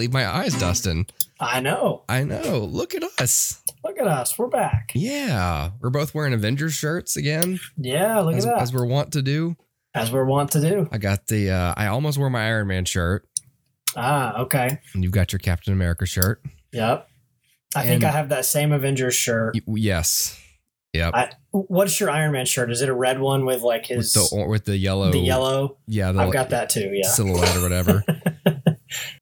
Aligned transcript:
believe 0.00 0.12
my 0.14 0.26
eyes, 0.26 0.54
Dustin. 0.58 1.06
I 1.38 1.60
know. 1.60 2.04
I 2.08 2.24
know. 2.24 2.60
Look 2.60 2.94
at 2.94 3.02
us. 3.20 3.60
Look 3.84 3.98
at 3.98 4.06
us. 4.06 4.38
We're 4.38 4.46
back. 4.48 4.92
Yeah, 4.94 5.72
we're 5.82 5.90
both 5.90 6.14
wearing 6.14 6.32
Avengers 6.32 6.72
shirts 6.72 7.18
again, 7.18 7.60
Yeah, 7.76 8.20
look 8.20 8.34
as, 8.36 8.46
at 8.46 8.54
that. 8.54 8.62
as 8.62 8.72
we're 8.72 8.86
wont 8.86 9.12
to 9.12 9.20
do. 9.20 9.56
As 9.94 10.10
we're 10.10 10.24
wont 10.24 10.52
to 10.52 10.60
do. 10.62 10.88
I 10.90 10.96
got 10.96 11.26
the. 11.26 11.50
Uh, 11.50 11.74
I 11.76 11.88
almost 11.88 12.16
wore 12.16 12.30
my 12.30 12.46
Iron 12.46 12.68
Man 12.68 12.86
shirt, 12.86 13.28
Ah, 13.94 14.38
okay. 14.40 14.78
and 14.94 15.04
you've 15.04 15.12
got 15.12 15.32
your 15.34 15.38
Captain 15.40 15.74
America 15.74 16.06
shirt. 16.06 16.40
Yep. 16.72 17.06
I 17.76 17.82
think 17.84 18.02
I 18.02 18.10
have 18.10 18.30
that 18.30 18.46
same 18.46 18.72
Avengers 18.72 19.14
shirt. 19.14 19.54
Y- 19.66 19.74
yes. 19.80 20.40
Yep. 20.94 21.14
I, 21.14 21.30
what's 21.50 22.00
your 22.00 22.08
Iron 22.10 22.32
Man 22.32 22.46
shirt? 22.46 22.70
Is 22.70 22.80
it 22.80 22.88
a 22.88 22.94
red 22.94 23.20
one 23.20 23.44
with 23.44 23.60
like 23.60 23.82
with 23.90 23.98
his 23.98 24.14
the 24.14 24.44
with 24.48 24.64
the 24.64 24.76
yellow. 24.78 25.12
the 25.12 25.18
yellow? 25.18 25.76
Yeah, 25.86 26.10
the 26.12 26.20
I've 26.20 26.32
got 26.32 26.50
that 26.50 26.70
too. 26.70 26.90
Yeah. 26.92 27.06
silhouette 27.08 27.54
or 27.56 27.60
whatever. 27.62 28.04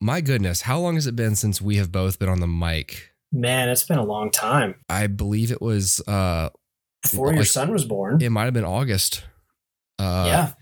my 0.00 0.20
goodness, 0.20 0.62
how 0.62 0.78
long 0.80 0.94
has 0.94 1.06
it 1.06 1.16
been 1.16 1.36
since 1.36 1.60
we 1.60 1.76
have 1.76 1.90
both 1.92 2.18
been 2.18 2.28
on 2.28 2.40
the 2.40 2.46
mic? 2.46 3.10
Man, 3.32 3.68
it's 3.68 3.84
been 3.84 3.98
a 3.98 4.04
long 4.04 4.30
time. 4.30 4.74
I 4.88 5.06
believe 5.06 5.50
it 5.50 5.60
was. 5.60 6.00
uh 6.06 6.48
Before 7.02 7.28
your 7.32 7.38
Like- 7.40 7.46
son 7.48 7.70
was 7.70 7.84
born. 7.84 8.20
It 8.22 8.30
might 8.30 8.44
have 8.44 8.54
been 8.54 8.64
August. 8.64 9.24
Uh, 9.98 10.24
yeah. 10.26 10.52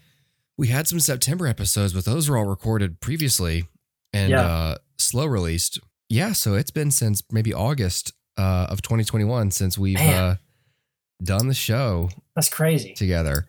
we 0.58 0.68
had 0.68 0.88
some 0.88 0.98
September 1.00 1.46
episodes, 1.46 1.92
but 1.92 2.04
those 2.04 2.28
were 2.28 2.36
all 2.38 2.46
recorded 2.46 3.00
previously 3.00 3.68
and 4.12 4.30
Yeah. 4.30 4.40
uh, 4.42 4.76
slow 4.98 5.26
released. 5.26 5.78
Yeah, 6.08 6.32
so 6.32 6.54
it's 6.54 6.70
been 6.70 6.90
since 6.90 7.22
maybe 7.30 7.52
August 7.52 8.12
uh, 8.38 8.66
of 8.70 8.80
2021 8.82 9.50
since 9.50 9.76
we've 9.78 9.94
Man. 9.98 10.14
uh, 10.14 10.36
done 11.22 11.48
the 11.48 11.54
show 11.54 12.08
That's 12.34 12.48
crazy. 12.48 12.94
together. 12.94 13.46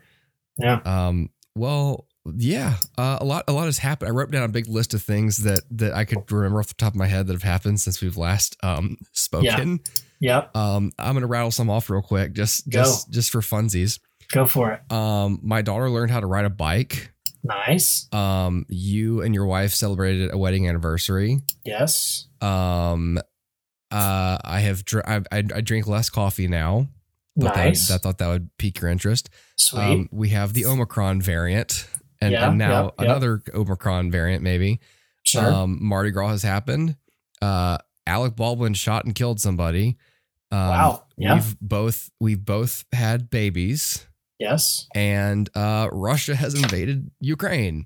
Yeah. 0.57 0.79
Um, 0.85 1.29
well, 1.55 2.06
yeah, 2.35 2.75
uh, 2.97 3.17
a 3.21 3.25
lot, 3.25 3.43
a 3.47 3.53
lot 3.53 3.65
has 3.65 3.77
happened. 3.77 4.09
I 4.09 4.11
wrote 4.11 4.31
down 4.31 4.43
a 4.43 4.47
big 4.47 4.67
list 4.67 4.93
of 4.93 5.01
things 5.01 5.37
that 5.43 5.61
that 5.71 5.93
I 5.93 6.05
could 6.05 6.29
remember 6.31 6.59
off 6.59 6.67
the 6.67 6.73
top 6.73 6.93
of 6.93 6.97
my 6.97 7.07
head 7.07 7.27
that 7.27 7.33
have 7.33 7.43
happened 7.43 7.79
since 7.79 8.01
we've 8.01 8.17
last 8.17 8.57
um, 8.63 8.97
spoken. 9.13 9.79
Yep. 10.19 10.55
Um, 10.55 10.91
I'm 10.97 11.13
gonna 11.13 11.27
rattle 11.27 11.51
some 11.51 11.69
off 11.69 11.89
real 11.89 12.01
quick, 12.01 12.33
just 12.33 12.69
Go. 12.69 12.79
just 12.83 13.11
just 13.11 13.31
for 13.31 13.41
funsies. 13.41 13.99
Go 14.31 14.45
for 14.45 14.71
it. 14.73 14.91
Um, 14.91 15.39
my 15.41 15.61
daughter 15.61 15.89
learned 15.89 16.11
how 16.11 16.19
to 16.19 16.27
ride 16.27 16.45
a 16.45 16.49
bike. 16.49 17.11
Nice. 17.43 18.11
Um, 18.13 18.65
you 18.67 19.21
and 19.21 19.33
your 19.33 19.45
wife 19.45 19.73
celebrated 19.73 20.33
a 20.33 20.37
wedding 20.37 20.67
anniversary. 20.67 21.39
Yes. 21.63 22.27
Um, 22.41 23.19
uh, 23.89 24.37
I 24.43 24.59
have 24.61 24.83
dr- 24.83 25.05
I, 25.07 25.17
I, 25.31 25.43
I 25.55 25.61
drink 25.61 25.87
less 25.87 26.09
coffee 26.09 26.47
now. 26.47 26.87
Thought 27.39 27.55
Nice. 27.55 27.87
That, 27.87 27.93
I 27.93 27.97
thought 27.99 28.17
that 28.17 28.27
would 28.27 28.49
pique 28.57 28.81
your 28.81 28.89
interest. 28.89 29.29
Sweet. 29.55 29.81
Um, 29.81 30.09
we 30.11 30.29
have 30.29 30.53
the 30.53 30.65
Omicron 30.65 31.21
variant, 31.21 31.87
and, 32.21 32.31
Yeah, 32.31 32.49
and 32.49 32.57
now 32.57 32.83
yep. 32.85 32.93
another 32.99 33.43
Omicron 33.53 34.11
variant, 34.11 34.43
maybe. 34.43 34.79
sure. 35.23 35.45
Um, 35.51 35.77
Mardi 35.81 36.11
Gras 36.11 36.29
has 36.29 36.43
happened. 36.43 36.95
Uh, 37.41 37.77
Alec 38.05 38.35
Baldwin 38.35 38.73
shot 38.73 39.05
and 39.05 39.13
killed 39.13 39.39
somebody. 39.39 39.97
Um, 40.51 40.59
wow. 40.59 41.03
Yeah. 41.17 41.35
We've 41.35 41.59
both 41.59 42.09
we've 42.19 42.43
both 42.45 42.85
had 42.93 43.29
babies, 43.29 44.05
yes. 44.39 44.87
and 44.95 45.49
uh, 45.55 45.89
Russia 45.91 46.35
has 46.35 46.53
invaded 46.55 47.11
Ukraine. 47.19 47.85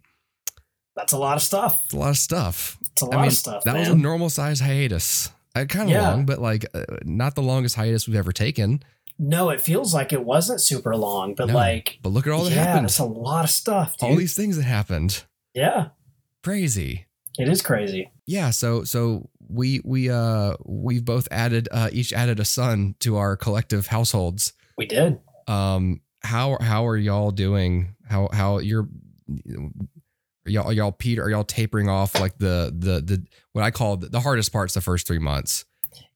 That's 0.96 1.14
a 1.14 1.18
lot 1.18 1.38
of 1.38 1.42
stuff. 1.42 1.86
It's 1.86 1.94
a 1.94 1.98
lot 1.98 2.10
of 2.10 2.18
stuff. 2.18 2.78
It's 2.92 3.02
a 3.02 3.06
lot 3.06 3.16
I 3.16 3.18
mean, 3.22 3.28
of 3.28 3.34
stuff. 3.34 3.64
that 3.64 3.72
man. 3.74 3.80
was 3.80 3.90
a 3.90 3.96
normal 3.96 4.30
size 4.30 4.60
hiatus. 4.60 5.30
Uh, 5.56 5.66
kind 5.66 5.90
of 5.90 5.96
Yeah. 5.96 6.10
long, 6.10 6.26
but 6.26 6.40
like 6.40 6.66
uh, 6.74 6.84
not 7.04 7.36
the 7.36 7.42
longest 7.42 7.76
hiatus 7.76 8.08
we've 8.08 8.16
ever 8.18 8.32
taken. 8.32 8.84
No, 9.24 9.52
it 9.52 9.62
feels 9.62 9.94
like 9.94 10.12
it 10.12 10.24
wasn't 10.26 10.60
super 10.62 10.96
long, 10.96 11.36
but 11.36 11.48
No, 11.50 11.54
like 11.54 12.00
But 12.02 12.10
look 12.10 12.26
at 12.26 12.34
all 12.34 12.44
that 12.46 12.52
yeah, 12.52 12.64
happened. 12.64 12.86
it's 12.86 12.98
a 13.00 13.06
lot 13.06 13.44
of 13.44 13.52
stuff. 13.52 13.96
Dude. 13.98 14.10
All 14.10 14.16
these 14.16 14.36
things 14.36 14.58
that 14.58 14.64
happened. 14.64 15.24
yeah, 15.54 15.90
Crazy. 16.44 17.06
it 17.38 17.48
is 17.48 17.62
crazy. 17.62 18.12
Yeah. 18.26 18.50
So 18.50 18.84
so 18.84 19.30
we 19.48 19.80
we 19.86 20.10
uh 20.10 20.56
we've 20.66 21.06
both 21.06 21.28
added 21.30 21.68
uh 21.72 21.90
each 21.92 22.14
added 22.14 22.40
a 22.40 22.46
son 22.46 22.96
to 23.02 23.18
our 23.18 23.38
collective 23.38 23.88
households. 23.88 24.54
We 24.78 24.88
did. 24.88 25.20
Um 25.48 26.02
how 26.24 26.58
how 26.62 26.88
are 26.88 26.98
y'all 26.98 27.32
doing? 27.32 27.96
How 28.10 28.30
how 28.34 28.58
you're 28.60 28.88
are 30.46 30.50
y'all 30.50 30.68
are 30.68 30.74
y'all 30.74 30.92
Peter 30.92 31.24
are 31.24 31.30
y'all 31.30 31.44
tapering 31.44 31.90
off 31.90 32.20
like 32.20 32.38
the 32.40 32.74
the 32.76 33.02
the 33.02 33.24
what 33.54 33.64
I 33.64 33.72
call 33.72 33.98
the, 33.98 34.08
the 34.10 34.20
hardest 34.20 34.52
parts 34.52 34.74
the 34.74 34.82
first 34.82 35.06
three 35.08 35.20
months. 35.20 35.66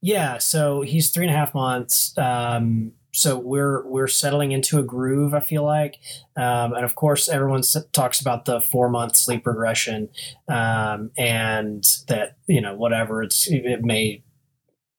Yeah, 0.01 0.37
so 0.37 0.81
he's 0.81 1.09
three 1.09 1.25
and 1.25 1.33
a 1.33 1.37
half 1.37 1.53
months. 1.53 2.15
Um, 2.17 2.91
so 3.11 3.37
we're 3.37 3.87
we're 3.87 4.07
settling 4.07 4.51
into 4.51 4.77
a 4.77 4.83
groove. 4.83 5.33
I 5.33 5.39
feel 5.39 5.63
like, 5.63 5.99
um, 6.35 6.73
and 6.73 6.83
of 6.83 6.95
course, 6.95 7.29
everyone 7.29 7.61
talks 7.93 8.19
about 8.19 8.45
the 8.45 8.59
four 8.59 8.89
month 8.89 9.15
sleep 9.15 9.47
regression, 9.47 10.09
um, 10.49 11.11
and 11.17 11.83
that 12.09 12.37
you 12.47 12.59
know 12.61 12.75
whatever 12.75 13.23
it's 13.23 13.47
it 13.49 13.83
may 13.83 14.21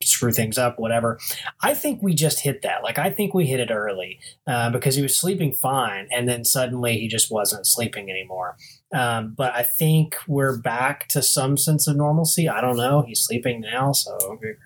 screw 0.02 0.32
things 0.32 0.58
up, 0.58 0.78
whatever. 0.78 1.18
I 1.62 1.74
think 1.74 2.02
we 2.02 2.14
just 2.14 2.40
hit 2.40 2.62
that. 2.62 2.82
Like 2.82 2.98
I 2.98 3.10
think 3.10 3.34
we 3.34 3.46
hit 3.46 3.60
it 3.60 3.70
early 3.70 4.18
uh, 4.46 4.70
because 4.70 4.94
he 4.96 5.02
was 5.02 5.16
sleeping 5.16 5.52
fine, 5.52 6.08
and 6.10 6.28
then 6.28 6.44
suddenly 6.44 6.98
he 6.98 7.08
just 7.08 7.30
wasn't 7.30 7.66
sleeping 7.66 8.10
anymore. 8.10 8.56
Um, 8.94 9.34
but 9.36 9.54
I 9.54 9.64
think 9.64 10.16
we're 10.28 10.58
back 10.58 11.08
to 11.08 11.22
some 11.22 11.56
sense 11.56 11.88
of 11.88 11.96
normalcy. 11.96 12.48
I 12.48 12.60
don't 12.60 12.76
know. 12.76 13.02
He's 13.06 13.20
sleeping 13.20 13.60
now, 13.60 13.92
so. 13.92 14.16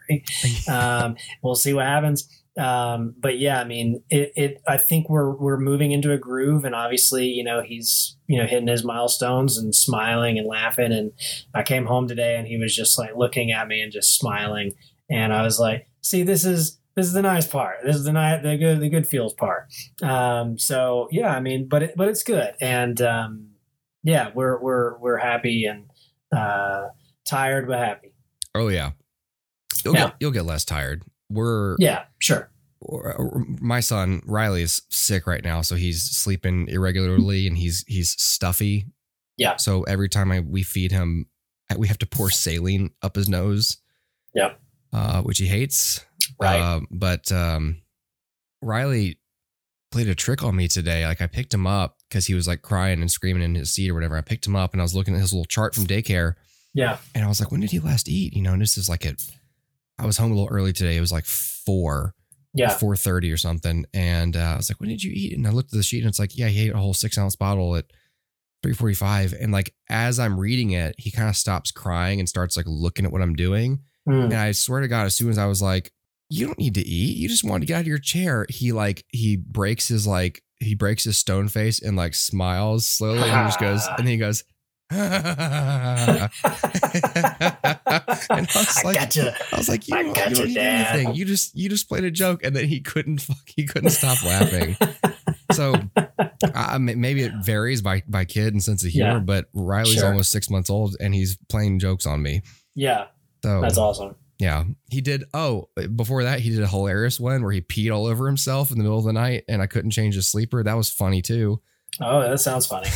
Um, 0.69 1.16
we'll 1.42 1.54
see 1.54 1.72
what 1.72 1.86
happens. 1.86 2.28
Um, 2.58 3.14
but 3.19 3.38
yeah, 3.38 3.60
I 3.60 3.64
mean, 3.64 4.03
it, 4.10 4.32
it. 4.36 4.62
I 4.66 4.76
think 4.76 5.08
we're 5.08 5.31
we're 5.36 5.58
moving 5.58 5.92
into 5.92 6.12
a 6.12 6.19
groove, 6.19 6.64
and 6.64 6.75
obviously, 6.75 7.26
you 7.26 7.44
know, 7.44 7.62
he's 7.62 8.16
you 8.26 8.38
know 8.38 8.47
hitting 8.47 8.69
his 8.69 8.84
milestones 8.84 9.56
and 9.56 9.75
smiling 9.75 10.38
and 10.38 10.47
laughing. 10.47 10.92
And 10.92 11.12
I 11.54 11.62
came 11.62 11.87
home 11.87 12.08
today, 12.08 12.37
and 12.37 12.47
he 12.47 12.58
was 12.58 12.75
just 12.75 12.98
like 12.98 13.16
looking 13.16 13.52
at 13.52 13.69
me 13.69 13.81
and 13.81 13.92
just 13.92 14.16
smiling. 14.19 14.72
And 15.08 15.32
I 15.32 15.42
was 15.42 15.60
like, 15.60 15.88
"See, 16.02 16.22
this 16.22 16.44
is 16.44 16.78
this 16.97 17.06
is 17.06 17.12
the 17.12 17.22
nice 17.22 17.47
part. 17.47 17.78
This 17.84 17.97
is 17.97 18.04
the 18.04 18.12
nice, 18.12 18.42
the 18.42 18.56
good, 18.56 18.81
the 18.81 18.88
good 18.88 19.06
feels 19.06 19.32
part." 19.32 19.69
Um, 20.02 20.58
so 20.58 21.08
yeah, 21.12 21.28
I 21.34 21.41
mean, 21.41 21.69
but 21.69 21.84
it, 21.84 21.94
but 21.97 22.08
it's 22.08 22.25
good, 22.25 22.52
and 22.60 23.00
um, 23.00 23.50
yeah, 24.03 24.31
we're 24.34 24.59
we're 24.61 24.99
we're 24.99 25.19
happy 25.19 25.65
and 25.66 25.87
uh, 26.37 26.88
tired 27.28 27.69
but 27.69 27.78
happy. 27.78 28.12
Oh 28.55 28.69
yeah. 28.69 28.93
You'll 29.84 29.94
Yeah. 29.94 30.06
get 30.09 30.15
you'll 30.21 30.31
get 30.33 30.44
less 30.44 30.65
tired. 30.65 31.03
We're 31.31 31.77
Yeah, 31.78 32.05
sure. 32.19 32.50
my 33.61 33.81
son 33.81 34.22
Riley 34.25 34.62
is 34.62 34.83
sick 34.91 35.27
right 35.27 35.44
now, 35.44 35.61
so 35.62 35.77
he's 35.77 36.03
sleeping 36.03 36.66
irregularly 36.69 37.47
and 37.47 37.56
he's 37.59 37.84
he's 37.87 38.11
stuffy. 38.21 38.87
Yeah. 39.37 39.56
So 39.56 39.83
every 39.84 40.09
time 40.09 40.32
I 40.32 40.41
we 40.41 40.62
feed 40.62 40.93
him, 40.93 41.27
we 41.77 41.88
have 41.88 41.99
to 41.99 42.06
pour 42.06 42.31
saline 42.31 42.91
up 43.03 43.17
his 43.17 43.28
nose. 43.28 43.78
Yep. 44.34 44.61
Uh, 44.93 45.22
which 45.22 45.38
he 45.38 45.47
hates. 45.47 46.05
Right. 46.41 46.59
Uh, 46.61 46.81
but 46.91 47.31
um, 47.32 47.81
Riley 48.62 49.19
played 49.93 50.09
a 50.09 50.15
trick 50.15 50.43
on 50.43 50.56
me 50.56 50.69
today. 50.69 51.06
Like 51.06 51.21
I 51.21 51.27
picked 51.27 51.55
him 51.55 51.67
up 51.67 51.97
because 52.10 52.26
he 52.26 52.34
was 52.34 52.47
like 52.47 52.60
crying 52.60 53.00
and 53.00 53.10
screaming 53.10 53.43
in 53.43 53.54
his 53.54 53.71
seat 53.71 53.88
or 53.91 53.94
whatever. 53.94 54.16
I 54.16 54.21
picked 54.21 54.47
him 54.47 54.56
up 54.56 54.72
and 54.75 54.82
I 54.82 54.84
was 54.84 54.94
looking 54.94 55.15
at 55.15 55.21
his 55.21 55.32
little 55.32 55.47
chart 55.47 55.75
from 55.75 55.87
daycare. 55.87 56.34
yeah. 56.75 56.98
And 57.15 57.25
I 57.25 57.28
was 57.28 57.41
like, 57.41 57.50
when 57.50 57.60
did 57.60 57.71
he 57.71 57.78
last 57.78 58.09
eat? 58.09 58.34
You 58.34 58.43
know, 58.43 58.53
and 58.53 58.60
this 58.60 58.76
is 58.76 58.88
like 58.88 59.06
at 59.06 59.22
I 59.99 60.05
was 60.06 60.19
home 60.19 60.32
a 60.32 60.35
little 60.35 60.49
early 60.50 60.73
today. 60.75 60.96
It 60.96 61.00
was 61.00 61.12
like 61.12 61.25
four, 61.26 62.14
Yeah. 62.55 62.70
four 62.70 62.96
thirty 62.96 63.31
or 63.32 63.37
something. 63.37 63.87
And 63.94 64.37
uh, 64.37 64.40
I 64.40 64.56
was 64.56 64.70
like, 64.70 64.81
when 64.81 64.88
did 64.90 65.02
you 65.02 65.12
eat? 65.14 65.37
And 65.37 65.46
I 65.46 65.50
looked 65.50 65.73
at 65.73 65.76
the 65.76 65.82
sheet 65.82 66.00
and 66.02 66.08
it's 66.08 66.19
like, 66.19 66.37
yeah, 66.37 66.49
he 66.49 66.67
ate 66.69 66.73
a 66.75 66.79
whole 66.79 66.94
six 66.94 67.17
ounce 67.19 67.37
bottle 67.37 67.76
at 67.76 67.87
three 68.62 68.75
forty 68.75 68.94
five. 68.94 69.32
And 69.40 69.52
like 69.52 69.75
as 69.88 70.19
I'm 70.19 70.38
reading 70.38 70.70
it, 70.73 70.94
he 70.99 71.11
kind 71.11 71.29
of 71.29 71.37
stops 71.37 71.70
crying 71.70 72.19
and 72.19 72.29
starts 72.29 72.56
like 72.56 72.67
looking 72.69 73.05
at 73.06 73.12
what 73.12 73.23
I'm 73.23 73.35
doing. 73.37 73.81
Mm. 74.08 74.25
And 74.25 74.35
I 74.35 74.52
swear 74.52 74.81
to 74.81 74.88
God, 74.88 75.06
as 75.06 75.14
soon 75.14 75.29
as 75.31 75.38
I 75.38 75.46
was 75.46 75.61
like, 75.62 75.93
you 76.31 76.46
don't 76.46 76.58
need 76.58 76.75
to 76.75 76.81
eat. 76.81 77.17
You 77.19 77.29
just 77.29 77.44
want 77.44 77.62
to 77.62 77.67
get 77.67 77.75
out 77.75 77.81
of 77.82 77.87
your 77.88 77.99
chair. 77.99 78.46
He 78.49 78.73
like 78.73 79.05
he 79.08 79.37
breaks 79.37 79.88
his 79.88 80.06
like 80.06 80.43
he 80.61 80.75
breaks 80.75 81.05
his 81.05 81.17
stone 81.19 81.49
face 81.49 81.81
and 81.83 81.97
like 81.97 82.15
smiles 82.15 82.87
slowly 82.87 83.19
and 83.19 83.27
he 83.31 83.47
just 83.49 83.59
goes 83.61 83.89
and 83.99 84.07
he 84.09 84.17
goes. 84.19 84.45
and 84.93 85.07
I 85.09 86.29
was 88.37 88.79
I 88.79 88.83
like, 88.85 88.99
gotcha. 88.99 89.35
I 89.53 89.57
was 89.57 89.69
like, 89.69 89.87
you 89.89 89.97
I 89.97 90.03
don't, 90.03 90.31
you 90.39 90.47
need 90.47 90.55
Dad. 90.55 90.97
anything. 90.97 91.15
You 91.15 91.25
just 91.25 91.55
you 91.57 91.69
just 91.69 91.89
played 91.89 92.05
a 92.05 92.11
joke, 92.11 92.43
and 92.45 92.55
then 92.57 92.67
he 92.67 92.81
couldn't 92.81 93.21
fuck, 93.23 93.37
he 93.47 93.67
couldn't 93.67 93.91
stop 93.91 94.23
laughing. 94.25 94.77
So 95.53 95.75
I, 96.55 96.79
maybe 96.79 97.23
it 97.23 97.33
varies 97.43 97.83
by 97.83 98.03
by 98.09 98.25
kid 98.25 98.53
and 98.53 98.62
sense 98.62 98.85
of 98.85 98.91
humor, 98.91 99.15
Yeah. 99.15 99.19
but 99.21 99.47
Riley's 99.53 99.95
Sure. 99.95 100.07
almost 100.09 100.31
six 100.33 100.51
months 100.51 100.71
old, 100.71 100.97
and 101.01 101.15
he's 101.15 101.39
playing 101.49 101.79
jokes 101.79 102.07
on 102.07 102.23
me. 102.23 102.43
Yeah, 102.75 103.07
So 103.45 103.61
that's 103.61 103.79
awesome. 103.79 104.15
Yeah, 104.40 104.64
he 104.90 105.02
did. 105.02 105.25
Oh, 105.34 105.69
before 105.94 106.25
that, 106.25 106.40
he 106.40 106.48
did 106.48 106.62
a 106.62 106.66
hilarious 106.66 107.20
one 107.20 107.42
where 107.42 107.52
he 107.52 107.60
peed 107.60 107.94
all 107.94 108.06
over 108.06 108.26
himself 108.26 108.70
in 108.70 108.78
the 108.78 108.82
middle 108.82 108.98
of 108.98 109.04
the 109.04 109.12
night, 109.12 109.44
and 109.48 109.60
I 109.60 109.66
couldn't 109.66 109.90
change 109.90 110.14
his 110.14 110.28
sleeper. 110.28 110.62
That 110.62 110.78
was 110.78 110.88
funny 110.88 111.20
too. 111.20 111.60
Oh, 112.00 112.22
that 112.22 112.40
sounds 112.40 112.66
funny. 112.66 112.88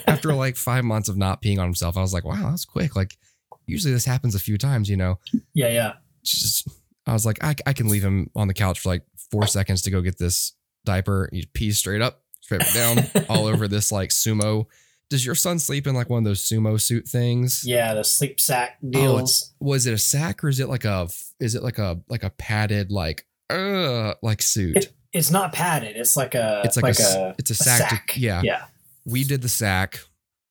After 0.06 0.32
like 0.32 0.56
five 0.56 0.84
months 0.84 1.10
of 1.10 1.18
not 1.18 1.42
peeing 1.42 1.58
on 1.58 1.66
himself, 1.66 1.98
I 1.98 2.00
was 2.00 2.14
like, 2.14 2.24
wow, 2.24 2.48
that's 2.48 2.64
quick. 2.64 2.96
Like 2.96 3.18
usually 3.66 3.92
this 3.92 4.06
happens 4.06 4.34
a 4.34 4.38
few 4.38 4.56
times, 4.56 4.88
you 4.88 4.96
know. 4.96 5.18
Yeah, 5.52 5.68
yeah. 5.68 5.92
Just 6.24 6.66
I 7.06 7.12
was 7.12 7.26
like, 7.26 7.44
I, 7.44 7.54
I 7.66 7.74
can 7.74 7.88
leave 7.88 8.02
him 8.02 8.30
on 8.34 8.48
the 8.48 8.54
couch 8.54 8.80
for 8.80 8.88
like 8.88 9.04
four 9.30 9.46
seconds 9.46 9.82
to 9.82 9.90
go 9.90 10.00
get 10.00 10.16
this 10.16 10.54
diaper. 10.86 11.28
He 11.30 11.44
pees 11.52 11.76
straight 11.76 12.00
up, 12.00 12.22
straight 12.40 12.62
down, 12.72 13.04
all 13.28 13.44
over 13.44 13.68
this 13.68 13.92
like 13.92 14.08
sumo 14.08 14.64
does 15.12 15.24
your 15.26 15.34
son 15.36 15.58
sleep 15.58 15.86
in 15.86 15.94
like 15.94 16.08
one 16.10 16.18
of 16.18 16.24
those 16.24 16.42
sumo 16.42 16.80
suit 16.80 17.06
things? 17.06 17.62
Yeah, 17.64 17.94
the 17.94 18.02
sleep 18.02 18.40
sack 18.40 18.78
Oh, 18.82 18.90
deals. 18.90 19.20
it's, 19.20 19.54
was 19.60 19.86
it 19.86 19.92
a 19.94 19.98
sack 19.98 20.42
or 20.42 20.48
is 20.48 20.58
it 20.58 20.68
like 20.68 20.84
a 20.84 21.08
is 21.38 21.54
it 21.54 21.62
like 21.62 21.78
a 21.78 22.00
like 22.08 22.24
a 22.24 22.30
padded 22.30 22.90
like 22.90 23.26
uh 23.50 24.14
like 24.22 24.42
suit? 24.42 24.76
It- 24.76 24.92
it's 25.14 25.30
not 25.30 25.52
padded. 25.52 25.94
It's 25.98 26.16
like 26.16 26.34
a 26.34 26.62
it's 26.64 26.76
like, 26.76 26.84
like 26.84 26.98
a, 26.98 27.18
a, 27.18 27.34
it's 27.38 27.50
a 27.50 27.52
a 27.52 27.56
sack. 27.56 28.06
to- 28.14 28.20
yeah. 28.20 28.40
yeah. 28.42 28.64
We 29.04 29.24
did 29.24 29.42
the 29.42 29.48
sack. 29.50 30.00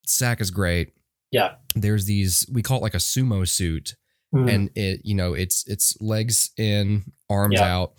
Sack 0.05 0.39
is 0.39 0.51
great. 0.51 0.93
Yeah. 1.31 1.55
There's 1.73 2.05
these 2.05 2.45
we 2.51 2.61
call 2.61 2.77
it 2.77 2.83
like 2.83 2.93
a 2.93 2.97
sumo 2.99 3.47
suit 3.47 3.95
Mm. 4.33 4.53
and 4.53 4.69
it 4.75 5.01
you 5.03 5.13
know 5.15 5.33
it's 5.33 5.67
it's 5.67 5.99
legs 5.99 6.51
in, 6.57 7.11
arms 7.29 7.55
Yeah. 7.59 7.75
out. 7.75 7.93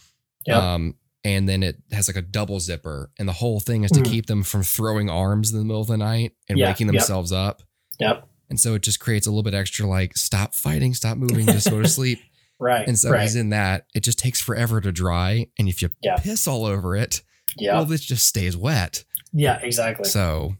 Yep. 0.47 0.57
Um 0.57 0.95
and 1.25 1.49
then 1.49 1.63
it 1.63 1.77
has 1.93 2.09
like 2.09 2.17
a 2.17 2.23
double 2.23 2.59
zipper 2.61 3.11
and 3.19 3.29
the 3.29 3.33
whole 3.35 3.61
thing 3.61 3.85
is 3.85 3.91
to 3.93 4.01
Mhm. 4.01 4.05
keep 4.11 4.27
them 4.27 4.43
from 4.43 4.63
throwing 4.63 5.09
arms 5.09 5.53
in 5.53 5.59
the 5.59 5.65
middle 5.65 5.81
of 5.81 5.87
the 5.89 5.97
night 5.97 6.33
and 6.49 6.59
Yeah, 6.59 6.69
waking 6.69 6.89
yep. 6.89 6.95
themselves 6.95 7.31
up. 7.33 7.63
Yep. 8.01 8.27
And 8.51 8.59
so 8.61 8.75
it 8.75 8.83
just 8.83 9.01
creates 9.01 9.27
a 9.27 9.31
little 9.31 9.43
bit 9.43 9.55
extra 9.55 9.87
like 9.87 10.17
stop 10.17 10.55
fighting, 10.55 10.95
stop 10.95 11.17
moving, 11.17 11.47
just 11.47 11.71
go 11.71 11.81
to 11.81 11.89
sleep. 11.89 12.21
Right. 12.59 12.87
And 12.87 12.99
so 12.99 13.11
right. 13.11 13.23
he's 13.23 13.35
in 13.37 13.51
that. 13.51 13.87
It 13.95 14.03
just 14.05 14.19
takes 14.19 14.41
forever 14.41 14.81
to 14.81 14.93
dry. 14.93 15.47
And 15.59 15.69
if 15.69 15.81
you 15.83 15.89
Yeah. 16.03 16.17
piss 16.17 16.47
all 16.47 16.65
over 16.67 16.95
it, 16.97 17.23
yeah. 17.59 17.75
well, 17.75 17.85
this 17.85 18.03
just 18.05 18.27
stays 18.27 18.57
wet. 18.57 19.05
yeah. 19.33 19.59
Exactly. 19.63 20.09
So, 20.09 20.57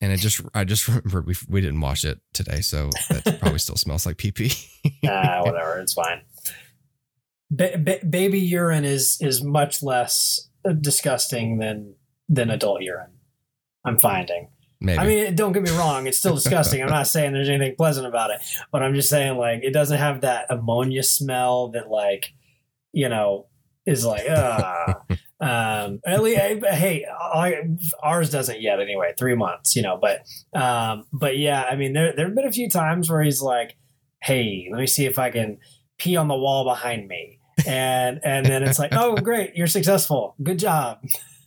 and 0.00 0.12
it 0.12 0.18
just, 0.18 0.40
I 0.54 0.64
just 0.64 0.86
remembered 0.88 1.26
we, 1.26 1.34
we 1.48 1.60
didn't 1.60 1.80
wash 1.80 2.04
it 2.04 2.18
today. 2.32 2.60
So 2.60 2.90
that 3.10 3.38
probably 3.40 3.58
still 3.60 3.76
smells 3.76 4.04
like 4.06 4.16
pee 4.16 4.32
pee. 4.32 4.52
ah, 5.06 5.40
whatever. 5.44 5.78
It's 5.80 5.92
fine. 5.94 6.22
Ba- 7.50 7.78
ba- 7.78 8.04
baby 8.08 8.40
urine 8.40 8.84
is 8.84 9.18
is 9.20 9.42
much 9.42 9.82
less 9.82 10.48
disgusting 10.80 11.58
than 11.58 11.94
than 12.28 12.50
adult 12.50 12.82
urine. 12.82 13.12
I'm 13.84 13.98
finding. 13.98 14.48
Maybe. 14.80 14.98
I 14.98 15.06
mean, 15.06 15.34
don't 15.34 15.52
get 15.52 15.62
me 15.62 15.70
wrong; 15.70 16.06
it's 16.06 16.18
still 16.18 16.34
disgusting. 16.34 16.82
I'm 16.82 16.88
not 16.88 17.06
saying 17.08 17.32
there's 17.32 17.48
anything 17.48 17.74
pleasant 17.76 18.06
about 18.06 18.30
it, 18.30 18.40
but 18.70 18.82
I'm 18.82 18.94
just 18.94 19.08
saying 19.08 19.36
like 19.36 19.60
it 19.62 19.72
doesn't 19.72 19.98
have 19.98 20.20
that 20.20 20.46
ammonia 20.50 21.02
smell 21.02 21.70
that 21.70 21.90
like 21.90 22.32
you 22.92 23.08
know 23.08 23.46
is 23.86 24.04
like 24.04 24.24
ah. 24.30 25.00
um, 25.40 26.00
at 26.06 26.22
least, 26.22 26.38
hey, 26.38 27.06
I, 27.10 27.62
ours 28.02 28.30
doesn't 28.30 28.60
yet 28.60 28.80
anyway. 28.80 29.14
Three 29.18 29.34
months, 29.34 29.74
you 29.74 29.82
know, 29.82 29.98
but 30.00 30.24
um, 30.60 31.06
but 31.12 31.38
yeah, 31.38 31.62
I 31.62 31.74
mean, 31.74 31.92
there 31.92 32.12
there 32.14 32.26
have 32.26 32.36
been 32.36 32.46
a 32.46 32.52
few 32.52 32.68
times 32.68 33.10
where 33.10 33.22
he's 33.22 33.42
like, 33.42 33.76
"Hey, 34.22 34.68
let 34.70 34.78
me 34.78 34.86
see 34.86 35.06
if 35.06 35.18
I 35.18 35.30
can 35.30 35.58
pee 35.98 36.16
on 36.16 36.28
the 36.28 36.36
wall 36.36 36.64
behind 36.64 37.08
me," 37.08 37.37
and 37.66 38.20
and 38.24 38.46
then 38.46 38.62
it's 38.62 38.78
like, 38.78 38.92
"Oh, 38.94 39.14
great, 39.16 39.54
you're 39.56 39.66
successful. 39.66 40.34
Good 40.42 40.58
job." 40.58 41.00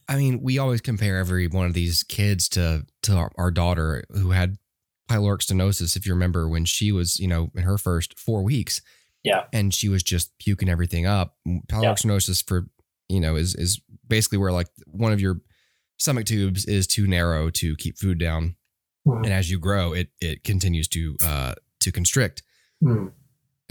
I 0.08 0.18
mean, 0.18 0.42
we 0.42 0.58
always 0.58 0.82
compare 0.82 1.18
every 1.18 1.48
one 1.48 1.66
of 1.68 1.74
these 1.74 2.04
kids 2.04 2.50
to 2.50 2.86
to 3.04 3.14
our, 3.16 3.32
our 3.38 3.52
daughter 3.52 4.04
who 4.12 4.32
had 4.32 4.58
pyloric 5.10 5.40
stenosis. 5.40 5.96
If 5.96 6.06
you 6.06 6.14
remember 6.14 6.48
when 6.50 6.66
she 6.66 6.92
was, 6.92 7.20
you 7.20 7.28
know, 7.28 7.50
in 7.56 7.64
her 7.64 7.78
first 7.78 8.18
four 8.20 8.44
weeks, 8.44 8.82
Yeah. 9.24 9.44
and 9.54 9.74
she 9.74 9.90
was 9.90 10.04
just 10.04 10.38
puking 10.40 10.70
everything 10.70 11.06
up. 11.06 11.36
Pyloric 11.48 11.84
Yeah. 11.84 11.94
stenosis 11.94 12.46
for 12.46 12.68
you 13.10 13.20
know 13.20 13.36
is 13.36 13.56
is 13.56 13.80
basically 14.08 14.38
where 14.38 14.52
like 14.52 14.68
one 14.86 15.14
of 15.14 15.22
your 15.22 15.42
stomach 15.98 16.26
tubes 16.26 16.66
is 16.66 16.88
too 16.88 17.08
narrow 17.08 17.50
to 17.52 17.76
keep 17.78 17.98
food 17.98 18.18
down, 18.18 18.56
Mhm. 19.08 19.24
and 19.24 19.34
as 19.34 19.50
you 19.52 19.60
grow, 19.60 19.94
it 19.94 20.10
it 20.20 20.44
continues 20.44 20.88
to 20.90 21.16
uh 21.24 21.54
to 21.80 21.92
constrict. 21.92 22.44
Hmm. 22.84 23.08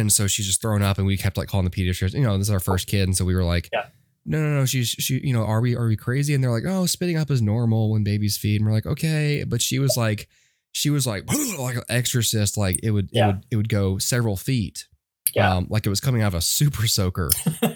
And 0.01 0.13
so 0.13 0.27
she's 0.27 0.47
just 0.47 0.61
thrown 0.63 0.83
up, 0.83 0.99
and 0.99 1.07
we 1.07 1.17
kept 1.17 1.37
like 1.37 1.49
calling 1.49 1.65
the 1.65 1.71
pediatrician. 1.71 2.15
You 2.15 2.23
know, 2.23 2.37
this 2.39 2.49
is 2.49 2.53
our 2.53 2.59
first 2.61 2.87
kid, 2.89 3.03
and 3.09 3.17
so 3.17 3.25
we 3.25 3.35
were 3.35 3.45
like, 3.45 3.69
Yeah. 3.73 3.87
no, 4.25 4.41
no, 4.43 4.55
no. 4.61 4.65
She's 4.67 4.89
she, 4.89 5.21
you 5.23 5.33
know, 5.33 5.45
are 5.45 5.61
we 5.61 5.77
are 5.77 5.87
we 5.87 5.97
crazy? 5.97 6.35
And 6.35 6.43
they're 6.43 6.51
like, 6.51 6.65
oh, 6.67 6.87
spitting 6.87 7.17
up 7.17 7.31
is 7.31 7.41
normal 7.43 7.91
when 7.91 8.03
babies 8.03 8.37
feed. 8.37 8.61
And 8.61 8.67
we're 8.67 8.75
like, 8.75 8.87
okay, 8.87 9.45
but 9.47 9.61
she 9.63 9.79
was 9.79 9.97
like, 9.97 10.29
she 10.73 10.91
was 10.91 11.07
like 11.07 11.25
like 11.59 11.77
an 11.77 11.83
exorcist. 11.89 12.57
Like 12.57 12.81
it 12.83 12.91
would 12.91 13.11
Yeah. 13.13 13.25
it 13.25 13.27
would 13.35 13.45
it 13.53 13.57
would 13.57 13.69
go 13.69 13.99
several 13.99 14.37
feet. 14.37 14.87
Yeah. 15.35 15.55
Um, 15.57 15.67
like 15.71 15.87
it 15.87 15.91
was 15.91 16.01
coming 16.01 16.23
out 16.23 16.29
of 16.29 16.35
a 16.35 16.41
super 16.41 16.87
soaker. 16.89 17.29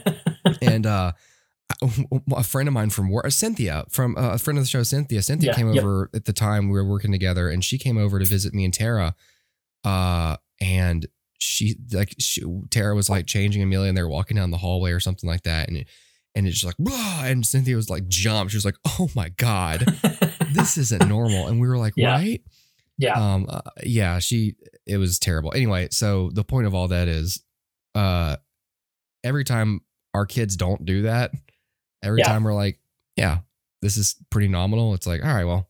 and 0.62 0.86
uh, 0.86 1.12
a 2.36 2.42
friend 2.42 2.68
of 2.68 2.72
mine 2.74 2.90
from 2.90 3.10
work, 3.10 3.30
Cynthia, 3.30 3.84
from 3.90 4.16
uh, 4.16 4.32
a 4.34 4.38
friend 4.38 4.58
of 4.58 4.64
the 4.64 4.68
show, 4.68 4.82
Cynthia. 4.82 5.22
Cynthia 5.22 5.50
Yeah, 5.50 5.56
came 5.56 5.72
yep. 5.72 5.82
over 5.84 6.10
at 6.14 6.24
the 6.24 6.32
time 6.32 6.68
we 6.68 6.72
were 6.72 6.84
working 6.84 7.12
together, 7.12 7.48
and 7.48 7.64
she 7.64 7.78
came 7.78 7.96
over 7.98 8.18
to 8.18 8.24
visit 8.24 8.54
me 8.54 8.64
and 8.64 8.74
Tara. 8.74 9.14
Uh, 9.84 10.36
and 10.60 11.06
she 11.38 11.76
like 11.92 12.14
she, 12.19 12.42
Tara 12.70 12.94
was 12.94 13.08
like 13.10 13.26
changing 13.26 13.62
Amelia, 13.62 13.88
and 13.88 13.96
they 13.96 14.02
were 14.02 14.08
walking 14.08 14.36
down 14.36 14.50
the 14.50 14.56
hallway 14.58 14.92
or 14.92 15.00
something 15.00 15.28
like 15.28 15.42
that, 15.42 15.69
and 15.69 15.78
it, 15.78 15.88
and 16.34 16.46
it's 16.46 16.60
just 16.60 16.78
like, 16.78 16.92
and 17.25 17.44
Cynthia 17.46 17.76
was 17.76 17.88
like 17.90 18.08
jumped. 18.08 18.52
She 18.52 18.56
was 18.56 18.64
like, 18.64 18.76
"Oh 18.98 19.08
my 19.14 19.28
god, 19.31 19.81
this 20.52 20.76
isn't 20.78 21.06
normal," 21.08 21.46
and 21.48 21.60
we 21.60 21.69
were 21.69 21.78
like, 21.78 21.94
Yeah. 21.96 22.12
"Right." 22.12 22.42
yeah. 22.98 23.14
Um, 23.34 23.46
uh, 23.48 23.60
yeah, 23.82 24.19
she, 24.20 24.54
it 24.86 24.98
was 24.98 25.19
terrible. 25.19 25.52
Anyway, 25.54 25.88
so 25.90 26.31
the 26.32 26.44
point 26.44 26.66
of 26.69 26.75
all 26.75 26.88
that 26.88 27.08
is, 27.08 27.42
uh, 27.96 28.36
every 29.25 29.42
time 29.44 29.81
our 30.14 30.26
kids 30.26 30.56
don't 30.56 30.84
do 30.84 31.02
that, 31.02 31.32
every 32.04 32.20
Yeah. 32.20 32.28
time 32.28 32.44
we're 32.44 32.54
like, 32.54 32.78
yeah, 33.16 33.38
this 33.82 33.96
is 33.96 34.14
pretty 34.31 34.46
nominal. 34.46 34.94
It's 34.94 35.08
like, 35.08 35.25
all 35.25 35.34
right, 35.34 35.42
well, 35.44 35.69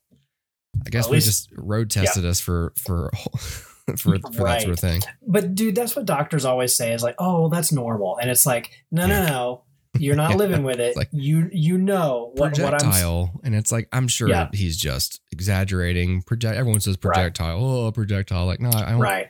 I 0.86 0.90
guess 0.90 1.08
we 1.08 1.16
least- 1.16 1.26
just 1.26 1.48
road 1.56 1.90
tested 1.90 2.26
us 2.26 2.40
for, 2.40 2.74
for, 2.76 3.10
for, 3.98 4.18
for 4.18 4.18
that 4.18 4.38
Right. 4.40 4.62
sort 4.62 4.72
of 4.74 4.78
thing. 4.80 5.00
But 5.26 5.54
dude, 5.54 5.74
that's 5.74 5.94
what 5.96 6.06
doctors 6.06 6.44
always 6.44 6.74
say 6.74 6.92
is 6.92 7.02
like, 7.02 7.16
oh, 7.18 7.48
that's 7.48 7.72
normal. 7.72 8.16
And 8.18 8.30
it's 8.30 8.46
like, 8.46 8.70
no, 8.90 9.06
no, 9.06 9.26
no. 9.26 9.62
You're 9.98 10.16
not 10.16 10.30
Yeah. 10.32 10.36
living 10.36 10.62
with 10.64 10.80
it. 10.80 10.96
Like, 10.96 11.08
you 11.12 11.48
you 11.52 11.78
know 11.78 12.32
what, 12.34 12.58
what 12.58 12.74
I'm 12.74 12.80
Projectile. 12.80 13.40
and 13.44 13.54
it's 13.54 13.70
like, 13.70 13.88
I'm 13.92 14.08
sure 14.08 14.28
Yeah. 14.28 14.48
he's 14.52 14.76
just 14.76 15.20
exaggerating. 15.30 16.22
Project, 16.22 16.56
everyone 16.56 16.80
says 16.80 16.96
Right. 17.02 17.14
projectile. 17.14 17.64
Oh, 17.64 17.92
projectile. 17.92 18.46
Like, 18.46 18.60
no, 18.60 18.70
I 18.70 18.90
don't. 18.90 19.00
right. 19.00 19.28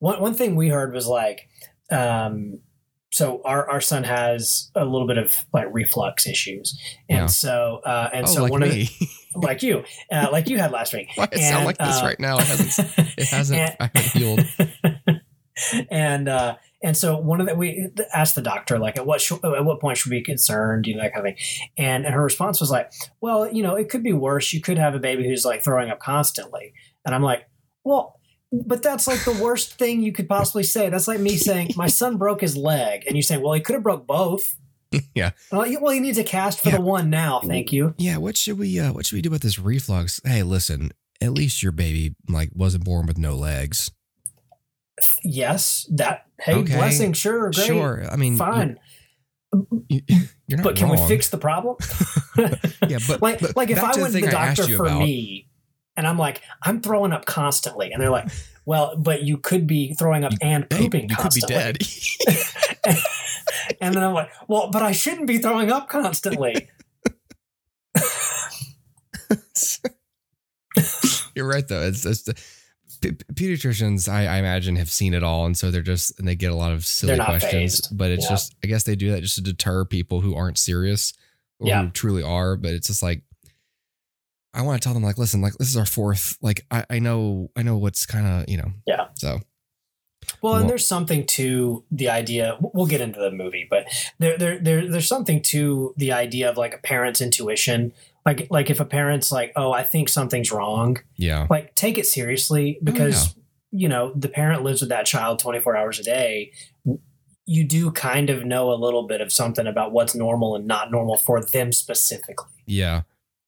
One 0.00 0.20
one 0.20 0.34
thing 0.34 0.56
we 0.56 0.68
heard 0.68 0.92
was 0.92 1.06
like, 1.06 1.48
um, 1.90 2.60
so 3.14 3.40
our, 3.44 3.70
our 3.70 3.80
son 3.80 4.02
has 4.02 4.72
a 4.74 4.84
little 4.84 5.06
bit 5.06 5.18
of 5.18 5.32
like 5.52 5.68
reflux 5.70 6.26
issues, 6.26 6.76
and 7.08 7.18
Yeah. 7.20 7.26
so 7.26 7.80
uh, 7.86 8.10
and 8.12 8.26
oh, 8.26 8.28
so 8.28 8.42
like 8.42 8.50
one 8.50 8.64
of 8.64 8.70
the, 8.70 8.88
like 9.36 9.62
you, 9.62 9.84
uh, 10.10 10.30
like 10.32 10.48
you 10.48 10.58
had 10.58 10.72
last 10.72 10.92
week. 10.92 11.10
Why 11.14 11.28
it 11.30 11.38
sound 11.38 11.58
And, 11.58 11.64
like 11.66 11.78
this 11.78 12.02
uh, 12.02 12.04
right 12.04 12.18
now? 12.18 12.38
It 12.38 12.44
hasn't, 12.44 12.88
it 13.16 13.28
hasn't, 13.28 13.60
and- 13.60 13.76
I 13.78 13.90
haven't 13.94 14.12
healed. 14.20 15.20
and 15.92 16.28
uh, 16.28 16.56
and 16.82 16.96
so 16.96 17.16
one 17.16 17.40
of 17.40 17.46
the 17.46 17.54
we 17.54 17.88
asked 18.12 18.34
the 18.34 18.42
doctor 18.42 18.80
like 18.80 18.96
at 18.98 19.06
what 19.06 19.20
sh- 19.20 19.30
at 19.44 19.64
what 19.64 19.80
point 19.80 19.96
should 19.96 20.10
we 20.10 20.18
be 20.18 20.24
concerned, 20.24 20.88
you 20.88 20.96
know 20.96 21.02
that 21.02 21.14
kind 21.14 21.24
of 21.28 21.34
thing, 21.36 21.44
and 21.78 22.04
and 22.04 22.14
her 22.16 22.22
response 22.24 22.60
was 22.60 22.72
like, 22.72 22.90
well, 23.20 23.48
you 23.48 23.62
know, 23.62 23.76
it 23.76 23.88
could 23.90 24.02
be 24.02 24.12
worse. 24.12 24.52
You 24.52 24.60
could 24.60 24.78
have 24.78 24.96
a 24.96 24.98
baby 24.98 25.24
who's 25.24 25.44
like 25.44 25.62
throwing 25.62 25.88
up 25.88 26.00
constantly, 26.00 26.72
and 27.06 27.14
I'm 27.14 27.22
like, 27.22 27.48
well. 27.84 28.18
But 28.52 28.82
that's 28.82 29.06
like 29.08 29.24
the 29.24 29.32
worst 29.42 29.74
thing 29.78 30.00
you 30.02 30.12
could 30.12 30.28
possibly 30.28 30.62
say. 30.62 30.88
That's 30.88 31.08
like 31.08 31.18
me 31.20 31.36
saying 31.36 31.70
my 31.76 31.88
son 31.88 32.16
broke 32.18 32.40
his 32.40 32.56
leg, 32.56 33.04
and 33.06 33.16
you 33.16 33.22
saying, 33.22 33.42
"Well, 33.42 33.52
he 33.54 33.60
could 33.60 33.74
have 33.74 33.82
broke 33.82 34.06
both." 34.06 34.56
Yeah. 35.14 35.30
Well, 35.50 35.62
he- 35.62 35.76
well, 35.76 35.92
he 35.92 35.98
needs 35.98 36.18
a 36.18 36.22
cast 36.24 36.60
for 36.60 36.68
Yeah. 36.68 36.76
the 36.76 36.82
one 36.82 37.10
now. 37.10 37.40
Thank 37.40 37.72
you. 37.72 37.94
Yeah, 37.98 38.18
what 38.18 38.36
should 38.36 38.58
we 38.58 38.78
uh 38.78 38.92
what 38.92 39.06
should 39.06 39.16
we 39.16 39.22
do 39.22 39.28
about 39.28 39.40
this 39.40 39.58
reflux? 39.58 40.20
Hey, 40.24 40.44
listen, 40.44 40.92
at 41.20 41.32
least 41.32 41.64
your 41.64 41.72
baby 41.72 42.14
like 42.28 42.50
wasn't 42.54 42.84
born 42.84 43.06
with 43.06 43.18
no 43.18 43.34
legs. 43.34 43.90
Yes, 45.24 45.88
that. 45.92 46.26
Hey, 46.40 46.54
Okay. 46.54 46.76
blessing. 46.76 47.12
Sure, 47.12 47.50
great, 47.50 47.66
Sure. 47.66 48.04
I 48.08 48.14
mean 48.14 48.36
fine. 48.36 48.78
You, 49.88 50.00
are 50.52 50.56
not 50.56 50.62
But 50.64 50.76
can 50.76 50.88
we 50.90 50.96
fix 51.08 51.28
the 51.30 51.38
problem? 51.38 51.76
Yeah, 52.88 52.98
but 53.08 53.20
like 53.22 53.40
but 53.40 53.56
like 53.56 53.70
if 53.70 53.78
I 53.78 53.86
went 53.86 53.96
to 53.96 54.10
thing 54.10 54.24
the 54.26 54.30
doctor 54.30 54.76
for 54.76 54.86
about. 54.86 55.00
me 55.00 55.48
and 55.96 56.06
I'm 56.06 56.18
like, 56.18 56.42
I'm 56.62 56.80
throwing 56.80 57.12
up 57.12 57.24
constantly. 57.26 57.92
And 57.92 58.00
they're 58.02 58.10
like, 58.10 58.28
well, 58.66 58.96
but 58.96 59.22
you 59.22 59.36
could 59.38 59.66
be 59.66 59.94
throwing 59.94 60.24
up 60.24 60.32
and 60.40 60.66
Hey, 60.70 60.78
pooping 60.84 61.08
you 61.10 61.16
could 61.16 61.32
be 61.34 61.42
dead. 61.46 61.78
and 63.80 63.94
then 63.94 64.02
I'm 64.02 64.12
like, 64.14 64.30
well, 64.48 64.70
but 64.70 64.82
I 64.82 64.92
shouldn't 64.92 65.26
be 65.26 65.38
throwing 65.38 65.70
up 65.70 65.88
constantly. 65.88 66.68
You're 71.34 71.46
right 71.48 71.66
though. 71.66 71.82
It's, 71.82 72.04
it's 72.06 72.22
the 72.22 72.34
p- 73.00 73.10
pediatricians 73.34 74.08
I, 74.08 74.26
I 74.26 74.36
imagine 74.38 74.76
have 74.76 74.90
seen 74.90 75.14
it 75.14 75.22
all 75.22 75.46
and 75.46 75.56
so 75.56 75.70
they're 75.70 75.82
just 75.82 76.18
and 76.18 76.26
they 76.26 76.34
get 76.34 76.50
a 76.52 76.54
lot 76.54 76.72
of 76.72 76.84
silly 76.84 77.16
questions. 77.18 77.52
fazed. 77.52 77.88
But 77.96 78.10
it's 78.10 78.24
Yeah. 78.24 78.30
just 78.30 78.54
I 78.62 78.66
guess 78.66 78.84
they 78.84 78.96
do 78.96 79.10
that 79.12 79.20
just 79.22 79.36
to 79.36 79.40
deter 79.42 79.84
people 79.84 80.20
who 80.20 80.34
aren't 80.34 80.58
serious 80.58 81.12
or 81.60 81.68
Yeah. 81.68 81.82
who 81.84 81.90
truly 81.90 82.22
are. 82.22 82.56
But 82.56 82.72
it's 82.72 82.86
just 82.88 83.02
like 83.02 83.22
I 84.54 84.62
want 84.62 84.80
to 84.80 84.86
tell 84.86 84.94
them 84.94 85.02
like, 85.02 85.18
listen, 85.18 85.40
like 85.40 85.54
this 85.54 85.68
is 85.68 85.76
our 85.76 85.86
fourth. 85.86 86.38
Like 86.40 86.64
I, 86.70 86.84
I 86.88 86.98
know 86.98 87.50
I 87.56 87.62
know 87.62 87.76
what's 87.76 88.06
kind 88.06 88.26
of 88.26 88.48
you 88.48 88.56
know 88.56 88.72
Yeah. 88.86 89.08
So 89.14 89.40
Well, 90.40 90.54
and 90.54 90.70
there's 90.70 90.86
something 90.86 91.26
to 91.26 91.84
the 91.90 92.08
idea. 92.08 92.56
We'll 92.60 92.86
get 92.86 93.00
into 93.00 93.20
the 93.20 93.30
movie, 93.30 93.66
but 93.68 93.86
there, 94.18 94.38
there, 94.38 94.58
there, 94.58 94.88
there's 94.88 95.08
something 95.08 95.42
to 95.42 95.92
the 95.96 96.12
idea 96.12 96.48
of 96.48 96.56
like 96.56 96.74
a 96.74 96.78
parent's 96.78 97.20
intuition. 97.20 97.92
Like, 98.24 98.46
like 98.50 98.70
if 98.70 98.80
a 98.80 98.86
parent's 98.86 99.30
like, 99.30 99.52
"Oh, 99.54 99.72
I 99.72 99.82
think 99.82 100.08
something's 100.08 100.50
wrong," 100.50 100.98
yeah. 101.16 101.46
like 101.50 101.74
take 101.74 101.98
it 101.98 102.06
seriously 102.06 102.78
oh, 102.80 102.84
because 102.84 103.34
you 103.70 103.88
know 103.88 104.12
the 104.14 104.28
parent 104.28 104.62
lives 104.62 104.80
with 104.80 104.88
that 104.90 105.04
child 105.04 105.40
24 105.40 105.76
hours 105.76 105.98
a 105.98 106.04
day 106.04 106.52
you 107.46 107.64
do 107.64 107.90
kind 107.90 108.30
of 108.30 108.44
know 108.44 108.72
a 108.72 108.74
little 108.74 109.06
bit 109.06 109.20
of 109.20 109.32
something 109.32 109.66
about 109.66 109.92
what's 109.92 110.14
normal 110.14 110.56
and 110.56 110.66
not 110.66 110.90
normal 110.90 111.16
for 111.16 111.42
them 111.42 111.72
specifically 111.72 112.46
Yeah. 112.66 113.02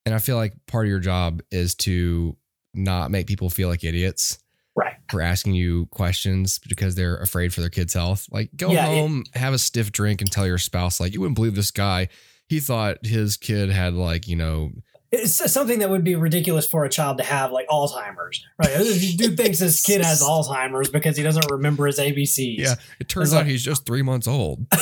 And 0.06 0.14
I 0.14 0.18
feel 0.18 0.36
like 0.36 0.54
part 0.66 0.86
of 0.86 0.88
your 0.90 1.00
job 1.00 1.42
is 1.50 1.74
to 1.76 2.36
not 2.72 3.10
make 3.10 3.26
people 3.26 3.50
feel 3.50 3.68
like 3.68 3.84
idiots 3.84 4.38
Right. 4.76 4.94
for 5.10 5.20
asking 5.22 5.54
you 5.54 5.86
questions 5.86 6.60
because 6.68 6.94
they're 6.94 7.16
afraid 7.16 7.52
for 7.52 7.60
their 7.60 7.70
kids' 7.70 7.94
health. 7.94 8.26
Like 8.30 8.50
go 8.56 8.70
Yeah, 8.70 8.88
it- 8.88 8.94
home, 8.98 9.24
have 9.34 9.52
a 9.54 9.58
stiff 9.58 9.90
drink, 9.90 10.20
and 10.20 10.30
tell 10.30 10.46
your 10.46 10.58
spouse 10.58 11.00
like 11.00 11.12
you 11.12 11.20
wouldn't 11.20 11.34
believe 11.36 11.54
this 11.54 11.70
guy. 11.70 12.08
He 12.48 12.60
thought 12.60 13.04
his 13.04 13.36
kid 13.36 13.70
had 13.70 13.94
like 13.94 14.28
you 14.28 14.36
know 14.36 14.70
It's 15.12 15.52
something 15.52 15.78
that 15.78 15.88
would 15.90 16.02
be 16.02 16.16
ridiculous 16.16 16.66
for 16.66 16.84
a 16.84 16.88
child 16.88 17.18
to 17.18 17.24
have, 17.24 17.52
like 17.52 17.68
Alzheimer's, 17.68 18.44
right? 18.58 18.70
If 18.72 19.16
Dude 19.16 19.36
thinks 19.36 19.60
his 19.60 19.80
kid 19.80 20.04
has 20.04 20.20
Alzheimer's 20.20 20.88
because 20.90 21.16
he 21.16 21.22
doesn't 21.22 21.48
remember 21.50 21.86
his 21.86 21.98
ABCs. 22.00 22.58
yeah. 22.58 22.74
It 22.98 23.08
turns 23.08 23.28
It's 23.28 23.34
out 23.34 23.38
like- 23.38 23.46
he's 23.46 23.62
just 23.62 23.86
three 23.86 24.02
months 24.02 24.26
old. 24.26 24.66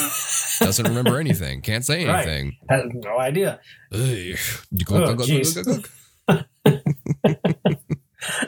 Doesn't 0.60 0.86
remember 0.86 1.18
anything. 1.18 1.60
Can't 1.62 1.84
say 1.84 2.06
Right. 2.06 2.26
anything. 2.26 2.56
Has 2.70 2.82
no 2.94 3.18
idea. 3.18 3.58
Ugh. 3.92 4.36
Oh, 4.90 5.14
glug. 5.14 5.20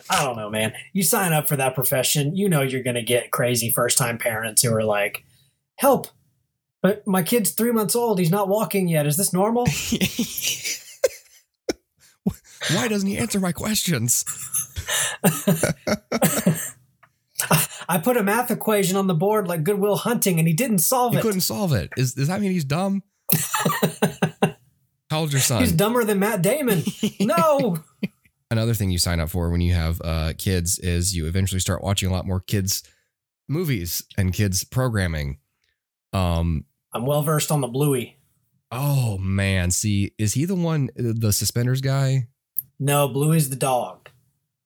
I 0.09 0.23
don't 0.25 0.37
know, 0.37 0.49
man. 0.49 0.73
You 0.92 1.02
sign 1.02 1.33
up 1.33 1.49
for 1.49 1.56
that 1.56 1.75
profession, 1.75 2.35
you 2.37 2.49
know 2.49 2.62
you're 2.62 2.83
going 2.83 2.95
to 2.97 3.02
get 3.02 3.30
crazy 3.30 3.71
first 3.71 3.99
time 3.99 4.16
parents 4.18 4.62
who 4.62 4.73
are 4.73 4.85
like, 4.85 5.25
help. 5.76 6.06
But 6.83 7.06
my 7.06 7.23
kid's 7.23 7.50
three 7.50 7.73
months 7.73 7.95
old. 7.97 8.18
He's 8.18 8.30
not 8.30 8.49
walking 8.49 8.88
yet. 8.88 9.06
Is 9.06 9.16
this 9.16 9.33
normal? 9.33 9.66
Why 12.73 12.89
doesn't 12.89 13.09
he 13.09 13.17
answer 13.19 13.41
my 13.41 13.53
questions? 13.53 14.25
I 17.89 17.99
put 17.99 18.17
a 18.17 18.23
math 18.23 18.51
equation 18.51 18.97
on 18.97 19.07
the 19.07 19.15
board 19.15 19.47
like 19.47 19.63
Good 19.63 19.79
Will 19.79 19.97
Hunting 19.97 20.39
and 20.39 20.49
he 20.49 20.55
didn't 20.55 20.79
solve 20.79 21.13
it. 21.13 21.17
He 21.17 21.21
it. 21.21 21.23
couldn't 21.23 21.41
solve 21.43 21.73
it. 21.73 21.91
Is 21.97 22.15
does 22.15 22.29
that 22.29 22.41
mean 22.41 22.51
he's 22.53 22.65
dumb? 22.65 23.03
How 25.11 25.21
old's 25.21 25.33
your 25.33 25.41
son? 25.41 25.61
He's 25.61 25.73
dumber 25.73 26.03
than 26.05 26.19
Matt 26.19 26.43
Damon. 26.43 26.83
No. 27.21 27.79
Another 28.51 28.75
thing 28.75 28.91
you 28.91 28.99
sign 28.99 29.19
up 29.19 29.31
for 29.31 29.51
when 29.51 29.61
you 29.61 29.75
have 29.75 30.01
uh, 30.05 30.33
kids 30.39 30.79
is 30.79 31.17
you 31.17 31.27
eventually 31.27 31.61
start 31.61 31.83
watching 31.83 32.09
a 32.09 32.13
lot 32.13 32.27
more 32.27 32.41
kids 32.41 32.83
movies 33.49 34.05
and 34.17 34.33
kids 34.33 34.65
programming. 34.65 35.39
Um. 36.13 36.65
I'm 36.93 37.05
well 37.05 37.23
versed 37.23 37.51
on 37.51 37.61
the 37.61 37.69
Bluey. 37.69 38.17
Oh 38.73 39.19
man, 39.19 39.71
see, 39.71 40.13
is 40.19 40.35
he 40.35 40.45
the 40.45 40.55
one, 40.55 40.91
the 40.97 41.33
suspenders 41.33 41.81
guy? 41.81 42.29
No, 42.78 43.09
Bluey's 43.09 43.50
the 43.50 43.56
dog. 43.56 44.11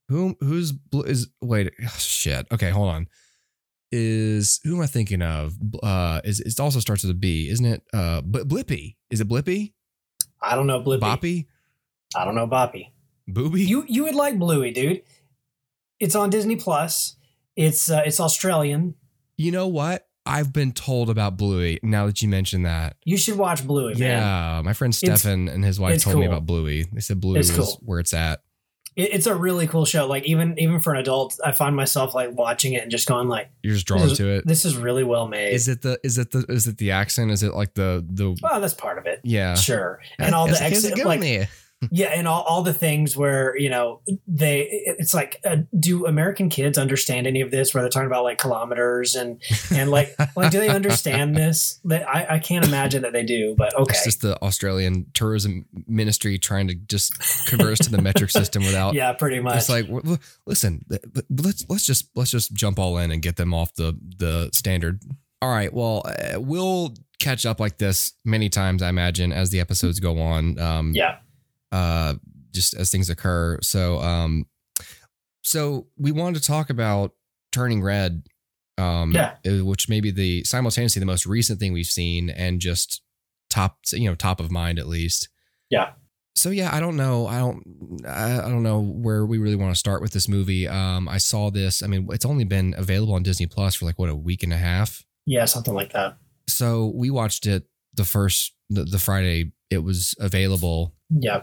Who 0.09 0.37
who's 0.41 0.73
bl- 0.73 1.03
is 1.03 1.29
wait 1.41 1.73
oh, 1.85 1.89
shit. 1.99 2.47
Okay, 2.51 2.71
hold 2.71 2.89
on. 2.89 3.09
Is 3.93 4.61
who 4.65 4.77
am 4.77 4.83
I 4.83 4.87
thinking 4.87 5.23
of? 5.23 5.55
Uh, 5.83 6.21
is 6.25 6.41
it 6.41 6.59
also 6.61 6.81
starts 6.81 7.03
with 7.03 7.11
a 7.13 7.19
B, 7.19 7.49
isn't 7.49 7.65
it? 7.65 7.83
Uh, 7.93 8.21
but 8.21 8.49
Blippi 8.49 8.97
is 9.11 9.21
it 9.21 9.29
Blippi? 9.29 9.73
I 10.43 10.55
don't 10.55 10.67
know 10.67 10.83
Blippi. 10.83 11.01
Boppy? 11.01 11.47
I 12.17 12.25
don't 12.25 12.35
know 12.35 12.47
Boppy. 12.47 12.91
Booby? 13.29 13.63
You 13.63 13.85
you 13.89 14.05
would 14.05 14.15
like 14.15 14.39
Bluey, 14.39 14.73
dude. 14.73 15.03
It's 15.99 16.15
on 16.15 16.31
Disney 16.31 16.57
Plus. 16.57 17.17
It's 17.57 17.91
uh, 17.91 18.03
it's 18.05 18.21
Australian. 18.21 18.95
You 19.37 19.53
know 19.53 19.69
what? 19.69 20.09
I've 20.31 20.53
been 20.53 20.73
told 20.73 21.11
about 21.11 21.37
Bluey 21.37 21.79
now 21.83 22.07
that 22.07 22.23
you 22.23 22.29
mentioned 22.29 22.65
that. 22.67 22.97
You 23.05 23.17
should 23.17 23.37
watch 23.37 23.67
Bluey, 23.67 23.95
man. 23.95 24.01
Yeah, 24.01 24.63
my 24.65 24.73
friend 24.73 24.95
Stefan 24.95 25.49
and 25.49 25.65
his 25.65 25.79
wife 25.81 26.03
told 26.03 26.19
me 26.19 26.27
about 26.27 26.47
Bluey. 26.47 26.85
They 26.93 27.01
said 27.01 27.21
Bluey 27.21 27.41
It's 27.41 27.57
was 27.57 27.67
cool. 27.69 27.81
where 27.85 27.99
it's 28.01 28.15
at. 28.15 28.43
It, 28.97 29.15
it's 29.15 29.27
a 29.27 29.35
really 29.35 29.67
cool 29.69 29.85
show. 29.85 30.07
Like 30.09 30.25
even 30.25 30.59
even 30.59 30.81
for 30.81 30.93
an 30.93 30.99
adult, 31.01 31.39
I 31.45 31.53
find 31.53 31.77
myself 31.77 32.13
like 32.15 32.31
watching 32.33 32.73
it 32.73 32.83
and 32.83 32.91
just 32.91 33.07
going 33.07 33.29
like, 33.29 33.49
You're 33.63 33.75
just 33.75 33.87
drawn 33.87 34.03
is- 34.03 34.19
to 34.19 34.29
it. 34.29 34.47
this 34.47 34.65
is 34.65 34.77
really 34.77 35.05
well 35.05 35.29
made. 35.29 35.53
Is 35.53 35.69
it 35.69 35.83
the 35.83 35.99
is 36.03 36.19
it 36.19 36.31
the 36.33 36.45
is 36.49 36.67
it 36.67 36.79
the 36.79 36.91
accent? 36.91 37.31
Is 37.31 37.43
it 37.43 37.55
like 37.55 37.75
the 37.75 38.05
the 38.09 38.37
well, 38.43 38.61
that's 38.61 38.75
part 38.75 38.99
of 38.99 39.07
it. 39.07 39.21
yeah? 39.23 39.55
Sure. 39.55 40.01
And 40.19 40.35
all 40.35 40.47
the 40.47 40.53
How's- 40.57 40.61
how's 40.73 40.85
it 40.85 40.93
exit 40.93 41.07
like 41.07 41.21
there? 41.21 41.49
Yeah, 41.91 42.09
and 42.09 42.29
all, 42.29 42.43
all 42.43 42.63
the 42.63 42.75
things 42.75 43.17
where, 43.17 43.57
you 43.57 43.71
know, 43.71 44.03
they 44.27 44.69
it's 44.71 45.15
like 45.15 45.41
uh, 45.45 45.59
do 45.79 46.07
American 46.07 46.51
kids 46.51 46.77
understand 46.77 47.27
any 47.27 47.41
of 47.41 47.51
this 47.51 47.73
where 47.73 47.83
they're 47.83 47.91
talking 47.91 48.07
about 48.07 48.23
like 48.23 48.37
kilometers 48.37 49.15
and 49.15 49.41
and 49.73 49.91
like 49.91 50.15
like 50.37 50.53
do 50.53 50.59
they 50.59 50.69
understand 50.69 51.35
this? 51.35 51.81
That 51.85 52.07
I, 52.07 52.27
I 52.33 52.39
can't 52.39 52.67
imagine 52.67 53.03
that 53.03 53.13
they 53.13 53.25
do, 53.25 53.55
but 53.57 53.75
okay. 53.75 53.95
It's 53.95 54.05
just 54.05 54.21
the 54.21 54.41
Australian 54.43 55.07
tourism 55.15 55.65
ministry 55.87 56.39
trying 56.39 56.69
to 56.69 56.75
just 56.75 57.15
convert 57.47 57.73
us 57.73 57.87
to 57.87 57.91
the 57.91 58.03
metric 58.03 58.31
system 58.31 58.63
without. 58.63 58.95
yeah, 58.95 59.13
pretty 59.15 59.41
much. 59.41 59.57
It's 59.57 59.71
like, 59.71 59.87
listen, 60.47 60.85
let's 61.31 61.65
let's 61.71 61.85
just 61.87 62.11
let's 62.15 62.31
just 62.31 62.53
jump 62.53 62.79
all 62.79 62.99
in 62.99 63.11
and 63.11 63.23
get 63.23 63.37
them 63.37 63.55
off 63.55 63.75
the 63.75 63.99
the 64.19 64.51
standard. 64.53 65.01
All 65.43 65.51
right, 65.51 65.73
well, 65.73 66.03
uh, 66.05 66.39
we'll 66.39 66.95
catch 67.19 67.47
up 67.47 67.61
like 67.61 67.79
this 67.79 68.13
many 68.27 68.51
times, 68.51 68.83
I 68.83 68.91
imagine, 68.91 69.33
as 69.33 69.49
the 69.49 69.61
episodes 69.61 69.99
go 69.99 70.21
on. 70.21 70.59
Um, 70.59 70.93
yeah. 70.95 71.19
Uh, 71.73 72.15
just 72.53 72.75
as 72.75 72.91
things 72.91 73.09
occur. 73.11 73.59
So, 73.63 74.01
um, 74.01 74.47
so 75.43 75.87
we 75.97 76.13
wanted 76.13 76.41
to 76.43 76.47
talk 76.47 76.71
about 76.71 77.13
Turning 77.53 77.83
Red, 77.83 78.23
um, 78.79 79.13
Yeah. 79.13 79.37
uh, 79.47 79.65
which 79.65 79.89
may 79.89 80.01
be 80.01 80.11
the 80.11 80.45
simultaneously 80.45 81.01
the 81.01 81.07
most 81.07 81.27
recent 81.27 81.59
thing 81.61 81.73
we've 81.73 81.87
seen, 81.87 82.31
and 82.31 82.61
just 82.61 83.03
top, 83.49 83.79
you 83.93 84.09
know, 84.09 84.15
top 84.15 84.41
of 84.41 84.51
mind 84.51 84.79
at 84.79 84.87
least. 84.87 85.29
Yeah. 85.71 85.93
So 86.37 86.51
yeah, 86.51 86.75
I 86.75 86.81
don't 86.81 86.97
know. 86.97 87.27
I 87.27 87.39
don't. 87.39 88.03
I, 88.07 88.39
I 88.39 88.49
don't 88.49 88.63
know 88.63 88.81
where 88.81 89.27
we 89.27 89.39
really 89.39 89.57
want 89.57 89.75
to 89.75 89.79
start 89.79 90.01
with 90.01 90.13
this 90.13 90.29
movie. 90.29 90.67
Um, 90.69 91.09
I 91.09 91.19
saw 91.19 91.51
this. 91.51 91.83
I 91.83 91.87
mean, 91.89 92.09
it's 92.13 92.25
only 92.25 92.45
been 92.45 92.75
available 92.79 93.15
on 93.15 93.23
Disney 93.23 93.47
Plus 93.47 93.75
for 93.75 93.85
like 93.85 93.99
what 93.99 94.09
a 94.09 94.15
week 94.15 94.43
and 94.45 94.53
a 94.53 94.57
half. 94.57 95.05
Yeah, 95.27 95.45
something 95.47 95.75
like 95.75 95.93
that. 95.93 96.17
So 96.49 96.93
we 96.95 97.11
watched 97.11 97.47
it 97.47 97.65
the 97.95 98.05
first 98.05 98.55
the, 98.71 98.85
the 98.85 98.99
Friday 98.99 99.53
it 99.71 99.79
was 99.79 100.15
available 100.21 100.95
Yeah. 101.11 101.43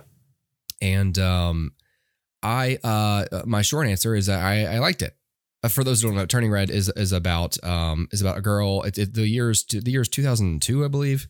And 0.82 1.18
um 1.20 1.72
i 2.44 2.78
uh 2.84 3.26
my 3.46 3.62
short 3.62 3.88
answer 3.88 4.16
is 4.16 4.30
i 4.30 4.64
i 4.64 4.80
liked 4.80 5.02
it. 5.02 5.16
Uh, 5.64 5.68
for 5.68 5.84
those 5.84 6.02
who 6.02 6.08
don't 6.08 6.18
know 6.18 6.26
turning 6.26 6.52
red 6.52 6.70
is 6.70 6.90
is 6.96 7.12
about 7.12 7.62
um 7.64 8.08
is 8.12 8.22
about 8.22 8.38
a 8.38 8.42
girl. 8.42 8.84
It, 8.84 8.98
it, 8.98 9.14
the 9.14 9.28
years 9.28 9.64
the 9.66 9.92
years 9.92 10.08
2002 10.10 10.86
i 10.86 10.88
believe. 10.88 11.28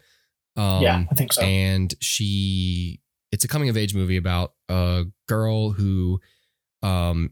Um 0.55 0.81
yeah, 0.81 1.03
I 1.09 1.15
think 1.15 1.33
so. 1.33 1.41
and 1.41 1.93
she 2.01 3.01
it's 3.31 3.45
a 3.45 3.47
coming 3.47 3.69
of 3.69 3.77
age 3.77 3.93
movie 3.95 4.17
about 4.17 4.53
a 4.69 5.05
girl 5.27 5.71
who 5.71 6.19
um 6.83 7.31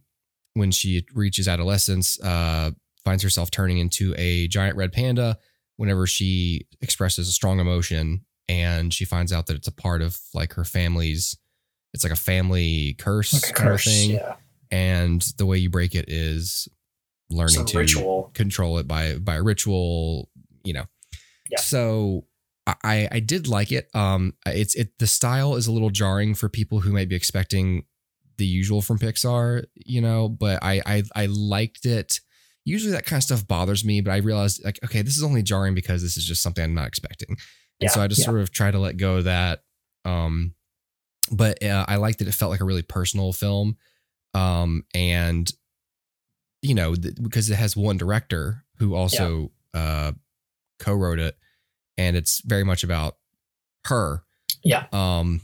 when 0.54 0.72
she 0.72 1.06
reaches 1.14 1.48
adolescence 1.48 2.20
uh 2.22 2.72
finds 3.04 3.24
herself 3.24 3.52
turning 3.52 3.78
into 3.78 4.16
a 4.18 4.48
giant 4.48 4.76
red 4.76 4.92
panda 4.92 5.38
whenever 5.78 6.08
she 6.08 6.66
expresses 6.82 7.28
a 7.30 7.32
strong 7.32 7.60
emotion. 7.60 8.26
And 8.48 8.94
she 8.94 9.06
finds 9.06 9.34
out 9.34 9.48
that 9.48 9.56
it's 9.56 9.68
a 9.68 9.72
part 9.72 10.02
of 10.02 10.20
like 10.34 10.54
her 10.54 10.64
family's 10.64 11.38
it's 11.96 12.04
like 12.04 12.14
a 12.14 12.16
family 12.16 12.94
curse 13.00 13.34
Like 13.34 13.50
a 13.50 13.54
kind 13.54 13.70
curse, 13.70 13.86
of 13.88 13.92
thing 13.92 14.12
Yeah. 14.12 14.36
and 14.72 15.22
the 15.40 15.46
way 15.48 15.58
you 15.58 15.70
break 15.72 15.96
it 15.96 16.06
is 16.10 16.68
learning 17.32 17.56
Some 17.56 17.66
to 17.66 17.78
ritual. 17.80 18.32
control 18.36 18.78
it 18.78 18.88
by 18.88 19.16
by 19.18 19.36
ritual 19.38 20.30
you 20.64 20.74
know 20.74 20.86
Yeah. 21.50 21.60
so 21.60 22.28
i 22.84 23.08
i 23.12 23.20
did 23.20 23.48
like 23.48 23.72
it 23.72 23.90
um 23.96 24.34
it's 24.46 24.76
it 24.76 24.98
the 25.00 25.08
style 25.08 25.56
is 25.56 25.68
a 25.68 25.72
little 25.72 25.90
jarring 25.92 26.34
for 26.36 26.50
people 26.50 26.80
who 26.82 26.92
might 26.92 27.10
be 27.10 27.16
expecting 27.16 27.86
the 28.38 28.46
usual 28.46 28.82
from 28.82 28.98
pixar 29.00 29.64
you 29.76 30.02
know 30.02 30.28
but 30.30 30.60
i 30.64 30.82
i, 30.86 31.04
I 31.16 31.26
liked 31.28 31.86
it 31.86 32.20
usually 32.66 32.92
that 32.94 33.06
kind 33.06 33.20
of 33.20 33.24
stuff 33.24 33.48
bothers 33.48 33.86
me 33.86 34.02
but 34.02 34.12
i 34.12 34.18
realized 34.18 34.64
like 34.66 34.80
okay 34.84 35.02
this 35.04 35.16
is 35.18 35.24
only 35.24 35.44
jarring 35.44 35.76
because 35.76 36.02
this 36.02 36.18
is 36.18 36.26
just 36.26 36.42
something 36.42 36.64
i'm 36.64 36.74
not 36.74 36.88
expecting 36.88 37.30
and 37.30 37.38
Yeah, 37.80 37.90
so 37.90 38.02
i 38.02 38.08
just 38.08 38.22
yeah. 38.22 38.26
sort 38.26 38.40
of 38.42 38.52
try 38.52 38.72
to 38.72 38.80
let 38.80 38.98
go 38.98 39.18
of 39.18 39.24
that 39.26 39.62
um 40.04 40.54
but 41.32 41.64
uh, 41.64 41.86
i 41.88 41.96
liked 41.96 42.20
that 42.20 42.28
it 42.28 42.34
felt 42.34 42.52
like 42.52 42.60
a 42.62 42.66
really 42.66 42.82
personal 42.82 43.32
film 43.34 43.78
um 44.34 44.84
and 44.94 45.52
you 46.62 46.74
know 46.76 46.96
th- 46.96 47.16
because 47.22 47.50
it 47.50 47.56
has 47.56 47.76
one 47.76 47.98
director 47.98 48.64
who 48.78 48.96
also 48.96 49.52
uh 49.74 50.12
co-wrote 50.80 51.20
it 51.20 51.38
and 51.98 52.16
it's 52.18 52.42
very 52.46 52.64
much 52.64 52.84
about 52.84 53.18
her 53.86 54.24
Yeah. 54.64 54.86
um 54.92 55.42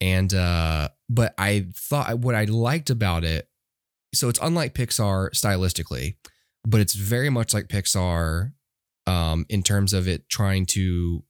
and 0.00 0.32
uh 0.34 0.88
but 1.08 1.34
i 1.38 1.66
thought 1.74 2.18
what 2.18 2.34
i 2.34 2.44
liked 2.44 2.90
about 2.90 3.24
it 3.24 3.48
so 4.14 4.28
it's 4.28 4.38
unlike 4.42 4.74
pixar 4.74 5.30
stylistically 5.30 6.16
but 6.66 6.80
it's 6.80 6.94
very 6.94 7.30
much 7.30 7.54
like 7.54 7.68
pixar 7.68 8.52
um 9.06 9.46
in 9.48 9.62
terms 9.62 9.92
of 9.92 10.08
it 10.08 10.28
trying 10.28 10.66
to 10.66 11.22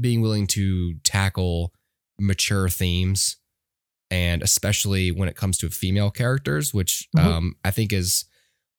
being 0.00 0.20
willing 0.22 0.46
to 0.46 0.94
tackle 1.02 1.74
mature 2.20 2.68
themes 2.68 3.36
and 4.10 4.42
especially 4.42 5.10
when 5.10 5.28
it 5.28 5.36
comes 5.36 5.56
to 5.58 5.70
female 5.70 6.10
characters 6.10 6.74
which 6.74 7.08
Mhm. 7.16 7.24
um 7.24 7.54
i 7.64 7.70
think 7.70 7.92
is 7.92 8.24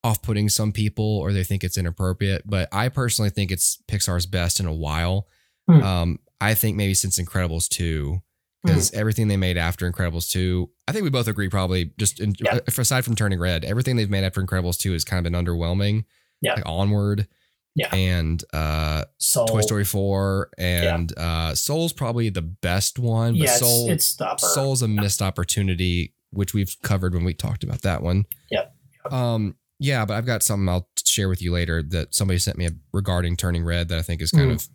off-putting 0.04 0.50
some 0.50 0.72
people 0.72 1.06
or 1.20 1.32
they 1.32 1.44
think 1.44 1.64
it's 1.64 1.78
inappropriate 1.78 2.44
but 2.46 2.68
i 2.72 2.90
personally 2.90 3.30
think 3.30 3.52
it's 3.52 3.82
pixar's 3.88 4.26
best 4.26 4.60
in 4.60 4.66
a 4.66 4.74
while 4.74 5.28
Hmm. 5.70 5.84
um 5.84 6.20
i 6.40 6.54
think 6.54 6.76
maybe 6.76 6.94
since 6.94 7.20
incredibles 7.20 7.68
2 7.70 8.22
because 8.64 8.92
everything 8.94 9.28
they 9.28 9.38
made 9.38 9.58
after 9.58 9.90
incredibles 9.92 10.30
2 10.30 10.70
i 10.88 10.92
think 10.92 11.04
we 11.04 11.10
both 11.10 11.28
agree 11.28 11.50
probably 11.50 11.92
just 11.98 12.20
in, 12.20 12.34
Yeah. 12.44 12.60
aside 12.68 13.06
from 13.06 13.16
turning 13.16 13.40
red 13.40 13.64
everything 13.64 13.96
they've 13.96 14.10
made 14.10 14.24
after 14.24 14.42
incredibles 14.44 14.78
2 14.80 14.92
has 14.94 15.04
kind 15.06 15.26
of 15.26 15.32
been 15.32 15.40
underwhelming 15.46 16.06
Yeah. 16.42 16.56
like 16.56 16.64
onward 16.66 17.28
Yeah. 17.76 17.94
and 17.96 18.44
uh 18.54 19.06
Soul. 19.18 19.48
toy 19.48 19.62
story 19.62 19.86
4 19.86 20.50
and 20.58 21.18
uh 21.18 21.56
soul's 21.56 21.94
probably 21.94 22.28
the 22.30 22.42
best 22.42 23.00
one 23.00 23.32
but 23.34 23.40
Yeah, 23.44 23.56
soul 23.56 23.90
it's, 23.90 24.18
it's 24.20 24.54
soul's 24.54 24.82
a 24.82 24.88
missed 24.90 25.22
opportunity 25.22 26.14
which 26.32 26.54
we've 26.54 26.76
covered 26.84 27.14
when 27.14 27.24
we 27.24 27.34
talked 27.34 27.64
about 27.64 27.82
that 27.84 28.02
one. 28.04 28.26
Yep. 28.50 28.74
Um, 29.12 29.56
yeah, 29.80 30.06
but 30.06 30.16
I've 30.16 30.26
got 30.26 30.44
something 30.44 30.70
I'll 30.70 30.90
share 31.06 31.28
with 31.30 31.42
you 31.42 31.52
later 31.52 31.82
that 31.90 32.14
somebody 32.16 32.40
sent 32.40 32.58
me 32.58 32.70
regarding 32.94 33.36
Turning 33.36 33.64
Red 33.66 33.90
that 33.90 34.00
I 34.00 34.02
think 34.02 34.22
is 34.22 34.32
kind 34.32 34.50
Mm. 34.52 34.56
of 34.56 34.68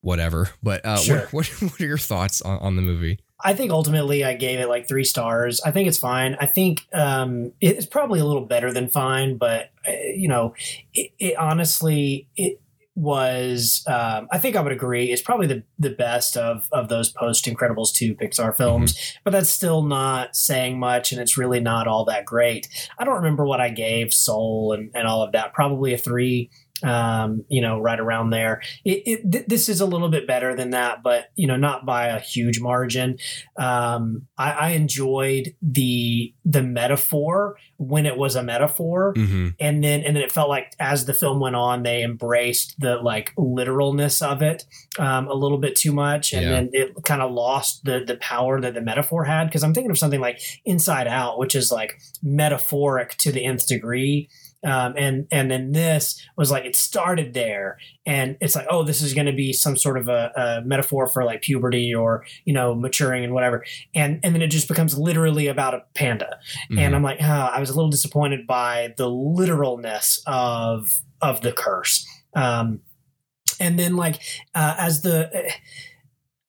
whatever. 0.00 0.50
But 0.62 0.84
uh, 0.84 0.98
Sure. 0.98 1.18
what, 1.30 1.46
what 1.60 1.62
what 1.72 1.80
are 1.80 1.86
your 1.86 1.98
thoughts 1.98 2.40
on, 2.42 2.58
on 2.58 2.76
the 2.76 2.82
movie? 2.82 3.18
I 3.44 3.54
think 3.54 3.70
ultimately 3.70 4.24
I 4.24 4.34
gave 4.34 4.60
it 4.60 4.68
like 4.68 4.88
three 4.88 5.04
stars. 5.04 5.60
I 5.64 5.70
think 5.70 5.88
it's 5.88 5.98
fine. 5.98 6.36
I 6.40 6.46
think 6.46 6.86
um, 6.92 7.52
it's 7.60 7.86
probably 7.86 8.20
a 8.20 8.24
little 8.24 8.46
better 8.46 8.72
than 8.72 8.88
fine, 8.88 9.38
but 9.38 9.70
uh, 9.86 9.92
you 10.14 10.28
know, 10.28 10.54
it, 10.94 11.12
it 11.18 11.36
honestly 11.36 12.28
it 12.36 12.60
was. 12.94 13.82
Um, 13.86 14.28
I 14.30 14.38
think 14.38 14.56
I 14.56 14.60
would 14.60 14.72
agree. 14.72 15.10
It's 15.10 15.22
probably 15.22 15.46
the 15.46 15.62
the 15.78 15.90
best 15.90 16.36
of 16.36 16.68
of 16.72 16.88
those 16.88 17.10
post 17.10 17.46
Incredibles 17.46 17.92
two 17.92 18.14
Pixar 18.14 18.56
films, 18.56 19.16
but 19.24 19.30
that's 19.30 19.50
still 19.50 19.82
not 19.82 20.36
saying 20.36 20.78
much, 20.78 21.12
and 21.12 21.20
it's 21.20 21.38
really 21.38 21.60
not 21.60 21.86
all 21.86 22.04
that 22.06 22.24
great. 22.24 22.68
I 22.98 23.04
don't 23.04 23.16
remember 23.16 23.46
what 23.46 23.60
I 23.60 23.70
gave 23.70 24.12
Soul 24.12 24.72
and 24.72 24.90
and 24.94 25.06
all 25.06 25.22
of 25.22 25.32
that. 25.32 25.54
Probably 25.54 25.94
a 25.94 25.98
three. 25.98 26.50
Um, 26.82 27.44
you 27.48 27.60
know, 27.60 27.78
right 27.78 28.00
around 28.00 28.30
there. 28.30 28.62
It, 28.84 29.02
it 29.06 29.32
th- 29.32 29.46
this 29.46 29.68
is 29.68 29.80
a 29.80 29.86
little 29.86 30.08
bit 30.08 30.26
better 30.26 30.54
than 30.56 30.70
that, 30.70 31.02
but 31.02 31.30
you 31.34 31.46
know, 31.46 31.56
not 31.56 31.84
by 31.84 32.06
a 32.06 32.18
huge 32.20 32.60
margin 32.60 33.18
um, 33.58 34.26
I, 34.38 34.52
I 34.52 34.68
enjoyed 34.70 35.54
the 35.60 36.34
the 36.44 36.62
metaphor 36.62 37.56
when 37.76 38.06
it 38.06 38.16
was 38.16 38.36
a 38.36 38.42
metaphor, 38.42 39.14
Mm-hmm. 39.16 39.48
and 39.58 39.82
then 39.84 40.02
and 40.02 40.16
then 40.16 40.22
it 40.22 40.32
felt 40.32 40.48
like 40.48 40.72
as 40.78 41.04
the 41.04 41.14
film 41.14 41.40
went 41.40 41.56
on, 41.56 41.82
they 41.82 42.02
embraced 42.02 42.76
the 42.78 42.96
like 42.96 43.32
literalness 43.36 44.22
of 44.22 44.40
it 44.42 44.64
um, 44.98 45.28
a 45.28 45.34
little 45.34 45.58
bit 45.58 45.76
too 45.76 45.92
much, 45.92 46.32
and 46.32 46.42
Yeah. 46.42 46.50
then 46.52 46.70
it 46.72 46.94
kind 47.04 47.20
of 47.22 47.30
lost 47.32 47.84
the 47.84 48.02
the 48.06 48.16
power 48.16 48.60
that 48.60 48.74
the 48.74 48.80
metaphor 48.80 49.24
had. 49.24 49.44
Because 49.44 49.62
I'm 49.62 49.74
thinking 49.74 49.90
of 49.90 49.98
something 49.98 50.20
like 50.20 50.40
Inside 50.64 51.06
Out, 51.06 51.38
which 51.38 51.54
is 51.54 51.70
like 51.70 52.00
metaphoric 52.22 53.16
to 53.18 53.32
the 53.32 53.44
nth 53.44 53.66
degree. 53.66 54.28
Um, 54.62 54.94
and 54.96 55.26
and 55.32 55.50
then 55.50 55.72
this 55.72 56.20
was 56.36 56.50
like 56.50 56.66
it 56.66 56.76
started 56.76 57.32
there, 57.32 57.78
and 58.04 58.36
it's 58.42 58.54
like 58.54 58.66
oh 58.68 58.82
this 58.82 59.00
is 59.00 59.14
going 59.14 59.26
to 59.26 59.32
be 59.32 59.54
some 59.54 59.76
sort 59.76 59.96
of 59.96 60.08
a, 60.08 60.32
a 60.36 60.66
metaphor 60.66 61.06
for 61.06 61.24
like 61.24 61.40
puberty 61.40 61.94
or 61.94 62.26
you 62.44 62.52
know 62.52 62.74
maturing 62.74 63.24
and 63.24 63.32
whatever, 63.32 63.64
and 63.94 64.20
and 64.22 64.34
then 64.34 64.42
it 64.42 64.48
just 64.48 64.68
becomes 64.68 64.98
literally 64.98 65.46
about 65.46 65.74
a 65.74 65.82
panda, 65.94 66.38
Mm-hmm. 66.70 66.78
and 66.78 66.94
I'm 66.94 67.02
like 67.02 67.22
oh, 67.22 67.24
I 67.24 67.58
was 67.58 67.70
a 67.70 67.74
little 67.74 67.90
disappointed 67.90 68.46
by 68.46 68.92
the 68.98 69.08
literalness 69.08 70.22
of 70.26 70.90
of 71.22 71.40
the 71.40 71.52
curse, 71.52 72.06
um, 72.34 72.80
and 73.58 73.78
then 73.78 73.96
like 73.96 74.20
uh, 74.54 74.74
as 74.78 75.00
the 75.00 75.52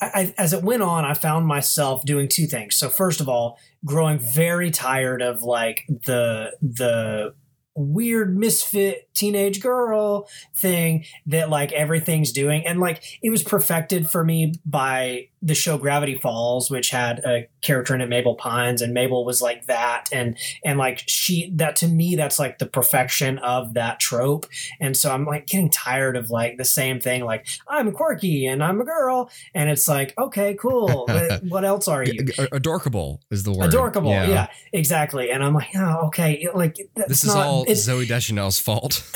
I, 0.02 0.06
I, 0.14 0.34
as 0.38 0.52
it 0.54 0.64
went 0.64 0.82
on, 0.82 1.06
I 1.06 1.14
found 1.14 1.46
myself 1.46 2.04
doing 2.06 2.28
two 2.28 2.48
things. 2.48 2.76
So 2.76 2.90
first 2.90 3.22
of 3.22 3.30
all, 3.30 3.60
growing 3.86 4.20
very 4.20 4.72
tired 4.72 5.22
of 5.22 5.44
like 5.44 5.86
the 5.88 6.52
the 6.62 7.34
weird 7.76 8.38
misfit 8.38 9.10
teenage 9.14 9.62
girl 9.62 10.28
thing 10.56 11.06
that 11.26 11.50
like 11.50 11.72
everything's 11.72 12.32
doing. 12.32 12.66
And 12.66 12.80
like 12.80 13.20
it 13.22 13.30
was 13.30 13.44
perfected 13.44 14.10
for 14.10 14.24
me 14.24 14.54
by 14.66 15.30
the 15.42 15.56
show 15.56 15.78
Gravity 15.78 16.16
Falls 16.16 16.70
which 16.70 16.90
had 16.90 17.20
a 17.20 17.48
character 17.62 17.96
in 17.96 18.02
it 18.02 18.10
Mabel 18.10 18.36
Pines 18.36 18.82
and 18.82 18.94
Mabel 18.94 19.26
was 19.26 19.42
like 19.42 19.66
that 19.66 20.10
and 20.12 20.38
and 20.64 20.78
like 20.78 21.04
she 21.08 21.52
that 21.56 21.76
to 21.78 21.88
me 21.88 22.16
that's 22.16 22.40
like 22.40 22.60
the 22.60 22.66
perfection 22.66 23.38
of 23.40 23.74
that 23.74 24.00
trope 24.00 24.46
and 24.80 24.96
so 24.96 25.12
I'm 25.12 25.26
like 25.26 25.48
getting 25.48 25.70
tired 25.70 26.16
of 26.16 26.30
like 26.30 26.58
the 26.58 26.66
same 26.66 27.00
thing 27.00 27.24
like 27.24 27.48
I'm 27.68 27.92
quirky 27.92 28.46
and 28.46 28.64
I'm 28.64 28.80
a 28.82 28.86
girl 28.86 29.30
and 29.54 29.70
it's 29.70 29.88
like 29.88 30.14
okay 30.18 30.56
cool 30.56 31.06
what, 31.08 31.44
what 31.48 31.66
else 31.66 31.88
are 31.88 32.04
you 32.04 32.28
Adorkable 32.52 33.22
is 33.30 33.44
the 33.44 33.52
word. 33.52 33.68
adorable 33.68 34.12
yeah. 34.12 34.48
exactly 34.74 35.32
and 35.32 35.44
i'm 35.44 35.54
like 35.54 35.70
oh 35.76 36.08
okay 36.08 36.48
like 36.54 36.78
that's 36.96 37.10
This 37.10 37.24
is 37.24 37.34
not, 37.34 37.46
all 37.46 37.66
Zooey 37.66 38.08
Deschanel's 38.08 38.60
fault. 38.60 39.04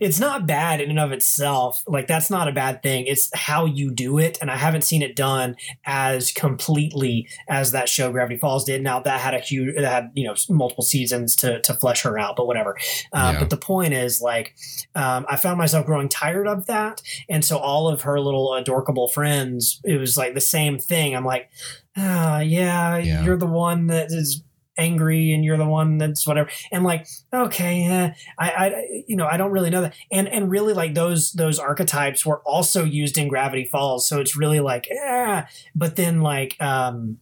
it's 0.00 0.20
not 0.20 0.46
bad 0.46 0.80
in 0.80 0.90
and 0.90 0.98
of 0.98 1.12
itself 1.12 1.82
like 1.86 2.06
that's 2.06 2.30
not 2.30 2.48
a 2.48 2.52
bad 2.52 2.82
thing 2.82 3.04
it's 3.06 3.30
how 3.34 3.64
you 3.64 3.90
do 4.02 4.18
it 4.18 4.38
and 4.40 4.50
i 4.50 4.56
haven't 4.56 4.82
seen 4.90 5.02
it 5.02 5.14
done 5.16 5.54
as 5.84 6.32
completely 6.32 7.28
as 7.48 7.72
that 7.72 7.88
show 7.88 8.10
gravity 8.12 8.36
falls 8.38 8.64
did 8.64 8.82
now 8.82 9.00
that 9.00 9.20
had 9.20 9.34
a 9.34 9.40
huge 9.40 9.74
that 9.76 9.90
had 9.96 10.10
you 10.14 10.24
know 10.26 10.34
multiple 10.48 10.84
seasons 10.84 11.36
to 11.36 11.60
to 11.62 11.74
flesh 11.74 12.02
her 12.02 12.18
out 12.18 12.34
but 12.36 12.46
whatever 12.46 12.76
uh, 13.12 13.30
Yeah. 13.32 13.40
but 13.40 13.50
the 13.50 13.56
point 13.56 13.92
is 13.94 14.20
like 14.20 14.54
um, 14.94 15.26
i 15.28 15.36
found 15.36 15.58
myself 15.58 15.86
growing 15.86 16.08
tired 16.08 16.46
of 16.46 16.66
that 16.66 17.02
and 17.28 17.44
so 17.44 17.58
all 17.58 17.88
of 17.88 18.02
her 18.02 18.20
little 18.20 18.54
adorkable 18.54 19.08
friends 19.08 19.80
it 19.84 19.98
was 19.98 20.16
like 20.16 20.34
the 20.34 20.40
same 20.40 20.78
thing 20.78 21.14
i'm 21.16 21.24
like 21.24 21.50
ah 21.96 22.38
yeah, 22.40 22.96
Yeah. 22.98 23.24
you're 23.24 23.36
the 23.36 23.46
one 23.46 23.88
that 23.88 24.06
is 24.12 24.42
angry 24.80 25.32
and 25.32 25.44
you're 25.44 25.56
the 25.58 25.66
one 25.66 25.98
that's 25.98 26.26
whatever. 26.26 26.48
And 26.72 26.82
like 26.84 27.06
okay 27.32 27.82
yeah 27.82 28.14
I, 28.38 28.50
I 28.50 29.02
you 29.06 29.16
know 29.16 29.26
i 29.26 29.36
don't 29.36 29.52
really 29.52 29.70
know 29.70 29.82
that. 29.82 29.94
And 30.10 30.26
and 30.28 30.50
really 30.50 30.72
like 30.74 30.94
those 30.94 31.32
those 31.32 31.58
archetypes 31.58 32.24
were 32.26 32.40
also 32.44 32.84
used 32.84 33.18
in 33.18 33.28
gravity 33.28 33.64
falls. 33.64 34.08
So 34.08 34.20
it's 34.20 34.36
really 34.36 34.60
like 34.60 34.88
yeah. 34.90 35.46
But 35.74 35.96
then 35.96 36.20
like 36.22 36.56
um 36.60 37.18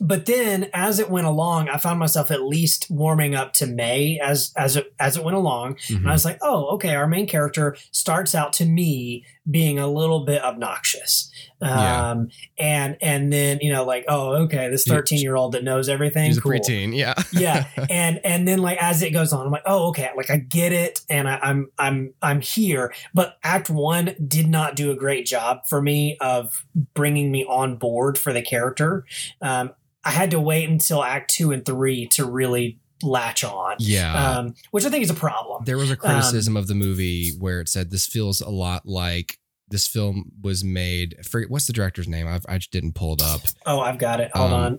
but 0.00 0.26
then 0.26 0.68
as 0.74 0.98
it 0.98 1.08
went 1.08 1.26
along 1.26 1.68
i 1.68 1.76
found 1.76 2.00
myself 2.00 2.32
at 2.32 2.42
least 2.42 2.90
warming 2.90 3.34
up 3.36 3.52
to 3.52 3.64
may 3.66 4.18
as 4.20 4.52
as 4.56 4.76
it 4.76 4.92
as 4.98 5.16
it 5.16 5.22
went 5.24 5.36
along. 5.36 5.76
And 5.88 5.98
I 5.98 6.10
Mhm. 6.10 6.12
was 6.12 6.24
like, 6.24 6.38
oh, 6.42 6.66
okay, 6.74 6.94
our 6.96 7.06
main 7.06 7.26
character 7.28 7.76
starts 7.92 8.34
out 8.34 8.52
to 8.54 8.64
me 8.64 9.24
being 9.50 9.78
a 9.78 9.86
little 9.86 10.24
bit 10.24 10.42
obnoxious. 10.42 11.30
Yeah. 11.60 12.10
Um, 12.10 12.28
and 12.58 12.96
and 13.00 13.32
then, 13.32 13.58
you 13.60 13.72
know, 13.72 13.84
like, 13.84 14.04
oh, 14.08 14.34
okay, 14.44 14.68
this 14.70 14.84
13 14.84 15.20
year 15.20 15.36
old 15.36 15.52
that 15.52 15.64
knows 15.64 15.88
everything. 15.88 16.26
He's 16.26 16.38
a 16.38 16.40
cool. 16.40 16.52
preteen. 16.52 16.96
Yeah. 16.96 17.14
yeah. 17.32 17.66
And 17.90 18.20
and 18.24 18.46
then 18.48 18.60
like 18.60 18.78
as 18.82 19.02
it 19.02 19.10
goes 19.10 19.32
on, 19.32 19.46
I'm 19.46 19.52
like, 19.52 19.62
oh, 19.66 19.88
okay, 19.88 20.10
like 20.16 20.30
I 20.30 20.38
get 20.38 20.72
it, 20.72 21.00
and 21.08 21.28
I, 21.28 21.38
I'm 21.42 21.70
I'm 21.78 22.14
I'm 22.22 22.40
here. 22.40 22.92
But 23.12 23.38
Act 23.42 23.70
One 23.70 24.14
did 24.26 24.48
not 24.48 24.76
do 24.76 24.90
a 24.90 24.96
great 24.96 25.26
job 25.26 25.60
for 25.68 25.80
me 25.80 26.16
of 26.20 26.64
bringing 26.94 27.30
me 27.30 27.44
on 27.44 27.76
board 27.76 28.18
for 28.18 28.32
the 28.32 28.42
character. 28.42 29.04
Um, 29.40 29.72
I 30.04 30.10
had 30.10 30.30
to 30.32 30.40
wait 30.40 30.68
until 30.68 31.02
Act 31.02 31.30
Two 31.30 31.52
and 31.52 31.64
Three 31.64 32.06
to 32.08 32.24
really 32.24 32.78
latch 33.02 33.44
on, 33.44 33.76
yeah. 33.80 34.38
um, 34.38 34.54
which 34.70 34.84
I 34.84 34.90
think 34.90 35.02
is 35.04 35.10
a 35.10 35.14
problem. 35.14 35.64
There 35.64 35.76
was 35.76 35.90
a 35.90 35.96
criticism 35.96 36.56
of 36.56 36.66
the 36.68 36.74
movie 36.74 37.32
where 37.38 37.60
it 37.60 37.68
said 37.68 37.90
this 37.90 38.06
feels 38.06 38.40
a 38.40 38.48
lot 38.50 38.86
like 38.86 39.38
this 39.68 39.86
film 39.88 40.30
was 40.42 40.62
made. 40.64 41.16
For 41.26 41.42
what's 41.44 41.66
the 41.66 41.72
director's 41.72 42.08
name? 42.08 42.26
I've, 42.26 42.44
I 42.48 42.58
just 42.58 42.70
didn't 42.70 42.94
pull 42.94 43.14
it 43.14 43.22
up, 43.22 43.40
Oh, 43.66 43.80
I've 43.80 43.98
got 43.98 44.20
it. 44.20 44.30
Hold 44.34 44.52
Um, 44.52 44.60
on. 44.60 44.78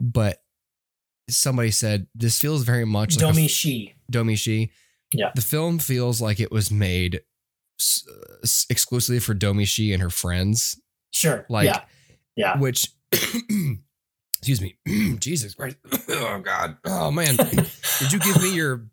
but 0.00 0.42
somebody 1.28 1.70
said 1.70 2.06
this 2.14 2.38
feels 2.40 2.62
very 2.62 2.84
much 2.84 3.16
like 3.16 3.24
a 3.24 3.32
Domee 3.32 3.48
Shi. 3.48 3.94
Domee 4.10 4.36
Shi. 4.36 4.70
Yeah. 5.12 5.30
The 5.34 5.42
film 5.42 5.78
feels 5.78 6.20
like 6.20 6.38
it 6.40 6.52
was 6.52 6.70
made 6.70 7.20
s- 7.80 8.04
s- 8.42 8.66
exclusively 8.70 9.18
for 9.20 9.34
Domee 9.34 9.64
Shi 9.64 9.92
and 9.92 10.02
her 10.02 10.10
friends, 10.10 10.80
Sure. 11.12 11.46
Like- 11.48 11.66
yeah. 11.66 11.80
Yeah. 12.36 12.58
which, 12.58 12.88
excuse 14.48 14.60
me, 14.60 14.76
Jesus 15.18 15.54
Christ, 15.54 15.76
oh 16.08 16.40
God, 16.44 16.76
oh 16.84 17.10
man, 17.10 17.34
did 17.36 18.12
you 18.12 18.18
give 18.20 18.40
me 18.40 18.54
your 18.54 18.86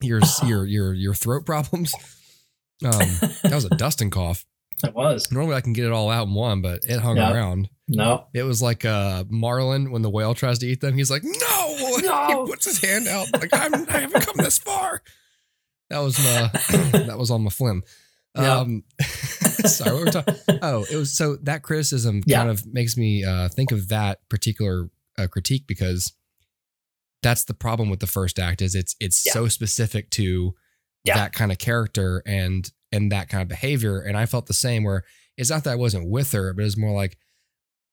your 0.00 0.20
your 0.46 0.64
your 0.64 0.94
your 0.94 1.14
throat 1.14 1.44
problems? 1.44 1.92
Um, 2.84 2.92
that 3.42 3.50
was 3.52 3.64
a 3.64 3.70
dusting 3.70 4.10
cough. 4.10 4.44
It 4.82 4.94
was. 4.94 5.30
Normally 5.30 5.56
I 5.56 5.60
can 5.60 5.74
get 5.74 5.84
it 5.84 5.92
all 5.92 6.08
out 6.08 6.26
in 6.28 6.32
one, 6.32 6.62
but 6.62 6.80
it 6.88 7.00
hung 7.00 7.18
Yeah. 7.18 7.34
around. 7.34 7.68
No. 7.86 8.28
It 8.32 8.44
was 8.44 8.62
like 8.62 8.86
uh 8.86 9.24
Marlin 9.28 9.90
when 9.90 10.00
the 10.00 10.08
whale 10.08 10.32
tries 10.32 10.58
to 10.60 10.66
eat 10.66 10.80
them. 10.80 10.94
He's 10.96 11.10
like, 11.10 11.22
no, 11.22 11.76
No. 12.02 12.44
he 12.46 12.50
puts 12.50 12.64
his 12.64 12.80
hand 12.82 13.06
out 13.06 13.26
like 13.34 13.50
I'm, 13.52 13.74
I 13.90 13.98
haven't 13.98 14.24
come 14.24 14.36
this 14.38 14.56
far. 14.58 15.02
That 15.90 15.98
was 15.98 16.18
my 16.18 16.50
that 17.06 17.18
was 17.18 17.30
on 17.30 17.42
my 17.42 17.50
phlegm. 17.50 17.82
Yeah. 18.36 18.58
Um, 18.58 18.84
sorry, 19.00 19.92
what 19.92 19.98
were 20.00 20.04
we 20.04 20.10
talking? 20.12 20.58
Oh, 20.62 20.84
it 20.90 20.96
was 20.96 21.12
so 21.16 21.36
that 21.42 21.62
criticism 21.62 22.22
Yeah. 22.26 22.38
kind 22.38 22.50
of 22.50 22.64
makes 22.66 22.96
me 22.96 23.24
uh, 23.24 23.48
think 23.48 23.72
of 23.72 23.88
that 23.88 24.20
particular 24.28 24.88
uh, 25.18 25.26
critique 25.26 25.64
because 25.66 26.12
that's 27.22 27.44
the 27.44 27.54
problem 27.54 27.90
with 27.90 28.00
the 28.00 28.06
first 28.06 28.38
act 28.38 28.62
is 28.62 28.74
it's 28.74 28.94
it's 29.00 29.24
Yeah. 29.26 29.32
so 29.32 29.48
specific 29.48 30.10
to 30.10 30.54
Yeah. 31.04 31.16
that 31.16 31.32
kind 31.32 31.50
of 31.52 31.58
character 31.58 32.22
and 32.26 32.70
and 32.92 33.12
that 33.12 33.28
kind 33.28 33.42
of 33.42 33.48
behavior 33.48 34.00
and 34.00 34.16
I 34.16 34.26
felt 34.26 34.46
the 34.46 34.54
same 34.54 34.84
where 34.84 35.04
it's 35.36 35.50
not 35.50 35.64
that 35.64 35.72
I 35.72 35.76
wasn't 35.76 36.08
with 36.08 36.32
her 36.32 36.52
but 36.54 36.62
it 36.62 36.64
was 36.64 36.76
more 36.78 36.92
like 36.94 37.18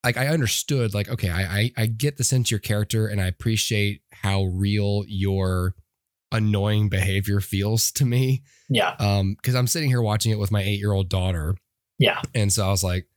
like 0.03 0.17
I 0.17 0.27
understood 0.27 0.93
like 0.93 1.09
okay 1.09 1.29
I 1.29 1.41
I, 1.59 1.71
I 1.77 1.85
get 1.87 2.17
the 2.17 2.23
sense 2.23 2.47
of 2.47 2.51
your 2.51 2.59
character 2.59 3.07
and 3.07 3.19
I 3.19 3.25
appreciate 3.27 4.01
how 4.13 4.43
real 4.45 5.03
your 5.07 5.73
annoying 6.37 6.89
behavior 6.89 7.39
feels 7.41 7.91
to 7.93 8.05
me 8.05 8.43
Yeah. 8.69 8.95
um 8.99 9.35
because 9.35 9.55
i'm 9.55 9.67
sitting 9.67 9.89
here 9.89 10.01
watching 10.01 10.31
it 10.31 10.39
with 10.39 10.51
my 10.51 10.61
eight 10.61 10.79
year 10.79 10.91
old 10.93 11.09
daughter 11.09 11.55
Yeah. 11.99 12.21
and 12.33 12.51
so 12.53 12.65
i 12.65 12.69
was 12.69 12.83
like 12.83 13.07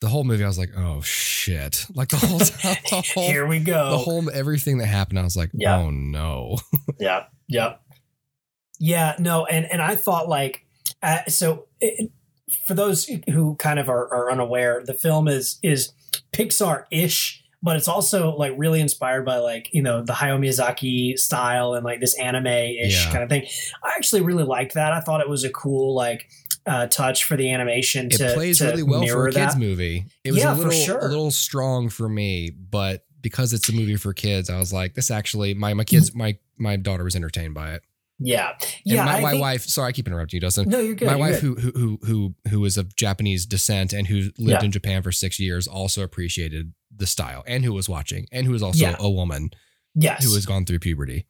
the 0.00 0.08
whole 0.08 0.24
movie 0.24 0.42
i 0.44 0.46
was 0.46 0.58
like 0.58 0.70
oh 0.76 1.00
shit 1.02 1.86
like 1.94 2.08
the 2.08 2.16
whole 2.16 2.38
time 2.40 2.76
the 2.90 3.02
whole, 3.14 3.24
Here 3.28 3.46
we 3.46 3.58
go. 3.60 3.90
the 3.90 3.98
whole 3.98 4.28
everything 4.30 4.78
that 4.78 4.86
happened 4.86 5.18
i 5.18 5.22
was 5.22 5.36
like 5.36 5.50
Yeah. 5.54 5.76
oh 5.78 5.90
no 5.90 6.58
Yeah. 6.98 7.24
Yeah. 7.48 7.74
Yeah. 8.78 9.14
No. 9.18 9.44
And 9.46 9.66
and 9.70 9.82
I 9.82 9.94
thought 9.94 10.28
like 10.28 10.64
uh, 11.02 11.18
so. 11.28 11.66
It, 11.80 12.10
for 12.66 12.74
those 12.74 13.08
who 13.30 13.54
kind 13.56 13.78
of 13.78 13.88
are, 13.88 14.12
are 14.12 14.30
unaware, 14.30 14.82
the 14.84 14.94
film 14.94 15.28
is 15.28 15.58
is 15.62 15.92
Pixar 16.32 16.84
ish, 16.90 17.39
but 17.62 17.76
it's 17.76 17.88
also 17.88 18.34
like 18.36 18.52
really 18.56 18.80
inspired 18.80 19.24
by 19.24 19.36
like 19.38 19.68
you 19.72 19.82
know 19.82 20.02
the 20.02 20.12
Hayao 20.12 20.38
Miyazaki 20.38 21.18
style 21.18 21.74
and 21.74 21.84
like 21.84 22.00
this 22.00 22.18
anime 22.18 22.46
ish 22.46 23.04
Yeah. 23.04 23.10
kind 23.12 23.22
of 23.24 23.28
thing. 23.30 23.46
I 23.84 23.90
actually 23.96 24.22
really 24.22 24.44
liked 24.44 24.74
that. 24.74 24.92
I 24.92 25.00
thought 25.00 25.20
it 25.20 25.28
was 25.28 25.44
a 25.44 25.50
cool 25.50 25.94
like 25.94 26.28
uh, 26.66 26.86
touch 26.88 27.24
for 27.24 27.36
the 27.36 27.50
animation. 27.50 28.06
it 28.06 28.18
to, 28.18 28.32
plays 28.34 28.58
to 28.58 28.66
really 28.66 28.82
well 28.82 29.06
for 29.06 29.28
a 29.28 29.32
kids 29.32 29.54
that. 29.54 29.58
movie. 29.58 30.04
It 30.24 30.32
was 30.32 30.42
Yeah, 30.42 30.54
a 30.54 30.56
little 30.56 30.72
sure. 30.72 30.98
a 30.98 31.08
little 31.08 31.30
strong 31.30 31.88
for 31.88 32.08
me, 32.08 32.50
but 32.50 33.04
because 33.22 33.52
it's 33.52 33.68
a 33.68 33.72
movie 33.72 33.96
for 33.96 34.12
kids, 34.14 34.48
I 34.50 34.58
was 34.58 34.72
like, 34.72 34.94
this 34.94 35.10
actually 35.10 35.54
my 35.54 35.74
my 35.74 35.84
kids 35.84 36.14
my 36.14 36.38
my 36.58 36.76
daughter 36.76 37.04
was 37.04 37.16
entertained 37.16 37.54
by 37.54 37.72
it. 37.72 37.82
Yeah, 38.22 38.50
And 38.60 38.68
yeah. 38.84 39.04
my, 39.06 39.20
my 39.22 39.30
think- 39.30 39.40
wife, 39.40 39.62
sorry, 39.64 39.88
I 39.88 39.92
keep 39.92 40.06
interrupting 40.06 40.36
you, 40.36 40.40
Dustin. 40.42 40.68
No, 40.68 40.78
you're 40.78 40.94
good. 40.94 41.06
my 41.06 41.12
you're 41.12 41.18
wife 41.18 41.40
good. 41.40 41.58
who, 41.58 41.70
who 41.70 41.70
who 41.80 41.98
who 42.04 42.34
who 42.50 42.64
is 42.66 42.76
of 42.76 42.94
Japanese 42.94 43.46
descent 43.46 43.94
and 43.94 44.06
who 44.08 44.30
lived 44.36 44.60
Yeah. 44.60 44.64
in 44.64 44.70
Japan 44.70 45.02
for 45.02 45.10
six 45.10 45.40
years 45.40 45.66
also 45.66 46.02
appreciated 46.02 46.74
the 47.00 47.06
style 47.06 47.42
and 47.46 47.64
who 47.64 47.72
was 47.72 47.88
watching 47.88 48.26
and 48.30 48.46
who 48.46 48.52
was 48.52 48.62
also 48.62 48.78
Yeah. 48.78 48.96
a 49.00 49.10
woman 49.10 49.50
yes, 49.94 50.24
who 50.24 50.32
has 50.34 50.46
gone 50.46 50.64
through 50.64 50.78
puberty. 50.78 51.26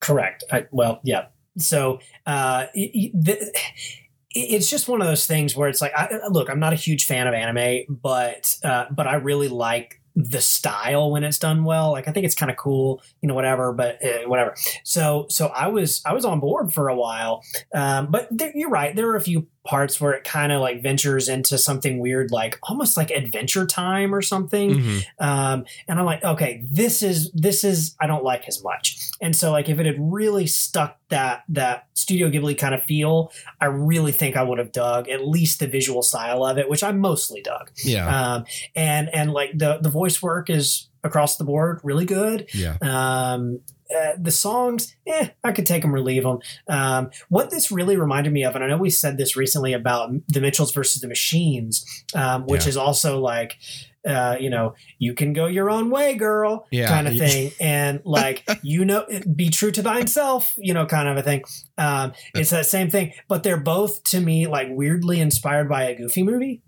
Correct. 0.00 0.44
I, 0.52 0.66
well, 0.70 1.00
yeah. 1.04 1.26
So 1.58 2.00
uh, 2.26 2.66
it, 2.74 2.90
it- 3.14 3.56
it's 4.38 4.68
just 4.68 4.86
one 4.86 5.00
of 5.00 5.06
those 5.06 5.24
things 5.26 5.56
where 5.56 5.66
it's 5.66 5.80
like, 5.80 5.92
I, 5.96 6.10
look, 6.28 6.50
I'm 6.50 6.60
not 6.60 6.74
a 6.74 6.76
huge 6.76 7.06
fan 7.06 7.26
of 7.26 7.32
anime, 7.32 7.84
but 8.02 8.54
uh, 8.62 8.84
but 8.90 9.06
I 9.06 9.14
really 9.14 9.48
like 9.48 10.02
the 10.14 10.42
style 10.42 11.10
when 11.10 11.24
it's 11.24 11.38
done 11.38 11.64
well. 11.64 11.92
Like 11.92 12.06
I 12.06 12.12
think 12.12 12.26
it's 12.26 12.34
kind 12.34 12.50
of 12.50 12.58
cool, 12.58 13.02
you 13.22 13.28
know, 13.28 13.34
whatever. 13.34 13.72
But 13.72 14.04
uh, 14.04 14.28
whatever. 14.28 14.54
So 14.84 15.24
so 15.30 15.46
I 15.46 15.68
was 15.68 16.02
I 16.04 16.12
was 16.12 16.26
on 16.26 16.40
board 16.40 16.74
for 16.74 16.88
a 16.90 16.94
while, 16.94 17.42
um, 17.74 18.10
but 18.10 18.28
there, 18.30 18.52
you're 18.54 18.68
right. 18.68 18.94
There 18.94 19.08
are 19.08 19.16
a 19.16 19.22
few 19.22 19.46
parts 19.66 20.00
where 20.00 20.12
it 20.12 20.24
kind 20.24 20.52
of 20.52 20.60
like 20.60 20.82
ventures 20.82 21.28
into 21.28 21.58
something 21.58 21.98
weird, 21.98 22.30
like 22.30 22.58
almost 22.62 22.96
like 22.96 23.10
Adventure 23.10 23.66
Time 23.66 24.14
or 24.14 24.22
something 24.22 24.70
Mhm. 24.70 25.04
um, 25.20 25.64
and 25.88 25.98
I'm 25.98 26.06
like, 26.06 26.24
okay, 26.24 26.62
this 26.70 27.02
is 27.02 27.30
this 27.32 27.64
is 27.64 27.94
I 28.00 28.06
don't 28.06 28.24
like 28.24 28.46
as 28.48 28.62
much. 28.62 28.98
And 29.20 29.34
so 29.36 29.50
like 29.52 29.68
if 29.68 29.78
it 29.78 29.86
had 29.86 29.96
really 29.98 30.46
stuck 30.46 30.98
that 31.08 31.42
that 31.50 31.86
Studio 31.94 32.28
Ghibli 32.30 32.56
kind 32.58 32.74
of 32.74 32.82
feel, 32.84 33.32
I 33.60 33.66
really 33.66 34.12
think 34.12 34.36
I 34.36 34.42
would 34.42 34.58
have 34.58 34.72
dug 34.72 35.08
at 35.08 35.26
least 35.26 35.60
the 35.60 35.66
visual 35.66 36.02
style 36.02 36.44
of 36.44 36.58
it, 36.58 36.68
which 36.70 36.82
I 36.82 36.92
mostly 36.92 37.42
dug. 37.42 37.70
Yeah, 37.84 38.06
Um, 38.34 38.44
and 38.74 39.08
and 39.14 39.32
like 39.32 39.50
the 39.58 39.78
the 39.82 39.88
voice 39.90 40.22
work 40.22 40.48
is 40.50 40.88
across 41.04 41.36
the 41.36 41.44
board 41.44 41.80
really 41.84 42.04
good. 42.04 42.46
yeah, 42.52 42.76
Um, 42.82 43.60
uh, 43.94 44.12
the 44.18 44.30
songs, 44.30 44.94
eh, 45.06 45.28
I 45.44 45.52
could 45.52 45.66
take 45.66 45.82
them 45.82 45.94
or 45.94 46.00
leave 46.00 46.22
them. 46.24 46.38
Um, 46.68 47.10
what 47.28 47.50
this 47.50 47.70
really 47.70 47.96
reminded 47.96 48.32
me 48.32 48.44
of, 48.44 48.54
and 48.54 48.64
I 48.64 48.68
know 48.68 48.76
we 48.78 48.90
said 48.90 49.16
this 49.18 49.36
recently 49.36 49.72
about 49.72 50.10
the 50.28 50.40
Mitchells 50.40 50.72
versus 50.72 51.00
the 51.02 51.08
Machines, 51.08 51.84
um, 52.14 52.46
which 52.46 52.64
Yeah. 52.64 52.68
is 52.70 52.76
also 52.76 53.20
like, 53.20 53.56
uh, 54.08 54.36
you 54.38 54.48
know, 54.48 54.74
you 54.98 55.14
can 55.14 55.32
go 55.32 55.46
your 55.46 55.68
own 55.68 55.90
way, 55.90 56.14
girl, 56.14 56.66
Yeah. 56.70 56.88
kind 56.88 57.08
of 57.08 57.16
thing, 57.18 57.52
and 57.60 58.00
like, 58.04 58.44
you 58.62 58.84
know, 58.84 59.04
be 59.34 59.50
true 59.50 59.72
to 59.72 59.82
thyself, 59.82 60.54
you 60.56 60.72
know, 60.72 60.86
kind 60.86 61.08
of 61.08 61.16
a 61.16 61.22
thing. 61.22 61.42
Um, 61.76 62.12
it's 62.34 62.50
that 62.50 62.66
same 62.66 62.88
thing, 62.90 63.12
but 63.28 63.42
they're 63.42 63.60
both 63.60 64.02
to 64.04 64.20
me 64.20 64.46
like 64.46 64.68
weirdly 64.70 65.20
inspired 65.20 65.68
by 65.68 65.84
a 65.84 65.96
Goofy 65.96 66.22
movie. 66.22 66.62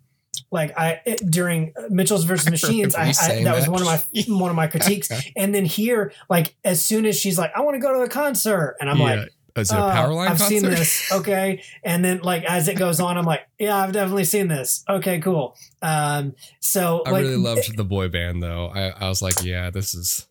Like 0.51 0.79
I 0.79 1.01
it, 1.05 1.31
during 1.31 1.73
uh, 1.77 1.85
Mitchell's 1.91 2.25
versus 2.25 2.51
Machines, 2.51 2.95
I, 2.95 3.09
I 3.09 3.13
saying 3.13 3.45
that 3.45 3.55
was 3.55 3.69
one 3.69 3.81
of 3.81 3.87
my 3.87 4.01
one 4.29 4.51
of 4.51 4.57
my 4.57 4.67
critiques. 4.67 5.11
And 5.37 5.55
then 5.55 5.65
here, 5.65 6.13
like 6.31 6.55
as 6.65 6.85
soon 6.85 7.07
as 7.07 7.19
she's 7.19 7.39
like, 7.39 7.53
"I 7.55 7.61
want 7.61 7.75
to 7.75 7.81
go 7.81 7.93
to 7.93 8.01
the 8.01 8.09
concert," 8.09 8.77
and 8.81 8.89
I'm 8.89 8.99
yeah. 8.99 9.05
like, 9.05 9.35
is 9.57 9.71
it 9.71 9.75
a 9.75 9.79
uh, 9.79 9.89
"Oh, 9.89 9.91
power 9.91 10.15
line 10.15 10.29
I've 10.31 10.39
concert? 10.39 10.61
seen 10.61 10.63
this, 10.63 11.13
okay." 11.13 11.63
And 11.83 12.05
then 12.05 12.21
like 12.21 12.45
as 12.45 12.69
it 12.69 12.79
goes 12.79 13.01
on, 13.01 13.19
I'm 13.19 13.25
like, 13.25 13.47
"Yeah, 13.59 13.77
I've 13.77 13.93
definitely 13.93 14.25
seen 14.25 14.49
this." 14.49 14.85
Okay, 14.89 15.19
cool. 15.21 15.57
Um, 15.83 16.35
so 16.61 17.03
I 17.05 17.11
like, 17.11 17.23
really 17.23 17.35
eh, 17.35 17.39
loved 17.39 17.77
the 17.77 17.85
boy 17.85 18.09
band 18.09 18.43
though. 18.43 18.69
I, 18.69 18.89
I 18.91 19.09
was 19.09 19.21
like, 19.21 19.43
yeah, 19.43 19.71
this 19.71 19.95
is 19.95 20.28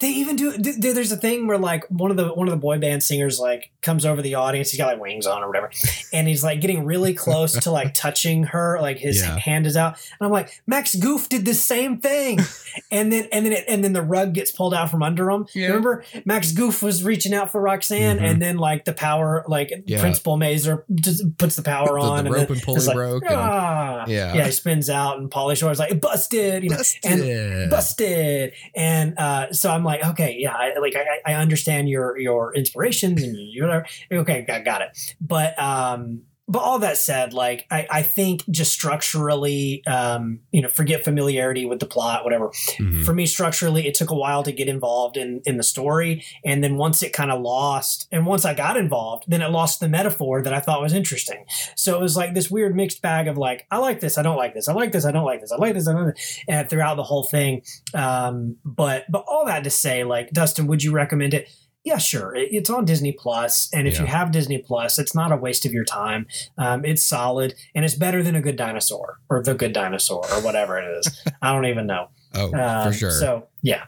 they 0.00 0.10
even 0.10 0.36
do. 0.36 0.52
th- 0.56 0.80
th- 0.80 0.94
There's 0.94 1.10
a 1.10 1.16
thing 1.16 1.46
where 1.48 1.58
like 1.58 1.84
one 1.90 2.10
of 2.12 2.16
the 2.16 2.28
one 2.32 2.46
of 2.46 2.52
the 2.52 2.58
boy 2.60 2.78
band 2.78 3.02
singers 3.02 3.40
like 3.40 3.70
comes 3.82 4.06
over 4.06 4.22
the 4.22 4.36
audience. 4.36 4.70
He's 4.70 4.78
got 4.78 4.86
like 4.92 5.00
wings 5.00 5.26
on 5.26 5.42
or 5.42 5.48
whatever, 5.48 5.70
and 6.12 6.28
he's 6.28 6.44
like 6.44 6.60
getting 6.60 6.84
really 6.84 7.14
close 7.14 7.52
to 7.54 7.70
like 7.70 7.94
touching 7.94 8.44
her. 8.44 8.78
Like 8.80 8.98
his 8.98 9.20
Yeah. 9.20 9.36
hand 9.38 9.66
is 9.66 9.76
out, 9.76 9.94
and 10.20 10.26
I'm 10.26 10.30
like, 10.30 10.62
Max 10.66 10.94
Goof 10.94 11.28
did 11.28 11.44
the 11.44 11.54
same 11.54 11.98
thing, 12.00 12.38
and 12.92 13.12
then 13.12 13.26
and 13.32 13.44
then 13.44 13.52
it, 13.52 13.64
and 13.68 13.82
then 13.82 13.92
the 13.92 14.02
rug 14.02 14.34
gets 14.34 14.52
pulled 14.52 14.72
out 14.72 14.88
from 14.90 15.02
under 15.02 15.28
him. 15.30 15.46
Yeah. 15.54 15.68
Remember, 15.68 16.04
Max 16.24 16.52
Goof 16.52 16.80
was 16.82 17.02
reaching 17.02 17.34
out 17.34 17.50
for 17.50 17.60
Roxanne, 17.60 18.18
Mhm. 18.18 18.30
and 18.30 18.42
then 18.42 18.58
like 18.58 18.84
the 18.84 18.92
power, 18.92 19.44
like 19.48 19.72
Yeah. 19.86 20.00
Principal 20.00 20.36
Mazur 20.36 20.84
just 20.94 21.36
puts 21.38 21.56
the 21.56 21.62
power 21.62 21.86
the, 21.98 22.06
on, 22.06 22.24
the 22.24 22.30
and 22.30 22.34
rope 22.34 22.48
then 22.48 22.56
and 22.58 22.62
pulley 22.64 22.76
it's 22.76 22.86
like, 22.86 22.94
broke. 22.96 23.24
and, 23.24 23.34
ah. 23.34 24.04
yeah, 24.06 24.32
yeah, 24.34 24.44
he 24.46 24.52
spins 24.52 24.88
out, 24.88 25.18
and 25.18 25.28
Pauly 25.28 25.56
Shore's 25.56 25.80
like 25.80 26.00
busted, 26.00 26.62
you 26.62 26.70
know, 26.70 26.76
Busted. 26.76 27.70
busted 27.70 28.52
and 28.74 29.18
uh 29.18 29.52
so 29.52 29.70
i'm 29.70 29.84
like 29.88 30.04
okay 30.04 30.36
yeah 30.38 30.54
I, 30.54 30.78
like 30.78 30.94
I, 30.94 31.32
I 31.32 31.34
understand 31.34 31.88
your 31.88 32.18
your 32.18 32.54
inspirations 32.54 33.22
and 33.22 33.36
you 33.36 33.62
whatever. 33.62 33.86
Okay 34.12 34.42
got, 34.42 34.64
got 34.64 34.82
it. 34.82 35.16
But 35.20 35.58
um 35.58 36.22
but 36.48 36.60
all 36.60 36.78
that 36.78 36.96
said 36.96 37.32
like 37.34 37.66
I, 37.70 37.86
I 37.90 38.02
think 38.02 38.42
just 38.50 38.72
structurally 38.72 39.82
um 39.86 40.40
you 40.50 40.62
know 40.62 40.68
forget 40.68 41.04
familiarity 41.04 41.66
with 41.66 41.78
the 41.80 41.86
plot 41.86 42.24
whatever. 42.24 42.48
Mhm. 42.78 43.04
for 43.04 43.12
me 43.14 43.26
structurally 43.26 43.86
it 43.86 43.94
took 43.94 44.10
a 44.10 44.14
while 44.14 44.42
to 44.42 44.52
get 44.52 44.68
involved 44.68 45.16
in 45.16 45.40
in 45.44 45.56
the 45.56 45.62
story. 45.62 46.24
And 46.44 46.64
then 46.64 46.76
once 46.76 47.02
it 47.02 47.12
kind 47.12 47.30
of 47.30 47.40
lost 47.40 48.08
and 48.10 48.26
once 48.26 48.44
i 48.44 48.54
got 48.54 48.76
involved 48.76 49.24
then 49.28 49.42
it 49.42 49.50
lost 49.50 49.80
the 49.80 49.88
metaphor 49.88 50.42
that 50.42 50.52
i 50.54 50.60
thought 50.60 50.80
was 50.80 50.92
interesting. 50.94 51.44
So 51.76 51.94
it 51.96 52.00
was 52.00 52.16
like 52.16 52.34
this 52.34 52.50
weird 52.50 52.74
mixed 52.74 53.02
bag 53.02 53.28
of 53.28 53.36
like 53.36 53.66
i 53.70 53.76
like 53.78 54.00
this 54.00 54.16
i 54.18 54.22
don't 54.22 54.36
like 54.36 54.54
this 54.54 54.68
i 54.68 54.72
like 54.72 54.92
this 54.92 55.04
i 55.04 55.12
don't 55.12 55.24
like 55.26 55.40
this 55.40 55.52
i 55.52 55.56
like 55.56 55.74
this 55.74 55.86
i 55.86 55.92
don't 55.92 56.06
like 56.06 56.14
this 56.16 56.40
and 56.48 56.68
throughout 56.70 56.96
the 56.96 57.02
whole 57.02 57.24
thing. 57.24 57.62
Um 57.94 58.56
but 58.64 59.04
but 59.10 59.24
all 59.28 59.44
that 59.46 59.64
to 59.64 59.70
say 59.70 60.04
like 60.04 60.30
dustin 60.30 60.66
would 60.66 60.82
you 60.82 60.92
recommend 60.92 61.34
it 61.34 61.48
yeah, 61.84 61.98
sure. 61.98 62.34
It's 62.36 62.68
on 62.68 62.84
Disney 62.84 63.12
Plus, 63.12 63.70
and 63.72 63.88
if 63.88 63.98
you 63.98 64.06
have 64.06 64.30
Disney 64.30 64.58
Plus, 64.58 64.98
it's 64.98 65.14
not 65.14 65.32
a 65.32 65.36
waste 65.36 65.64
of 65.64 65.72
your 65.72 65.84
time. 65.84 66.26
Um, 66.58 66.84
it's 66.84 67.02
solid, 67.04 67.54
and 67.74 67.84
it's 67.84 67.94
better 67.94 68.22
than 68.22 68.34
a 68.34 68.40
Good 68.42 68.56
Dinosaur 68.56 69.20
or 69.30 69.42
The 69.42 69.54
Good 69.54 69.72
Dinosaur 69.72 70.22
or 70.32 70.42
whatever 70.42 70.78
it 70.78 70.84
is. 70.98 71.22
I 71.42 71.52
don't 71.52 71.64
even 71.66 71.86
know. 71.86 72.08
oh, 72.34 72.52
Um, 72.52 72.88
for 72.88 72.92
sure. 72.92 73.10
So 73.10 73.48
yeah, 73.62 73.84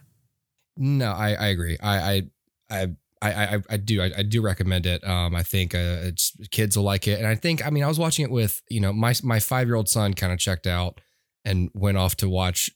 No, 0.76 1.12
I, 1.12 1.34
I 1.34 1.46
agree. 1.48 1.76
I 1.82 1.98
I 1.98 2.22
I 2.70 2.88
I, 3.22 3.30
I, 3.56 3.62
I 3.68 3.76
do 3.76 4.00
I, 4.00 4.10
I 4.18 4.22
do 4.22 4.40
recommend 4.40 4.86
it. 4.86 5.06
Um, 5.06 5.34
I 5.34 5.42
think 5.42 5.74
uh, 5.74 5.98
it's 6.02 6.32
kids 6.50 6.76
will 6.76 6.84
like 6.84 7.06
it, 7.06 7.18
and 7.18 7.26
I 7.26 7.34
think 7.34 7.66
I 7.66 7.70
mean 7.70 7.84
I 7.84 7.88
was 7.88 7.98
watching 7.98 8.24
it 8.24 8.30
with 8.30 8.62
you 8.70 8.80
know 8.80 8.92
my 8.92 9.12
my 9.22 9.40
five 9.40 9.66
year 9.66 9.76
old 9.76 9.88
son 9.90 10.14
kind 10.14 10.32
of 10.32 10.38
checked 10.38 10.66
out 10.66 11.00
and 11.44 11.70
went 11.74 11.98
off 11.98 12.16
to 12.16 12.28
watch 12.30 12.70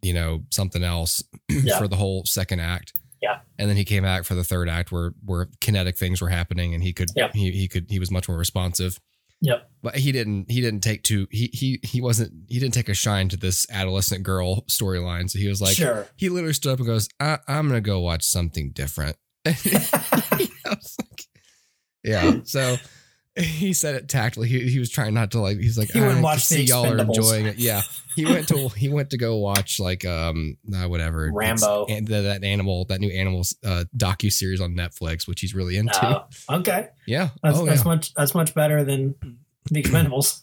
you 0.00 0.14
know 0.14 0.44
something 0.50 0.82
else 0.82 1.22
Yeah. 1.50 1.78
for 1.78 1.86
the 1.88 1.96
whole 1.96 2.24
second 2.24 2.60
act. 2.60 2.94
Yeah. 3.24 3.40
and 3.58 3.68
then 3.68 3.76
he 3.76 3.84
came 3.84 4.02
back 4.02 4.24
for 4.24 4.34
the 4.34 4.44
third 4.44 4.68
act 4.68 4.92
where 4.92 5.12
where 5.24 5.48
kinetic 5.60 5.96
things 5.96 6.20
were 6.20 6.28
happening, 6.28 6.74
and 6.74 6.82
he 6.82 6.92
could 6.92 7.08
Yep. 7.16 7.32
he 7.34 7.50
he 7.52 7.66
could 7.68 7.86
he 7.88 7.98
was 7.98 8.10
much 8.10 8.28
more 8.28 8.38
responsive. 8.38 9.00
Yep. 9.40 9.68
But 9.82 9.96
he 9.96 10.12
didn't 10.12 10.50
he 10.50 10.60
didn't 10.60 10.80
take 10.80 11.02
to 11.04 11.26
he 11.30 11.50
he 11.52 11.80
he 11.82 12.00
wasn't 12.00 12.32
he 12.48 12.58
didn't 12.58 12.74
take 12.74 12.88
a 12.88 12.94
shine 12.94 13.28
to 13.30 13.36
this 13.36 13.66
adolescent 13.70 14.22
girl 14.22 14.62
storyline. 14.70 15.28
So 15.28 15.38
he 15.38 15.48
was 15.48 15.60
like 15.60 15.76
sure. 15.76 16.06
he 16.16 16.28
literally 16.30 16.54
stood 16.54 16.72
up 16.72 16.78
and 16.78 16.86
goes, 16.86 17.08
I, 17.20 17.38
I'm 17.48 17.66
gonna 17.68 17.80
go 17.80 18.00
watch 18.00 18.22
something 18.24 18.70
different. 18.72 19.16
Like, 20.66 21.26
yeah. 22.02 22.36
So 22.44 22.76
he 23.40 23.72
said 23.72 23.96
it 23.96 24.08
tactfully. 24.08 24.48
He, 24.48 24.70
he 24.70 24.78
was 24.78 24.90
trying 24.90 25.12
not 25.14 25.32
to 25.32 25.40
like. 25.40 25.58
He's 25.58 25.76
like, 25.76 25.90
He 25.90 26.00
went 26.00 26.22
watched 26.22 26.48
can 26.48 26.58
The 26.58 26.64
y'all 26.64 26.86
are 26.86 26.98
enjoying 26.98 27.46
it. 27.46 27.56
Yeah. 27.56 27.82
He 28.14 28.24
went 28.32 28.46
to 28.48 28.68
he 28.68 28.88
went 28.88 29.10
to 29.10 29.18
go 29.18 29.36
watch 29.38 29.80
like 29.80 30.04
um 30.04 30.56
uh, 30.72 30.88
whatever 30.88 31.30
Rambo. 31.32 31.86
and 31.88 32.06
the, 32.06 32.22
that 32.22 32.44
animal 32.44 32.84
that 32.86 33.00
new 33.00 33.10
animals 33.10 33.56
uh 33.64 33.84
docu 33.96 34.32
series 34.32 34.60
on 34.60 34.74
Netflix, 34.74 35.26
which 35.26 35.40
he's 35.40 35.54
really 35.54 35.76
into. 35.76 36.04
Uh, 36.04 36.24
okay, 36.48 36.90
yeah. 37.06 37.30
that's, 37.42 37.58
oh 37.58 37.66
that's 37.66 37.80
yeah. 37.80 37.88
much 37.88 38.14
that's 38.14 38.34
much 38.34 38.54
better 38.54 38.84
than 38.84 39.16
the 39.70 39.82
Expendables. 39.82 40.42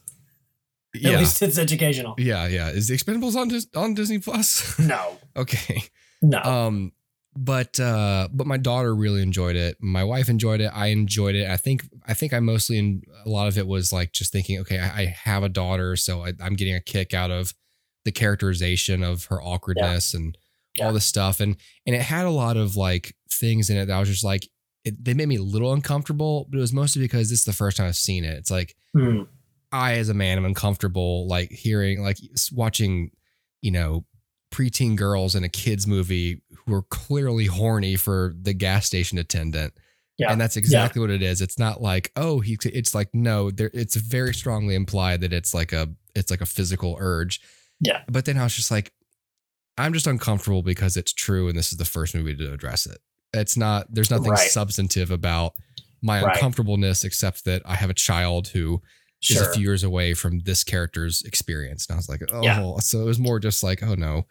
At 0.93 1.01
yeah. 1.01 1.19
least 1.19 1.41
it's 1.41 1.57
educational. 1.57 2.15
yeah. 2.17 2.47
Yeah. 2.47 2.69
Is 2.69 2.89
the 2.89 2.97
Expendables 2.97 3.35
on 3.35 3.47
Dis- 3.47 3.67
on 3.73 3.93
Disney 3.93 4.19
Plus? 4.19 4.77
No, 4.77 5.17
okay. 5.37 5.83
no. 6.21 6.41
Um, 6.41 6.91
but 7.35 7.79
uh, 7.79 8.27
but 8.31 8.45
my 8.47 8.57
daughter 8.57 8.93
really 8.93 9.21
enjoyed 9.21 9.55
it. 9.55 9.77
My 9.79 10.03
wife 10.03 10.27
enjoyed 10.29 10.59
it. 10.61 10.71
I 10.73 10.87
enjoyed 10.87 11.35
it. 11.35 11.47
I 11.49 11.57
think 11.57 11.83
I 12.05 12.13
think 12.13 12.33
I 12.33 12.39
mostly 12.39 12.77
in 12.77 13.03
a 13.25 13.29
lot 13.29 13.47
of 13.47 13.57
it 13.57 13.67
was 13.67 13.93
like 13.93 14.11
just 14.11 14.31
thinking, 14.31 14.59
okay, 14.59 14.79
I, 14.79 15.01
I 15.01 15.05
have 15.05 15.43
a 15.43 15.49
daughter, 15.49 15.95
so 15.95 16.25
I, 16.25 16.33
I'm 16.41 16.55
getting 16.55 16.75
a 16.75 16.81
kick 16.81 17.13
out 17.13 17.31
of 17.31 17.53
the 18.03 18.11
characterization 18.11 19.03
of 19.03 19.25
her 19.25 19.41
awkwardness 19.41 20.13
and 20.13 20.37
Yeah. 20.77 20.87
all 20.87 20.93
this 20.93 21.05
stuff, 21.05 21.39
and 21.39 21.55
and 21.85 21.95
it 21.95 22.01
had 22.01 22.25
a 22.25 22.31
lot 22.31 22.57
of 22.57 22.75
like 22.75 23.15
things 23.31 23.69
in 23.69 23.77
it 23.77 23.85
that 23.85 23.95
I 23.95 23.99
was 23.99 24.09
just 24.09 24.23
like, 24.23 24.47
it, 24.83 25.03
they 25.03 25.13
made 25.13 25.27
me 25.27 25.37
a 25.37 25.41
little 25.41 25.71
uncomfortable, 25.73 26.47
but 26.49 26.57
it 26.57 26.61
was 26.61 26.73
mostly 26.73 27.01
because 27.01 27.29
this 27.29 27.39
is 27.39 27.45
the 27.45 27.53
first 27.53 27.77
time 27.77 27.87
I've 27.87 27.95
seen 27.95 28.23
it. 28.25 28.37
It's 28.37 28.51
like 28.51 28.75
Hmm. 28.93 29.21
I, 29.71 29.93
as 29.93 30.09
a 30.09 30.13
man, 30.13 30.37
am 30.37 30.43
uncomfortable 30.45 31.27
like 31.29 31.49
hearing, 31.49 32.01
like 32.03 32.17
watching, 32.51 33.11
you 33.61 33.71
know, 33.71 34.05
preteen 34.53 34.97
girls 34.97 35.33
in 35.33 35.45
a 35.45 35.49
kids 35.49 35.87
movie 35.87 36.41
who 36.65 36.73
are 36.75 36.83
clearly 36.83 37.45
horny 37.45 37.95
for 37.95 38.33
the 38.39 38.53
gas 38.53 38.85
station 38.85 39.17
attendant. 39.17 39.73
Yeah. 40.17 40.31
And 40.31 40.39
that's 40.39 40.57
exactly 40.57 40.99
what 41.01 41.09
it 41.09 41.21
is. 41.23 41.41
It's 41.41 41.57
not 41.57 41.81
like, 41.81 42.11
oh, 42.15 42.41
he, 42.41 42.57
it's 42.65 42.93
like, 42.93 43.09
no, 43.13 43.49
there, 43.49 43.71
it's 43.73 43.95
very 43.95 44.33
strongly 44.33 44.75
implied 44.75 45.21
that 45.21 45.33
it's 45.33 45.53
like 45.53 45.73
a, 45.73 45.89
it's 46.15 46.29
like 46.29 46.41
a 46.41 46.45
physical 46.45 46.95
urge. 46.99 47.41
Yeah. 47.79 48.01
But 48.07 48.25
then 48.25 48.37
I 48.37 48.43
was 48.43 48.55
just 48.55 48.69
like, 48.69 48.91
I'm 49.77 49.93
just 49.93 50.05
uncomfortable 50.05 50.61
because 50.61 50.97
it's 50.97 51.13
true, 51.13 51.47
and 51.47 51.57
this 51.57 51.71
is 51.71 51.77
the 51.79 51.85
first 51.85 52.13
movie 52.13 52.35
to 52.35 52.53
address 52.53 52.85
it. 52.85 52.99
It's 53.33 53.55
not. 53.57 53.87
There's 53.89 54.11
nothing 54.11 54.29
Right. 54.31 54.49
substantive 54.49 55.09
about 55.09 55.53
my 56.03 56.21
Right. 56.21 56.35
uncomfortableness, 56.35 57.03
except 57.03 57.45
that 57.45 57.61
I 57.65 57.75
have 57.75 57.89
a 57.89 57.93
child 57.95 58.49
who 58.49 58.81
is 59.27 59.37
Sure. 59.37 59.49
a 59.49 59.53
few 59.53 59.63
years 59.63 59.83
away 59.83 60.13
from 60.13 60.41
this 60.41 60.63
character's 60.63 61.21
experience, 61.23 61.87
and 61.87 61.95
I 61.95 61.97
was 61.97 62.09
like, 62.09 62.21
oh, 62.31 62.43
Yeah. 62.43 62.77
so 62.79 63.01
it 63.01 63.05
was 63.05 63.17
more 63.17 63.39
just 63.39 63.63
like, 63.63 63.81
oh 63.81 63.95
no, 63.95 64.27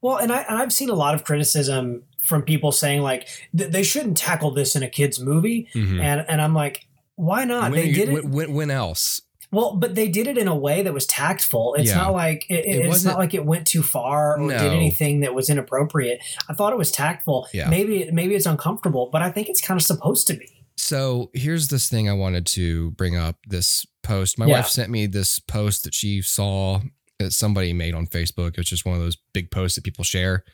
Well, 0.00 0.16
and 0.16 0.32
I 0.32 0.42
and 0.48 0.58
I've 0.58 0.72
seen 0.72 0.90
a 0.90 0.94
lot 0.94 1.14
of 1.14 1.24
criticism 1.24 2.02
from 2.22 2.42
people 2.42 2.72
saying 2.72 3.02
like 3.02 3.28
th- 3.56 3.70
they 3.70 3.82
shouldn't 3.82 4.16
tackle 4.16 4.50
this 4.50 4.74
in 4.76 4.82
a 4.82 4.88
kids 4.88 5.20
movie, 5.20 5.68
Mhm. 5.74 6.00
and 6.00 6.24
and 6.28 6.40
I'm 6.40 6.54
like, 6.54 6.86
why 7.16 7.44
not? 7.44 7.70
when, 7.70 7.80
they 7.80 7.86
you- 7.88 7.94
did 7.94 8.08
it. 8.08 8.24
when, 8.24 8.52
when, 8.54 8.70
else? 8.70 9.20
Well, 9.52 9.76
but 9.76 9.94
they 9.94 10.08
did 10.08 10.26
it 10.26 10.36
in 10.36 10.48
a 10.48 10.56
way 10.56 10.82
that 10.82 10.92
was 10.92 11.06
tactful. 11.06 11.74
It's 11.78 11.90
Yeah. 11.90 11.98
not 11.98 12.12
like 12.12 12.44
it, 12.48 12.64
It 12.64 12.78
it's 12.80 12.88
wasn't- 12.88 13.18
like 13.18 13.34
it 13.34 13.44
went 13.46 13.66
too 13.68 13.84
far 13.84 14.36
or 14.40 14.48
did 14.50 14.60
anything 14.72 15.20
that 15.20 15.32
was 15.34 15.48
inappropriate. 15.48 16.18
I 16.48 16.54
thought 16.54 16.72
it 16.72 16.78
was 16.78 16.90
tactful. 16.90 17.46
Yeah. 17.54 17.68
Maybe 17.68 18.10
maybe 18.10 18.34
it's 18.34 18.46
uncomfortable, 18.46 19.10
but 19.12 19.22
I 19.22 19.30
think 19.30 19.48
it's 19.48 19.60
kind 19.60 19.78
of 19.78 19.86
supposed 19.86 20.26
to 20.26 20.34
be. 20.34 20.48
So 20.76 21.30
here's 21.34 21.68
this 21.68 21.88
thing 21.88 22.08
I 22.08 22.14
wanted 22.14 22.46
to 22.46 22.90
bring 22.92 23.16
up. 23.16 23.36
This 23.46 23.86
post, 24.02 24.38
my 24.38 24.46
Yeah. 24.46 24.56
wife 24.56 24.68
sent 24.68 24.90
me 24.90 25.06
this 25.06 25.38
post 25.38 25.84
that 25.84 25.94
she 25.94 26.20
saw 26.20 26.80
that 27.24 27.32
somebody 27.32 27.72
made 27.72 27.94
on 27.94 28.06
Facebook. 28.06 28.58
It's 28.58 28.70
just 28.70 28.84
one 28.86 28.94
of 28.96 29.02
those 29.02 29.16
big 29.32 29.50
posts 29.50 29.74
that 29.76 29.84
people 29.84 30.04
share. 30.04 30.44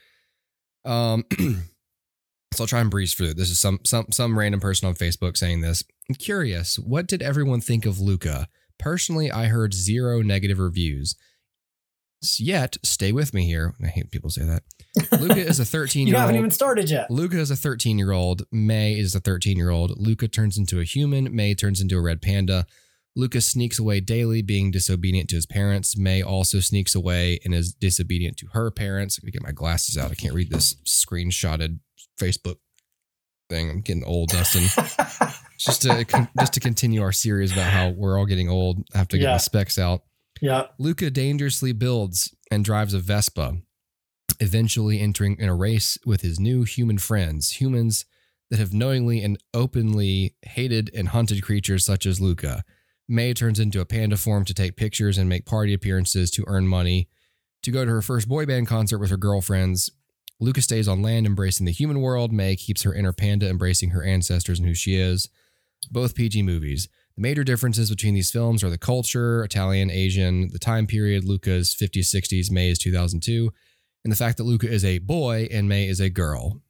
Um, 0.85 1.25
so 2.55 2.63
I'll 2.65 2.67
try 2.67 2.81
and 2.81 2.91
breeze 2.91 3.15
through. 3.15 3.31
it. 3.31 3.37
This 3.37 3.51
is 3.51 3.61
some 3.61 3.81
some 3.85 4.07
some 4.11 4.39
random 4.39 4.61
person 4.61 4.89
on 4.89 4.95
Facebook 4.95 5.37
saying 5.37 5.61
this. 5.61 5.85
I'm 6.09 6.15
curious, 6.15 6.79
what 6.79 7.07
did 7.07 7.23
everyone 7.23 7.61
think 7.61 7.87
of 7.87 8.01
Luca? 8.01 8.49
Personally, 8.79 9.31
I 9.31 9.47
heard 9.47 9.75
zero 9.75 10.23
negative 10.23 10.59
reviews. 10.59 11.15
Yet, 12.39 12.77
stay 12.83 13.13
with 13.13 13.33
me 13.33 13.47
here. 13.47 13.75
I 13.83 13.87
hate 13.87 14.11
people 14.11 14.29
say 14.29 14.45
that. 14.45 14.63
Luca 15.21 15.39
is 15.41 15.59
a 15.59 15.65
13 15.67 16.07
You 16.07 16.13
year 16.13 16.21
haven't 16.21 16.35
old. 16.37 16.41
even 16.41 16.51
started 16.51 16.91
yet. 16.91 17.11
Luca 17.11 17.39
is 17.39 17.51
a 17.51 17.57
13 17.57 17.99
year 17.99 18.11
old. 18.13 18.43
May 18.53 18.99
is 18.99 19.15
a 19.15 19.21
13 19.21 19.57
year 19.57 19.71
old. 19.71 19.99
Luca 19.99 20.29
turns 20.29 20.59
into 20.59 20.81
a 20.81 20.85
human. 20.85 21.35
May 21.35 21.55
turns 21.55 21.81
into 21.81 21.97
a 21.97 22.01
red 22.03 22.21
panda. 22.21 22.67
Luca 23.21 23.41
sneaks 23.41 23.79
away 23.79 24.01
daily, 24.01 24.43
being 24.43 24.71
disobedient 24.71 25.29
to 25.31 25.37
his 25.37 25.47
parents. 25.47 25.97
May 25.97 26.23
also 26.23 26.59
sneaks 26.61 26.95
away 26.95 27.39
and 27.45 27.55
is 27.55 27.73
disobedient 27.73 28.37
to 28.39 28.47
her 28.53 28.71
parents. 28.71 29.19
I'm 29.19 29.23
gonna 29.27 29.33
get 29.33 29.43
my 29.43 29.53
glasses 29.53 29.97
out. 29.99 30.11
I 30.11 30.15
can't 30.15 30.35
read 30.35 30.51
this 30.51 30.75
screenshotted 30.87 31.79
Facebook 32.21 32.57
thing. 33.49 33.69
I'm 33.71 33.81
getting 33.83 34.05
old, 34.05 34.31
Dustin. 34.31 34.63
just 35.59 35.83
to 35.83 36.29
just 36.39 36.55
to 36.55 36.61
continue 36.61 37.03
our 37.03 37.13
series 37.13 37.53
about 37.53 37.71
how 37.71 37.91
we're 37.91 38.19
all 38.19 38.27
getting 38.27 38.49
old. 38.49 38.85
I 38.95 38.99
have 38.99 39.09
to 39.09 39.19
get 39.19 39.25
Yeah. 39.25 39.33
my 39.33 39.39
specs 39.39 39.79
out. 39.79 40.03
yeah. 40.41 40.67
Luca 40.79 41.11
dangerously 41.11 41.73
builds 41.73 42.35
and 42.51 42.65
drives 42.65 42.95
a 42.95 42.99
Vespa, 42.99 43.59
eventually 44.41 45.01
entering 45.01 45.37
in 45.39 45.49
a 45.49 45.55
race 45.55 45.99
with 46.07 46.23
his 46.23 46.41
new 46.41 46.63
human 46.65 46.99
friends, 46.99 47.61
humans 47.61 48.05
that 48.51 48.59
have 48.59 48.73
knowingly 48.73 49.23
and 49.23 49.39
openly 49.55 50.35
hated 50.43 50.91
and 50.95 51.09
hunted 51.11 51.43
creatures 51.43 51.85
such 51.85 52.07
as 52.07 52.21
Luca. 52.21 52.65
May 53.11 53.35
turns 53.35 53.59
into 53.59 53.81
a 53.81 53.85
panda 53.85 54.17
form 54.17 54.45
to 54.45 54.55
take 54.55 54.77
pictures 54.77 55.19
and 55.19 55.29
make 55.29 55.45
party 55.45 55.75
appearances 55.75 56.31
to 56.31 56.45
earn 56.47 56.69
money. 56.69 57.09
To 57.65 57.73
go 57.73 57.85
to 57.85 57.91
her 57.91 58.03
first 58.03 58.29
boy 58.29 58.47
band 58.47 58.69
concert 58.69 58.99
with 58.99 59.11
her 59.11 59.17
girlfriends, 59.17 59.91
Luca 60.39 60.63
stays 60.63 60.87
on 60.87 61.03
land 61.03 61.27
embracing 61.27 61.67
the 61.67 61.73
human 61.73 62.01
world. 62.01 62.33
May 62.33 62.55
keeps 62.55 62.85
her 62.85 62.95
inner 62.95 63.13
panda 63.13 63.49
embracing 63.49 63.91
her 63.91 64.05
ancestors 64.05 64.61
and 64.61 64.69
who 64.69 64.77
she 64.77 64.95
is. 64.95 65.29
Both 65.91 66.15
PG 66.15 66.43
movies. 66.45 66.89
The 67.17 67.23
major 67.23 67.43
differences 67.43 67.91
between 67.91 68.15
these 68.15 68.31
films 68.31 68.63
are 68.63 68.71
the 68.71 68.79
culture, 68.79 69.43
Italian, 69.43 69.91
Asian, 69.91 70.51
the 70.53 70.61
time 70.61 70.87
period, 70.87 71.25
Luca's 71.25 71.75
50s, 71.75 72.15
60s, 72.15 72.49
May 72.53 72.71
is 72.71 72.79
2002, 72.79 73.53
and 74.05 74.13
the 74.13 74.17
fact 74.17 74.37
that 74.37 74.45
Luca 74.45 74.71
is 74.71 74.85
a 74.85 74.99
boy 74.99 75.49
and 75.51 75.69
May 75.69 75.89
is 75.89 75.99
a 75.99 76.11
girl. 76.11 76.63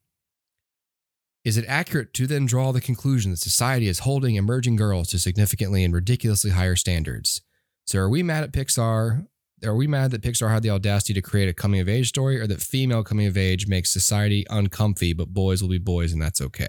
Is 1.44 1.56
it 1.56 1.64
accurate 1.66 2.12
to 2.14 2.26
then 2.26 2.44
draw 2.46 2.70
the 2.72 2.80
conclusion 2.80 3.30
that 3.30 3.38
society 3.38 3.88
is 3.88 4.00
holding 4.00 4.34
emerging 4.36 4.76
girls 4.76 5.08
to 5.08 5.18
significantly 5.18 5.84
and 5.84 5.94
ridiculously 5.94 6.50
higher 6.50 6.76
standards? 6.76 7.40
So 7.86 7.98
are 7.98 8.08
we 8.10 8.22
mad 8.22 8.44
at 8.44 8.52
Pixar? 8.52 9.26
Are 9.64 9.74
we 9.74 9.86
mad 9.86 10.10
that 10.10 10.22
Pixar 10.22 10.50
had 10.50 10.62
the 10.62 10.70
audacity 10.70 11.14
to 11.14 11.22
create 11.22 11.48
a 11.48 11.54
coming 11.54 11.80
of 11.80 11.88
age 11.88 12.08
story 12.08 12.38
or 12.40 12.46
that 12.46 12.60
female 12.62 13.02
coming 13.02 13.26
of 13.26 13.36
age 13.36 13.66
makes 13.66 13.90
society 13.90 14.46
uncomfy, 14.50 15.12
but 15.12 15.28
boys 15.34 15.62
will 15.62 15.70
be 15.70 15.78
boys 15.78 16.12
and 16.12 16.20
that's 16.20 16.40
okay? 16.40 16.68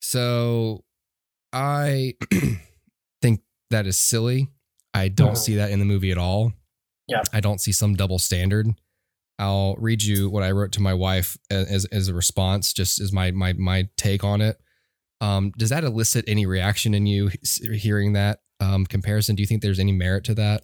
So 0.00 0.84
I 1.52 2.14
think 3.22 3.40
that 3.70 3.86
is 3.86 3.98
silly. 3.98 4.48
I 4.94 5.08
don't 5.08 5.32
Mhm. 5.34 5.38
see 5.38 5.54
that 5.56 5.70
in 5.70 5.78
the 5.78 5.84
movie 5.84 6.10
at 6.10 6.18
all. 6.18 6.52
Yeah. 7.06 7.22
I 7.32 7.40
don't 7.40 7.60
see 7.60 7.72
some 7.72 7.94
double 7.94 8.18
standard. 8.18 8.68
I'll 9.38 9.76
read 9.76 10.02
you 10.02 10.28
what 10.28 10.42
I 10.42 10.50
wrote 10.50 10.72
to 10.72 10.82
my 10.82 10.94
wife 10.94 11.36
as 11.50 11.84
as 11.86 12.08
a 12.08 12.14
response, 12.14 12.72
just 12.72 13.00
as 13.00 13.12
my 13.12 13.30
my 13.30 13.52
my 13.52 13.88
take 13.96 14.24
on 14.24 14.40
it. 14.40 14.58
Um, 15.20 15.52
does 15.56 15.70
that 15.70 15.84
elicit 15.84 16.24
any 16.28 16.46
reaction 16.46 16.94
in 16.94 17.06
you 17.06 17.30
hearing 17.72 18.12
that 18.12 18.40
um, 18.60 18.86
comparison? 18.86 19.36
Do 19.36 19.42
you 19.42 19.46
think 19.46 19.62
there's 19.62 19.80
any 19.80 19.92
merit 19.92 20.24
to 20.24 20.34
that? 20.34 20.62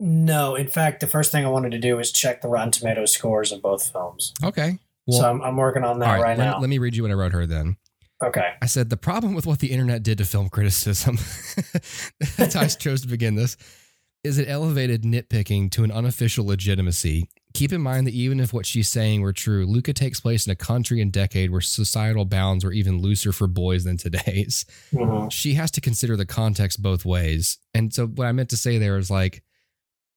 No, 0.00 0.54
in 0.54 0.68
fact, 0.68 1.00
the 1.00 1.06
first 1.06 1.30
thing 1.32 1.44
I 1.44 1.48
wanted 1.48 1.72
to 1.72 1.78
do 1.78 1.98
is 1.98 2.10
check 2.10 2.40
the 2.40 2.48
Rotten 2.48 2.72
Tomatoes 2.72 3.12
scores 3.12 3.52
of 3.52 3.62
both 3.62 3.90
films. 3.90 4.32
Okay. 4.42 4.78
so 5.08 5.30
I'm, 5.30 5.40
I'm 5.42 5.56
working 5.56 5.84
on 5.84 5.98
that 6.00 6.08
all 6.16 6.22
right, 6.22 6.36
let, 6.36 6.44
now. 6.44 6.58
let 6.58 6.68
me 6.68 6.78
read 6.78 6.96
you 6.96 7.02
what 7.02 7.12
I 7.12 7.14
wrote 7.14 7.32
her 7.32 7.46
then. 7.46 7.76
okay. 8.22 8.54
I 8.60 8.66
said 8.66 8.90
the 8.90 8.96
problem 8.96 9.34
with 9.34 9.46
what 9.46 9.60
the 9.60 9.70
internet 9.70 10.02
did 10.02 10.18
to 10.18 10.24
film 10.24 10.48
criticism. 10.48 11.18
That's 12.36 12.54
how 12.54 12.62
I 12.62 12.68
chose 12.68 13.02
to 13.02 13.08
begin 13.08 13.34
this. 13.34 13.56
Is 14.24 14.38
it 14.38 14.48
elevated 14.48 15.02
nitpicking 15.02 15.70
to 15.72 15.84
an 15.84 15.92
unofficial 15.92 16.46
legitimacy? 16.46 17.28
Keep 17.54 17.72
in 17.72 17.80
mind 17.80 18.06
that 18.08 18.14
even 18.14 18.40
if 18.40 18.52
what 18.52 18.66
she's 18.66 18.88
saying 18.88 19.20
were 19.22 19.32
true, 19.32 19.64
Luca 19.64 19.92
takes 19.92 20.18
place 20.18 20.44
in 20.44 20.50
a 20.50 20.56
country 20.56 21.00
and 21.00 21.12
decade 21.12 21.50
where 21.50 21.60
societal 21.60 22.24
bounds 22.24 22.64
were 22.64 22.72
even 22.72 22.98
looser 23.00 23.30
for 23.32 23.46
boys 23.46 23.84
than 23.84 23.96
today's. 23.96 24.66
Mhm. 24.92 25.30
She 25.30 25.54
has 25.54 25.70
to 25.72 25.80
consider 25.80 26.16
the 26.16 26.26
context 26.26 26.82
both 26.82 27.04
ways. 27.04 27.58
And 27.72 27.94
so 27.94 28.08
what 28.08 28.26
I 28.26 28.32
meant 28.32 28.50
to 28.50 28.56
say 28.56 28.78
there 28.78 28.98
is 28.98 29.08
like, 29.08 29.42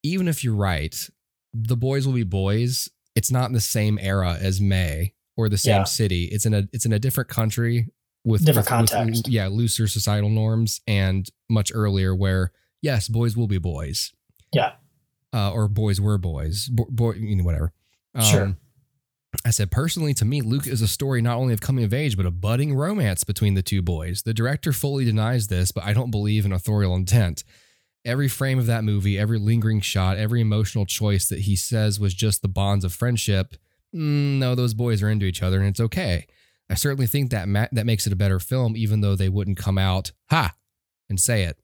even 0.02 0.26
if 0.26 0.42
you're 0.42 0.54
right, 0.54 1.08
the 1.54 1.76
boys 1.76 2.06
will 2.06 2.14
be 2.14 2.24
boys. 2.24 2.88
It's 3.14 3.30
not 3.30 3.46
in 3.48 3.52
the 3.54 3.60
same 3.60 3.98
era 4.02 4.36
as 4.40 4.60
May 4.60 5.14
or 5.36 5.48
the 5.48 5.58
same 5.58 5.76
Yeah. 5.76 5.84
city. 5.84 6.24
It's 6.24 6.44
in 6.44 6.54
a 6.54 6.68
it's 6.72 6.86
in 6.86 6.92
a 6.92 6.98
different 6.98 7.30
country 7.30 7.88
with 8.24 8.44
Different 8.44 8.68
with- 8.68 8.80
with, 8.80 8.90
context. 8.90 9.28
yeah, 9.28 9.46
looser 9.46 9.86
societal 9.86 10.28
norms 10.30 10.80
and 10.88 11.28
much 11.48 11.70
earlier 11.72 12.14
where 12.16 12.50
yes, 12.82 13.06
boys 13.08 13.36
will 13.36 13.46
be 13.46 13.58
boys. 13.58 14.12
Yeah. 14.52 14.72
Uh, 15.32 15.52
or 15.52 15.68
boys 15.68 16.00
were 16.00 16.16
boys. 16.18 16.68
Bo- 16.68 16.86
boy, 16.88 17.12
you 17.12 17.36
know, 17.36 17.44
whatever. 17.44 17.72
Um, 18.14 18.22
Sure. 18.24 18.56
I 19.44 19.50
said, 19.50 19.70
personally, 19.70 20.14
to 20.14 20.24
me, 20.24 20.40
Luke 20.40 20.66
is 20.66 20.80
a 20.80 20.88
story 20.88 21.20
not 21.20 21.36
only 21.36 21.52
of 21.52 21.60
coming 21.60 21.84
of 21.84 21.92
age, 21.92 22.16
but 22.16 22.24
a 22.24 22.30
budding 22.30 22.74
romance 22.74 23.24
between 23.24 23.52
the 23.54 23.62
two 23.62 23.82
boys. 23.82 24.22
The 24.22 24.32
director 24.32 24.72
fully 24.72 25.04
denies 25.04 25.48
this, 25.48 25.70
but 25.70 25.84
I 25.84 25.92
don't 25.92 26.10
believe 26.10 26.46
in 26.46 26.52
authorial 26.52 26.96
intent. 26.96 27.44
Every 28.06 28.28
frame 28.28 28.58
of 28.58 28.64
that 28.66 28.84
movie, 28.84 29.18
every 29.18 29.38
lingering 29.38 29.82
shot, 29.82 30.16
every 30.16 30.40
emotional 30.40 30.86
choice 30.86 31.28
that 31.28 31.40
he 31.40 31.56
says 31.56 32.00
was 32.00 32.14
just 32.14 32.40
the 32.40 32.48
bonds 32.48 32.84
of 32.86 32.94
friendship. 32.94 33.54
mm, 33.94 34.38
no, 34.38 34.54
those 34.54 34.72
boys 34.74 35.02
are 35.02 35.10
into 35.10 35.26
each 35.26 35.42
other, 35.42 35.58
and 35.58 35.68
it's 35.68 35.80
okay. 35.80 36.26
I 36.70 36.74
certainly 36.74 37.06
think 37.06 37.30
that 37.30 37.48
ma- 37.48 37.68
that 37.72 37.86
makes 37.86 38.06
it 38.06 38.12
a 38.12 38.16
better 38.16 38.38
film, 38.38 38.76
even 38.76 39.02
though 39.02 39.14
they 39.16 39.28
wouldn't 39.28 39.58
come 39.58 39.78
out 39.78 40.12
ha 40.30 40.54
and 41.10 41.20
say 41.20 41.42
it. 41.44 41.58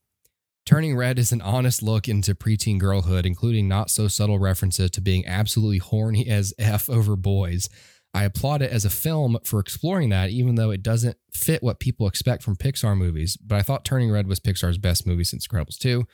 Turning 0.67 0.97
Red 0.97 1.19
is 1.19 1.31
an 1.31 1.43
honest 1.43 1.83
look 1.83 2.09
into 2.09 2.35
preteen 2.35 2.79
girlhood, 2.79 3.27
including 3.27 3.69
not 3.69 3.91
so 3.91 4.09
subtle 4.09 4.39
references 4.39 4.91
to 4.93 5.03
being 5.03 5.27
absolutely 5.27 5.79
horny 5.79 6.27
as 6.29 6.55
F 6.59 6.89
over 6.89 7.17
boys. 7.17 7.69
I 8.15 8.25
applaud 8.25 8.63
it 8.63 8.71
as 8.71 8.85
a 8.85 8.91
film 8.91 9.39
for 9.45 9.59
exploring 9.59 10.11
that, 10.11 10.31
even 10.31 10.55
though 10.55 10.71
it 10.71 10.83
doesn't 10.83 11.19
fit 11.33 11.63
what 11.63 11.81
people 11.81 12.07
expect 12.07 12.45
from 12.45 12.55
Pixar 12.57 12.97
movies. 12.97 13.37
But 13.37 13.57
I 13.57 13.63
thought 13.63 13.85
Turning 13.85 14.11
Red 14.11 14.29
was 14.29 14.39
Pixar's 14.39 14.79
best 14.79 15.07
movie 15.07 15.25
since 15.25 15.47
Incredibles 15.49 15.79
2. 15.79 16.07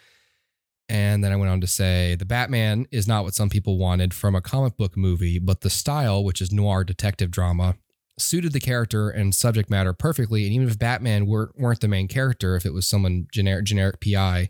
And 0.89 1.23
then 1.23 1.31
I 1.31 1.37
went 1.37 1.51
on 1.51 1.61
to 1.61 1.67
say 1.67 2.17
The 2.17 2.25
Batman 2.25 2.87
is 2.91 3.07
not 3.07 3.23
what 3.23 3.35
some 3.35 3.51
people 3.51 3.79
wanted 3.79 4.15
from 4.15 4.35
a 4.35 4.41
comic 4.41 4.77
book 4.77 4.97
movie, 4.97 5.39
but 5.39 5.61
the 5.61 5.71
style, 5.71 6.25
which 6.25 6.41
is 6.41 6.51
noir 6.51 6.85
detective 6.85 7.31
drama, 7.31 7.77
suited 8.21 8.53
the 8.53 8.61
character 8.61 9.11
and 9.11 9.35
subject 9.35 9.71
matter 9.71 9.93
perfectly. 9.93 10.45
And 10.45 10.55
even 10.55 10.69
if 10.69 10.79
Batman 10.79 11.27
weren't, 11.27 11.59
weren't 11.59 11.81
the 11.81 11.89
main 11.89 12.09
character, 12.09 12.57
if 12.57 12.67
it 12.67 12.73
was 12.73 12.87
someone 12.87 13.27
generic, 13.33 13.65
generic 13.65 14.01
PI 14.01 14.49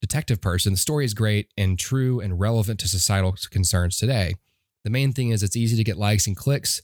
detective 0.00 0.40
person, 0.40 0.72
the 0.72 0.78
story 0.78 1.04
is 1.04 1.14
great 1.14 1.48
and 1.56 1.78
true 1.78 2.20
and 2.20 2.38
relevant 2.38 2.80
to 2.80 2.88
societal 2.88 3.34
concerns 3.50 3.96
today. 3.96 4.34
The 4.84 4.90
main 4.90 5.12
thing 5.12 5.30
is 5.30 5.42
it's 5.42 5.56
easy 5.56 5.76
to 5.76 5.84
get 5.84 5.96
likes 5.96 6.26
and 6.26 6.36
clicks 6.36 6.82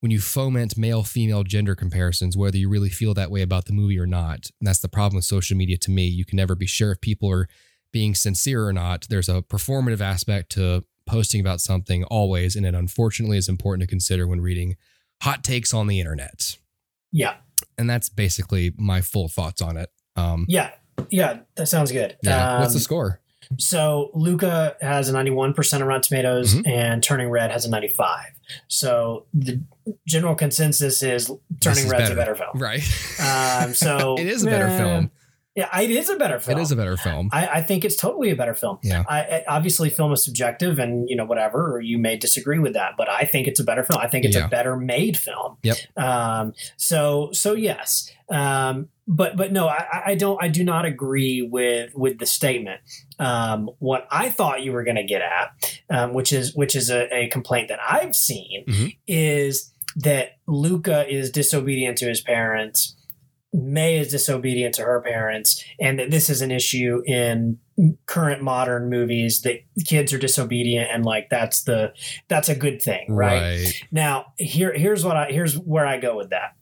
when 0.00 0.10
you 0.10 0.20
foment 0.20 0.76
male 0.76 1.02
female 1.04 1.44
gender 1.44 1.74
comparisons, 1.74 2.36
whether 2.36 2.56
you 2.56 2.68
really 2.68 2.88
feel 2.88 3.14
that 3.14 3.30
way 3.30 3.42
about 3.42 3.66
the 3.66 3.72
movie 3.72 3.98
or 3.98 4.06
not. 4.06 4.50
And 4.60 4.66
that's 4.66 4.80
the 4.80 4.88
problem 4.88 5.16
with 5.16 5.24
social 5.24 5.56
media 5.56 5.76
to 5.78 5.90
me. 5.90 6.06
You 6.06 6.24
can 6.24 6.36
never 6.36 6.54
be 6.54 6.66
sure 6.66 6.92
if 6.92 7.00
people 7.00 7.30
are 7.30 7.48
being 7.92 8.14
sincere 8.14 8.66
or 8.66 8.72
not. 8.72 9.06
There's 9.08 9.28
a 9.28 9.42
performative 9.42 10.00
aspect 10.00 10.50
to 10.52 10.84
posting 11.06 11.40
about 11.40 11.60
something 11.60 12.04
always, 12.04 12.56
and 12.56 12.66
it 12.66 12.74
unfortunately 12.74 13.36
is 13.36 13.48
important 13.48 13.82
to 13.82 13.86
consider 13.86 14.26
when 14.26 14.40
reading 14.40 14.76
hot 15.22 15.42
takes 15.44 15.72
on 15.72 15.86
the 15.86 15.98
internet. 16.00 16.56
Yeah. 17.12 17.36
And 17.78 17.88
that's 17.88 18.08
basically 18.08 18.72
my 18.76 19.00
full 19.00 19.28
thoughts 19.28 19.62
on 19.62 19.76
it. 19.76 19.88
Um, 20.16 20.46
Yeah. 20.48 20.70
Yeah. 21.10 21.40
That 21.56 21.66
sounds 21.66 21.90
good. 21.92 22.16
yeah. 22.22 22.60
What's 22.60 22.72
the 22.74 22.78
Um, 22.78 22.82
score? 22.82 23.20
So 23.58 24.10
Luca 24.14 24.76
has 24.80 25.08
a 25.08 25.12
91% 25.12 25.82
of 25.82 25.88
Rotten 25.88 26.02
Tomatoes 26.02 26.54
Mhm. 26.54 26.68
and 26.68 27.02
Turning 27.02 27.28
Red 27.28 27.50
has 27.50 27.64
a 27.64 27.70
95. 27.70 28.26
So 28.68 29.26
the 29.34 29.60
general 30.06 30.34
consensus 30.34 31.02
is 31.02 31.30
Turning 31.60 31.84
is 31.84 31.90
Red's 31.90 32.08
better. 32.10 32.12
a 32.12 32.16
better 32.16 32.34
film. 32.34 32.50
Right. 32.54 32.82
Um, 33.20 33.74
so 33.74 34.14
it 34.18 34.26
is 34.26 34.42
a 34.44 34.46
better 34.46 34.66
eh, 34.68 34.78
film. 34.78 35.10
Yeah, 35.54 35.68
it 35.80 35.90
is 35.90 36.08
a 36.08 36.16
better 36.16 36.40
film. 36.40 36.58
It 36.58 36.62
is 36.62 36.72
a 36.72 36.76
better 36.76 36.96
film. 36.96 37.28
I, 37.30 37.46
I 37.46 37.62
think 37.62 37.84
it's 37.84 37.96
totally 37.96 38.30
a 38.30 38.36
better 38.36 38.54
film. 38.54 38.78
Yeah. 38.82 39.04
I, 39.06 39.20
I 39.20 39.44
obviously 39.48 39.90
film 39.90 40.10
is 40.12 40.24
subjective, 40.24 40.78
and 40.78 41.08
you 41.10 41.16
know 41.16 41.26
whatever, 41.26 41.74
or 41.74 41.80
you 41.80 41.98
may 41.98 42.16
disagree 42.16 42.58
with 42.58 42.72
that, 42.72 42.92
but 42.96 43.10
I 43.10 43.24
think 43.24 43.46
it's 43.48 43.60
a 43.60 43.64
better 43.64 43.82
film. 43.84 44.00
I 44.02 44.08
think 44.08 44.24
it's 44.24 44.34
Yeah. 44.34 44.46
a 44.46 44.48
better 44.48 44.76
made 44.76 45.16
film. 45.18 45.58
Yep. 45.62 45.76
Um. 45.98 46.54
So 46.78 47.30
so 47.32 47.52
yes. 47.52 48.10
Um. 48.30 48.88
But 49.06 49.36
but 49.36 49.52
no, 49.52 49.66
I, 49.68 50.02
I 50.06 50.14
don't. 50.14 50.42
I 50.42 50.48
do 50.48 50.64
not 50.64 50.86
agree 50.86 51.42
with 51.42 51.94
with 51.94 52.18
the 52.18 52.26
statement. 52.26 52.80
Um. 53.18 53.68
What 53.78 54.06
I 54.10 54.30
thought 54.30 54.62
you 54.62 54.72
were 54.72 54.84
going 54.84 54.96
to 54.96 55.04
get 55.04 55.20
at, 55.20 55.80
um, 55.90 56.14
which 56.14 56.32
is 56.32 56.54
which 56.54 56.74
is 56.74 56.88
a, 56.88 57.12
a 57.14 57.26
complaint 57.28 57.68
that 57.68 57.78
I've 57.86 58.16
seen, 58.16 58.64
Mhm. 58.66 58.96
is 59.06 59.70
that 59.96 60.38
Luca 60.46 61.06
is 61.12 61.30
disobedient 61.30 61.98
to 61.98 62.06
his 62.06 62.22
parents. 62.22 62.96
May 63.52 63.98
is 63.98 64.08
disobedient 64.10 64.74
to 64.76 64.82
her 64.82 65.02
parents, 65.02 65.62
and 65.78 65.98
that 65.98 66.10
this 66.10 66.30
is 66.30 66.40
an 66.40 66.50
issue 66.50 67.02
in 67.06 67.58
current 68.06 68.42
modern 68.42 68.88
movies 68.88 69.42
that 69.42 69.56
kids 69.86 70.12
are 70.12 70.18
disobedient, 70.18 70.88
and 70.90 71.04
like 71.04 71.28
that's 71.30 71.64
the 71.64 71.92
that's 72.28 72.48
a 72.48 72.54
good 72.54 72.80
thing, 72.80 73.06
right? 73.14 73.72
Now, 73.90 74.32
here 74.38 74.72
here's 74.72 75.04
what 75.04 75.16
I 75.16 75.26
here's 75.30 75.58
where 75.58 75.86
I 75.86 75.98
go 75.98 76.16
with 76.16 76.30
that. 76.30 76.56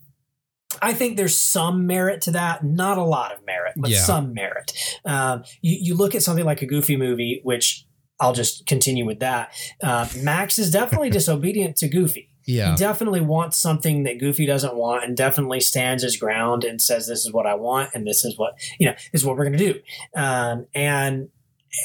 I 0.83 0.95
think 0.95 1.17
there's 1.17 1.37
some 1.39 1.87
merit 1.87 2.23
to 2.23 2.31
that, 2.33 2.65
not 2.65 2.97
a 2.97 3.03
lot 3.05 3.33
of 3.33 3.45
merit, 3.45 3.75
but 3.77 3.91
Yeah. 3.91 3.99
some 3.99 4.33
merit. 4.33 4.73
Um, 5.05 5.43
you, 5.61 5.77
you 5.81 5.95
look 5.97 6.15
at 6.15 6.23
something 6.23 6.45
like 6.45 6.63
a 6.63 6.67
Goofy 6.67 6.97
movie, 6.97 7.41
which 7.43 7.87
I'll 8.21 8.33
just 8.33 8.67
continue 8.67 9.05
with 9.05 9.19
that. 9.19 9.53
Uh, 9.83 10.07
Max 10.23 10.59
is 10.59 10.71
definitely 10.71 11.11
disobedient 11.19 11.77
to 11.79 11.89
Goofy. 11.89 12.30
Yeah. 12.47 12.71
He 12.71 12.77
definitely 12.77 13.21
wants 13.21 13.57
something 13.57 14.05
that 14.05 14.19
Goofy 14.19 14.47
doesn't 14.47 14.75
want, 14.75 15.05
and 15.05 15.17
definitely 15.17 15.61
stands 15.61 16.03
his 16.03 16.17
ground 16.17 16.65
and 16.65 16.81
says, 16.81 17.07
"This 17.07 17.25
is 17.25 17.33
what 17.33 17.47
I 17.47 17.55
want, 17.55 17.91
and 17.95 18.07
this 18.07 18.25
is 18.25 18.39
what 18.39 18.55
you 18.79 18.87
know 18.87 18.95
this 19.13 19.23
is 19.23 19.25
what 19.25 19.37
we're 19.37 19.45
going 19.45 19.59
to 19.59 19.73
do." 19.73 19.81
Um, 20.17 20.67
and 20.75 21.29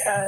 uh, 0.08 0.28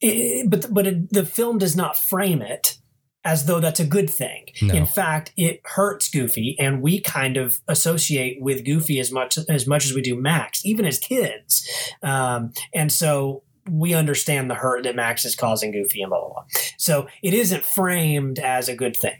it, 0.00 0.50
but 0.50 0.72
but 0.72 0.86
it, 0.86 1.12
the 1.12 1.24
film 1.24 1.58
does 1.58 1.76
not 1.76 1.96
frame 1.96 2.42
it 2.42 2.78
as 3.24 3.46
though 3.46 3.60
that's 3.60 3.80
a 3.80 3.86
good 3.86 4.08
thing. 4.08 4.46
No. 4.62 4.74
In 4.74 4.86
fact, 4.86 5.32
it 5.36 5.60
hurts 5.64 6.08
Goofy, 6.08 6.56
and 6.58 6.80
we 6.80 7.00
kind 7.00 7.36
of 7.36 7.60
associate 7.68 8.40
with 8.40 8.64
Goofy 8.64 8.98
as 9.00 9.12
much 9.12 9.38
as 9.48 9.66
much 9.66 9.84
as 9.84 9.92
we 9.92 10.00
do 10.00 10.16
Max, 10.16 10.64
even 10.64 10.86
as 10.86 10.98
kids. 10.98 11.68
Um, 12.02 12.52
and 12.72 12.90
so 12.90 13.42
we 13.70 13.92
understand 13.92 14.50
the 14.50 14.54
hurt 14.54 14.84
that 14.84 14.96
Max 14.96 15.24
is 15.24 15.36
causing 15.36 15.72
Goofy 15.72 16.00
and 16.00 16.10
blah 16.10 16.20
blah 16.20 16.28
blah. 16.28 16.44
So 16.78 17.06
it 17.22 17.34
isn't 17.34 17.64
framed 17.64 18.38
as 18.38 18.68
a 18.68 18.74
good 18.74 18.96
thing. 18.96 19.18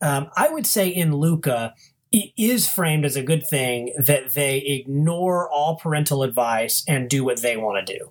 Um, 0.00 0.28
I 0.36 0.48
would 0.48 0.66
say 0.66 0.88
in 0.88 1.14
Luca. 1.14 1.74
It 2.12 2.32
is 2.36 2.66
framed 2.68 3.04
as 3.04 3.14
a 3.14 3.22
good 3.22 3.46
thing 3.46 3.94
that 3.96 4.30
they 4.30 4.58
ignore 4.58 5.48
all 5.48 5.76
parental 5.76 6.24
advice 6.24 6.82
and 6.88 7.08
do 7.08 7.22
what 7.22 7.40
they 7.40 7.56
want 7.56 7.86
to 7.86 7.98
do. 7.98 8.10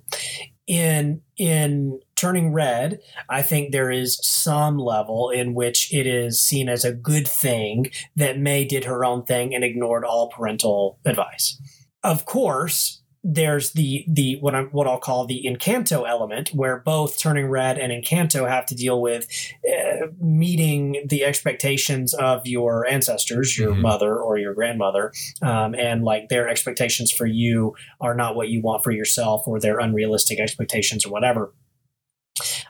In 0.67 1.21
in 1.35 1.99
Turning 2.15 2.53
Red, 2.53 2.99
I 3.29 3.41
think 3.41 3.71
there 3.71 3.91
is 3.91 4.17
some 4.21 4.77
level 4.77 5.29
in 5.31 5.53
which 5.53 5.93
it 5.93 6.07
is 6.07 6.41
seen 6.41 6.69
as 6.69 6.85
a 6.85 6.93
good 6.93 7.27
thing 7.27 7.91
that 8.15 8.39
May 8.39 8.63
did 8.63 8.85
her 8.85 9.03
own 9.03 9.23
thing 9.23 9.53
and 9.53 9.65
ignored 9.65 10.05
all 10.05 10.29
parental 10.29 10.99
advice. 11.05 11.59
Of 12.03 12.25
course, 12.25 12.98
there's 13.23 13.71
the 13.73 14.05
the 14.07 14.37
what 14.39 14.55
I'm 14.55 14.67
what 14.67 14.87
I'll 14.87 14.99
call 14.99 15.25
the 15.25 15.43
Encanto 15.45 16.07
element, 16.07 16.49
where 16.49 16.77
both 16.79 17.19
Turning 17.19 17.47
Red 17.47 17.77
and 17.77 17.91
Encanto 17.91 18.47
have 18.49 18.65
to 18.67 18.75
deal 18.75 19.01
with 19.01 19.27
uh, 19.69 20.07
meeting 20.21 21.05
the 21.07 21.25
expectations 21.25 22.13
of 22.13 22.47
your 22.47 22.87
ancestors, 22.87 23.57
your 23.57 23.73
Mhm. 23.73 23.81
mother 23.81 24.17
or 24.17 24.37
your 24.37 24.53
grandmother, 24.53 25.11
um, 25.41 25.75
and 25.75 26.03
like 26.03 26.29
their 26.29 26.47
expectations 26.47 27.11
for 27.11 27.25
you 27.25 27.75
are 27.99 28.15
not 28.15 28.35
what 28.35 28.49
you 28.49 28.61
want 28.61 28.83
for 28.83 28.91
yourself, 28.91 29.47
or 29.47 29.59
their 29.59 29.79
unrealistic 29.79 30.39
expectations 30.39 31.05
or 31.05 31.11
whatever. 31.11 31.53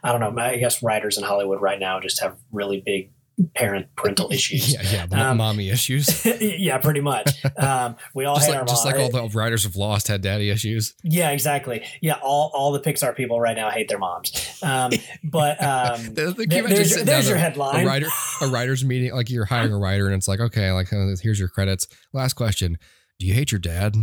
I 0.03 0.11
don't 0.11 0.21
know. 0.21 0.41
I 0.41 0.57
guess 0.57 0.81
writers 0.81 1.17
in 1.17 1.23
Hollywood 1.23 1.61
right 1.61 1.79
now 1.79 1.99
just 1.99 2.21
have 2.21 2.37
really 2.51 2.81
big 2.83 3.11
parent 3.55 3.87
parental 3.95 4.29
issues. 4.33 4.73
Yeah, 4.73 5.05
yeah. 5.11 5.29
Um, 5.31 5.37
mommy 5.37 5.69
issues. 5.69 6.25
yeah, 6.41 6.77
pretty 6.77 7.01
much. 7.01 7.31
Um, 7.57 7.95
we 8.13 8.25
all 8.25 8.35
Just 8.35 8.47
hate 8.49 8.57
like, 8.57 8.67
just 8.67 8.85
mom. 8.85 8.93
like 8.93 9.01
all 9.01 9.09
the 9.29 9.37
writers 9.37 9.65
of 9.65 9.75
Lost 9.75 10.07
had 10.07 10.21
daddy 10.21 10.49
issues. 10.49 10.93
yeah, 11.03 11.31
exactly. 11.31 11.83
Yeah, 12.01 12.15
all 12.21 12.51
all 12.53 12.71
the 12.71 12.79
Pixar 12.79 13.15
people 13.15 13.39
right 13.39 13.55
now 13.55 13.69
hate 13.69 13.87
their 13.89 13.99
moms. 13.99 14.59
Um, 14.63 14.91
but 15.23 15.61
um, 15.63 16.03
The- 16.13 16.33
the- 16.37 16.45
there- 16.47 16.63
there's, 16.63 16.89
sitting 16.91 17.05
there's 17.05 17.27
your 17.27 17.37
a- 17.37 17.41
headline. 17.41 17.83
A 17.83 17.87
writer, 17.87 18.07
a 18.41 18.47
writer's 18.47 18.83
meeting, 18.83 19.13
like 19.13 19.29
you're 19.29 19.45
hiring 19.45 19.73
a 19.73 19.77
writer, 19.79 20.05
and 20.07 20.15
it's 20.15 20.27
like, 20.27 20.39
okay, 20.39 20.71
like 20.71 20.91
uh, 20.93 21.07
here's 21.21 21.39
your 21.39 21.49
credits. 21.49 21.87
Last 22.13 22.33
question: 22.33 22.77
Do 23.19 23.25
you 23.25 23.33
hate 23.33 23.51
your 23.51 23.59
dad? 23.59 23.95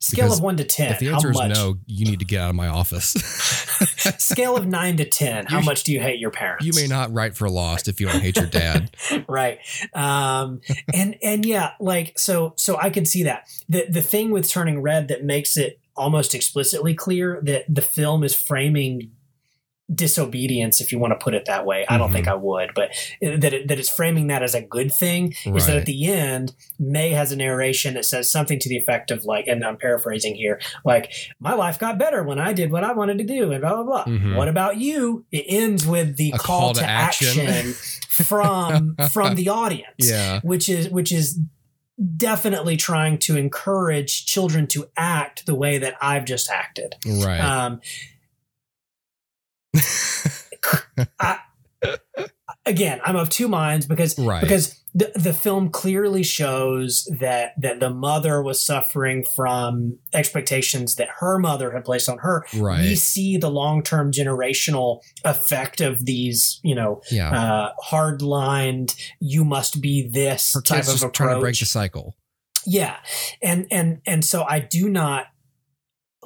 Scale 0.00 0.24
because 0.26 0.38
of 0.38 0.44
one 0.44 0.56
to 0.58 0.64
ten. 0.64 0.92
if 0.92 0.98
the 0.98 1.08
answer 1.08 1.30
is 1.30 1.38
no, 1.38 1.76
you 1.86 2.04
need 2.04 2.18
to 2.18 2.24
get 2.26 2.40
out 2.40 2.50
of 2.50 2.56
my 2.56 2.66
office. 2.68 3.14
Scale 4.18 4.56
of 4.56 4.66
nine 4.66 4.96
to 4.98 5.04
ten. 5.04 5.46
How 5.46 5.58
You- 5.60 5.64
much 5.64 5.82
do 5.84 5.92
you 5.92 6.00
hate 6.00 6.18
your 6.18 6.30
parents? 6.30 6.64
you 6.66 6.72
may 6.74 6.86
not 6.86 7.12
write 7.12 7.36
for 7.36 7.48
Lost 7.48 7.88
if 7.88 8.00
you 8.00 8.06
don't 8.08 8.20
hate 8.20 8.36
your 8.36 8.46
dad. 8.46 8.90
right 9.28 9.58
um 9.94 10.60
and 10.92 11.16
and 11.22 11.44
yeah 11.46 11.72
like 11.80 12.18
so 12.18 12.52
so 12.56 12.76
i 12.78 12.90
could 12.90 13.06
see 13.06 13.22
that 13.24 13.46
the 13.68 13.86
the 13.88 14.00
thing 14.02 14.30
with 14.30 14.48
turning 14.48 14.80
red 14.82 15.08
that 15.08 15.24
makes 15.24 15.56
it 15.56 15.78
almost 15.96 16.34
explicitly 16.34 16.94
clear 16.94 17.40
that 17.42 17.64
the 17.72 17.82
film 17.82 18.24
is 18.24 18.34
framing 18.34 19.10
disobedience 19.92 20.80
if 20.80 20.90
you 20.92 20.98
want 20.98 21.10
to 21.12 21.22
put 21.22 21.34
it 21.34 21.44
that 21.46 21.66
way 21.66 21.84
i 21.90 21.98
don't 21.98 22.08
Mhm. 22.10 22.14
think 22.14 22.28
i 22.28 22.34
would 22.34 22.70
but 22.74 22.90
that 23.20 23.52
it, 23.52 23.68
that 23.68 23.78
it's 23.78 23.90
framing 23.90 24.28
that 24.28 24.42
as 24.42 24.54
a 24.54 24.62
good 24.62 24.90
thing 24.92 25.34
is 25.44 25.66
that 25.66 25.76
at 25.76 25.84
the 25.86 26.06
end 26.06 26.54
may 26.78 27.10
has 27.10 27.32
a 27.32 27.36
narration 27.36 27.92
that 27.94 28.06
says 28.06 28.32
something 28.32 28.58
to 28.60 28.68
the 28.70 28.76
effect 28.78 29.10
of 29.10 29.24
like 29.26 29.46
and 29.46 29.62
i'm 29.62 29.76
paraphrasing 29.76 30.34
here 30.36 30.58
like 30.86 31.12
my 31.38 31.52
life 31.52 31.78
got 31.78 31.98
better 31.98 32.22
when 32.22 32.38
i 32.38 32.54
did 32.54 32.72
what 32.72 32.82
i 32.82 32.92
wanted 32.92 33.18
to 33.18 33.24
do 33.24 33.52
and 33.52 33.60
blah 33.60 33.74
blah 33.74 33.84
blah 33.84 34.04
Mhm. 34.06 34.36
what 34.36 34.48
about 34.48 34.78
you 34.78 35.26
it 35.30 35.44
ends 35.48 35.86
with 35.86 36.16
the 36.16 36.32
A 36.34 36.38
call, 36.38 36.72
to, 36.72 36.82
action, 36.84 37.74
from 38.08 38.96
from 39.12 39.34
the 39.34 39.50
audience 39.50 39.86
Yeah. 39.98 40.40
which 40.42 40.70
is 40.70 40.88
which 40.88 41.12
is 41.12 41.38
definitely 42.16 42.76
trying 42.76 43.18
to 43.18 43.36
encourage 43.36 44.26
children 44.26 44.66
to 44.68 44.88
act 44.96 45.46
the 45.46 45.54
way 45.54 45.78
that 45.78 45.94
I've 46.02 46.24
just 46.24 46.50
acted. 46.50 46.96
Right. 47.06 47.38
Um, 47.38 47.80
I, 51.18 51.38
again, 52.66 53.00
I'm 53.04 53.16
of 53.16 53.28
two 53.28 53.48
minds 53.48 53.86
because 53.86 54.18
right. 54.18 54.40
because 54.40 54.80
the, 54.94 55.10
the 55.16 55.32
film 55.32 55.70
clearly 55.70 56.22
shows 56.22 57.04
that 57.18 57.52
that 57.60 57.80
the 57.80 57.90
mother 57.90 58.42
was 58.42 58.62
suffering 58.62 59.24
from 59.34 59.98
expectations 60.12 60.94
that 60.96 61.08
her 61.18 61.38
mother 61.38 61.72
had 61.72 61.84
placed 61.84 62.08
on 62.08 62.18
her. 62.18 62.44
We 62.88 62.94
see 62.94 63.36
the 63.36 63.50
long 63.50 63.82
term 63.82 64.12
generational 64.12 65.00
effect 65.24 65.80
of 65.80 66.04
these, 66.06 66.60
you 66.62 66.74
know, 66.74 67.02
Yeah. 67.10 67.30
uh, 67.32 67.72
hard 67.82 68.22
lined, 68.22 68.94
you 69.20 69.44
must 69.44 69.80
be 69.80 70.08
this 70.08 70.52
Her 70.54 70.60
type 70.62 70.84
of 70.86 70.96
approach. 70.96 71.12
trying 71.14 71.34
to 71.36 71.40
break 71.40 71.58
the 71.58 71.66
cycle. 71.66 72.14
yeah. 72.64 72.96
And, 73.42 73.66
and, 73.70 74.00
and 74.06 74.24
so 74.24 74.44
I 74.44 74.60
do 74.60 74.88
not 74.88 75.26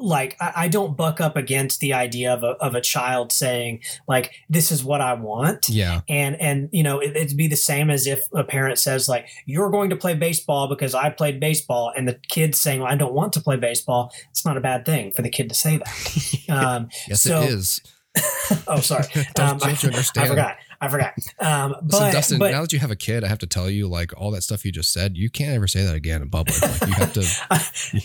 like, 0.01 0.37
I, 0.41 0.53
I 0.57 0.69
don't 0.69 0.97
buck 0.97 1.21
up 1.21 1.37
against 1.37 1.81
the 1.81 1.93
idea 1.93 2.33
of 2.33 2.43
a, 2.43 2.51
of 2.63 2.75
a 2.75 2.81
child 2.81 3.33
saying 3.33 3.83
like, 4.07 4.33
this 4.49 4.71
is 4.73 4.85
what 4.85 5.01
I 5.01 5.15
want. 5.15 5.69
Yeah. 5.69 6.01
And, 6.09 6.41
and, 6.41 6.69
you 6.73 6.83
know, 6.83 7.01
it, 7.01 7.17
it'd 7.17 7.37
be 7.37 7.47
the 7.49 7.57
same 7.57 7.91
as 7.91 8.07
if 8.07 8.25
a 8.33 8.45
parent 8.45 8.79
says 8.79 9.09
like, 9.09 9.29
you're 9.47 9.71
going 9.71 9.91
to 9.91 9.97
play 9.97 10.15
baseball 10.15 10.69
because 10.69 10.95
I 10.95 11.11
played 11.11 11.41
baseball. 11.41 11.93
And 11.97 12.09
the 12.09 12.19
kid's 12.29 12.59
saying, 12.59 12.81
well, 12.81 12.91
I 12.91 12.97
don't 12.97 13.15
want 13.15 13.33
to 13.35 13.41
play 13.41 13.57
baseball. 13.57 14.13
It's 14.31 14.45
not 14.45 14.57
a 14.57 14.61
bad 14.61 14.85
thing 14.85 15.13
for 15.13 15.23
the 15.23 15.31
kid 15.31 15.49
to 15.49 15.55
say 15.55 15.79
that. 15.79 16.45
Um, 16.49 16.89
Yes, 17.07 17.23
so- 17.23 17.43
it 17.43 17.51
is. 17.51 17.81
oh, 18.67 18.81
sorry. 18.81 19.05
don't, 19.35 19.51
Um, 19.51 19.59
don't 19.59 19.83
you 19.83 19.89
understand? 19.91 20.27
I 20.27 20.29
forgot. 20.29 20.57
I 20.81 20.89
forgot. 20.89 21.15
Um, 21.41 21.75
So 21.91 21.99
but, 21.99 22.13
Dustin, 22.13 22.39
but 22.39 22.51
now 22.53 22.63
that 22.63 22.73
you 22.73 22.79
have 22.79 22.91
a 22.91 22.97
kid, 22.97 23.25
I 23.25 23.29
have 23.29 23.39
to 23.41 23.47
tell 23.47 23.69
you, 23.69 23.87
like 23.89 24.13
all 24.19 24.31
that 24.33 24.43
stuff 24.43 24.65
you 24.65 24.73
just 24.73 24.93
said, 24.93 25.17
you 25.17 25.31
can't 25.31 25.55
ever 25.55 25.67
say 25.67 25.85
that 25.85 25.95
again 25.95 26.23
in 26.23 26.31
public. 26.31 26.61
Like 26.63 26.81
you 26.87 26.95
have 26.95 27.13
to. 27.15 28.01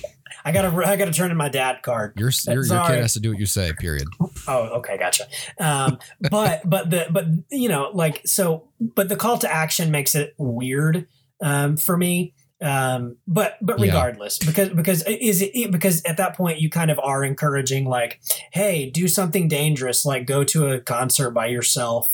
I 0.45 0.51
gotta 0.51 0.69
I 0.87 0.95
gotta 0.95 1.11
turn 1.13 1.31
in 1.31 1.37
my 1.37 1.49
dad 1.49 1.81
card. 1.83 2.13
Your 2.17 2.31
your, 2.47 2.65
your 2.65 2.85
kid 2.85 2.99
has 2.99 3.13
to 3.13 3.19
do 3.19 3.29
what 3.31 3.39
you 3.39 3.45
say. 3.45 3.71
Period. 3.79 4.07
Oh, 4.47 4.79
okay, 4.79 4.97
gotcha. 4.97 5.25
Um, 5.59 5.99
but 6.29 6.61
but 6.69 6.89
the 6.89 7.07
but 7.11 7.25
you 7.51 7.69
know 7.69 7.91
like 7.93 8.21
so 8.25 8.69
but 8.79 9.09
the 9.09 9.15
call 9.15 9.37
to 9.39 9.51
action 9.51 9.91
makes 9.91 10.15
it 10.15 10.33
weird 10.37 11.07
um, 11.41 11.77
for 11.77 11.95
me. 11.97 12.33
Um, 12.61 13.17
but 13.27 13.55
but 13.61 13.79
Yeah. 13.79 13.87
regardless, 13.87 14.37
because 14.39 14.69
because 14.69 15.03
is 15.07 15.41
it 15.41 15.71
because 15.71 16.01
at 16.05 16.17
that 16.17 16.35
point 16.35 16.61
you 16.61 16.69
kind 16.69 16.91
of 16.91 16.99
are 16.99 17.23
encouraging 17.23 17.85
like, 17.85 18.21
hey, 18.51 18.89
do 18.89 19.07
something 19.07 19.47
dangerous, 19.49 20.05
like 20.05 20.25
go 20.25 20.43
to 20.45 20.67
a 20.67 20.79
concert 20.79 21.31
by 21.31 21.47
yourself 21.47 22.09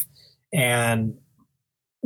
and 0.53 1.15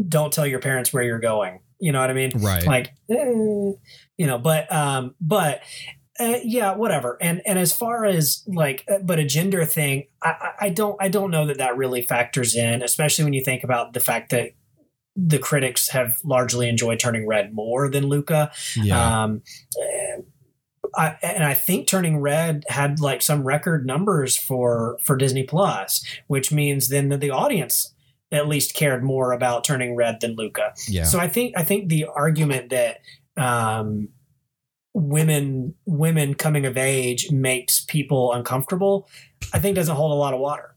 don't 0.10 0.34
tell 0.34 0.48
your 0.48 0.60
parents 0.60 0.92
where 0.92 1.04
you're 1.04 1.20
going. 1.20 1.60
You 1.80 1.92
know 1.92 2.00
what 2.02 2.10
I 2.10 2.14
mean? 2.14 2.32
Right. 2.36 2.66
like 2.66 2.88
eh, 3.10 3.16
you 3.16 3.78
know 4.28 4.38
but 4.38 4.72
um 4.74 5.16
but 5.22 5.62
uh, 6.20 6.38
yeah, 6.44 6.76
whatever. 6.76 7.18
And 7.22 7.42
and 7.46 7.58
as 7.58 7.74
far 7.74 8.06
as 8.06 8.44
like, 8.48 8.86
uh, 8.90 9.00
but 9.04 9.20
a 9.20 9.26
gender 9.26 9.66
thing, 9.66 10.08
I, 10.22 10.52
I- 10.62 10.70
don't 10.70 10.96
I 11.00 11.10
don't 11.10 11.32
know 11.32 11.46
that 11.48 11.58
that 11.58 11.78
really 11.78 12.02
factors 12.02 12.56
in, 12.56 12.82
especially 12.84 13.24
when 13.26 13.34
you 13.34 13.44
think 13.44 13.64
about 13.64 13.94
the 13.94 14.00
fact 14.00 14.30
that 14.32 14.52
the 15.16 15.40
critics 15.40 15.90
have 15.90 16.18
largely 16.24 16.68
enjoyed 16.70 17.00
Turning 17.00 17.28
Red 17.28 17.54
more 17.54 17.90
than 17.90 18.08
Luca. 18.08 18.52
Yeah. 18.76 19.24
Um, 19.24 19.42
eh, 19.80 20.22
I, 20.96 21.18
and 21.24 21.44
I 21.44 21.54
think 21.56 21.88
Turning 21.88 22.18
Red 22.20 22.66
had 22.68 23.00
like 23.00 23.22
some 23.24 23.44
record 23.44 23.86
numbers 23.86 24.38
for 24.38 24.98
for 25.04 25.16
Disney 25.16 25.44
Plus, 25.44 26.04
which 26.28 26.52
means 26.52 26.90
then 26.90 27.10
that 27.10 27.20
the 27.20 27.32
audience 27.32 27.94
at 28.32 28.48
least 28.48 28.74
cared 28.76 29.04
more 29.04 29.32
about 29.32 29.64
Turning 29.64 29.96
Red 29.96 30.20
than 30.22 30.36
Luca. 30.36 30.74
yeah. 30.88 31.04
So 31.04 31.20
I 31.20 31.28
think 31.28 31.56
I 31.58 31.64
think 31.64 31.90
the 31.90 32.06
argument 32.06 32.70
that 32.72 33.00
um, 33.38 34.10
women 34.94 35.74
women 35.86 36.36
coming 36.36 36.66
of 36.66 36.78
age 36.78 37.32
makes 37.32 37.84
people 37.86 38.34
uncomfortable, 38.34 39.10
I 39.54 39.60
think 39.60 39.76
doesn't 39.76 39.96
hold 39.96 40.12
a 40.12 40.16
lot 40.16 40.34
of 40.34 40.40
water. 40.40 40.76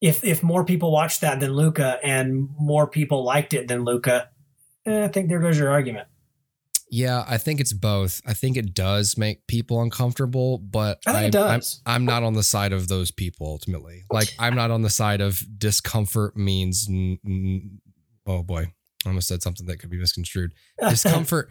If 0.00 0.24
if 0.24 0.42
more 0.42 0.64
people 0.64 0.92
watched 0.92 1.20
that 1.22 1.40
than 1.40 1.52
Luca 1.52 1.98
and 2.02 2.48
more 2.58 2.86
people 2.86 3.24
liked 3.24 3.54
it 3.54 3.68
than 3.68 3.84
Luca, 3.84 4.30
eh, 4.86 5.04
I 5.04 5.08
think 5.08 5.28
there 5.28 5.40
goes 5.40 5.58
your 5.58 5.70
argument. 5.70 6.08
Yeah, 6.88 7.24
I 7.26 7.38
think 7.38 7.60
it's 7.60 7.72
both. 7.72 8.20
I 8.26 8.32
think 8.32 8.56
it 8.56 8.72
does 8.72 9.18
make 9.18 9.46
people 9.48 9.82
uncomfortable, 9.82 10.58
but 10.58 11.00
I 11.04 11.24
I'm, 11.24 11.30
does. 11.30 11.80
I'm, 11.84 11.94
I'm 11.94 12.04
not 12.04 12.22
on 12.22 12.34
the 12.34 12.44
side 12.44 12.72
of 12.72 12.86
those 12.86 13.10
people 13.10 13.48
ultimately. 13.48 14.04
Like, 14.10 14.32
I'm 14.38 14.54
not 14.54 14.70
on 14.70 14.82
the 14.82 14.90
side 14.90 15.20
of 15.20 15.42
discomfort 15.58 16.36
means. 16.36 16.86
n- 16.88 17.18
n- 17.26 17.80
oh 18.24 18.44
boy, 18.44 18.72
I 19.04 19.08
almost 19.08 19.26
said 19.26 19.42
something 19.42 19.66
that 19.66 19.78
could 19.78 19.90
be 19.90 19.98
misconstrued. 19.98 20.52
Discomfort. 20.88 21.50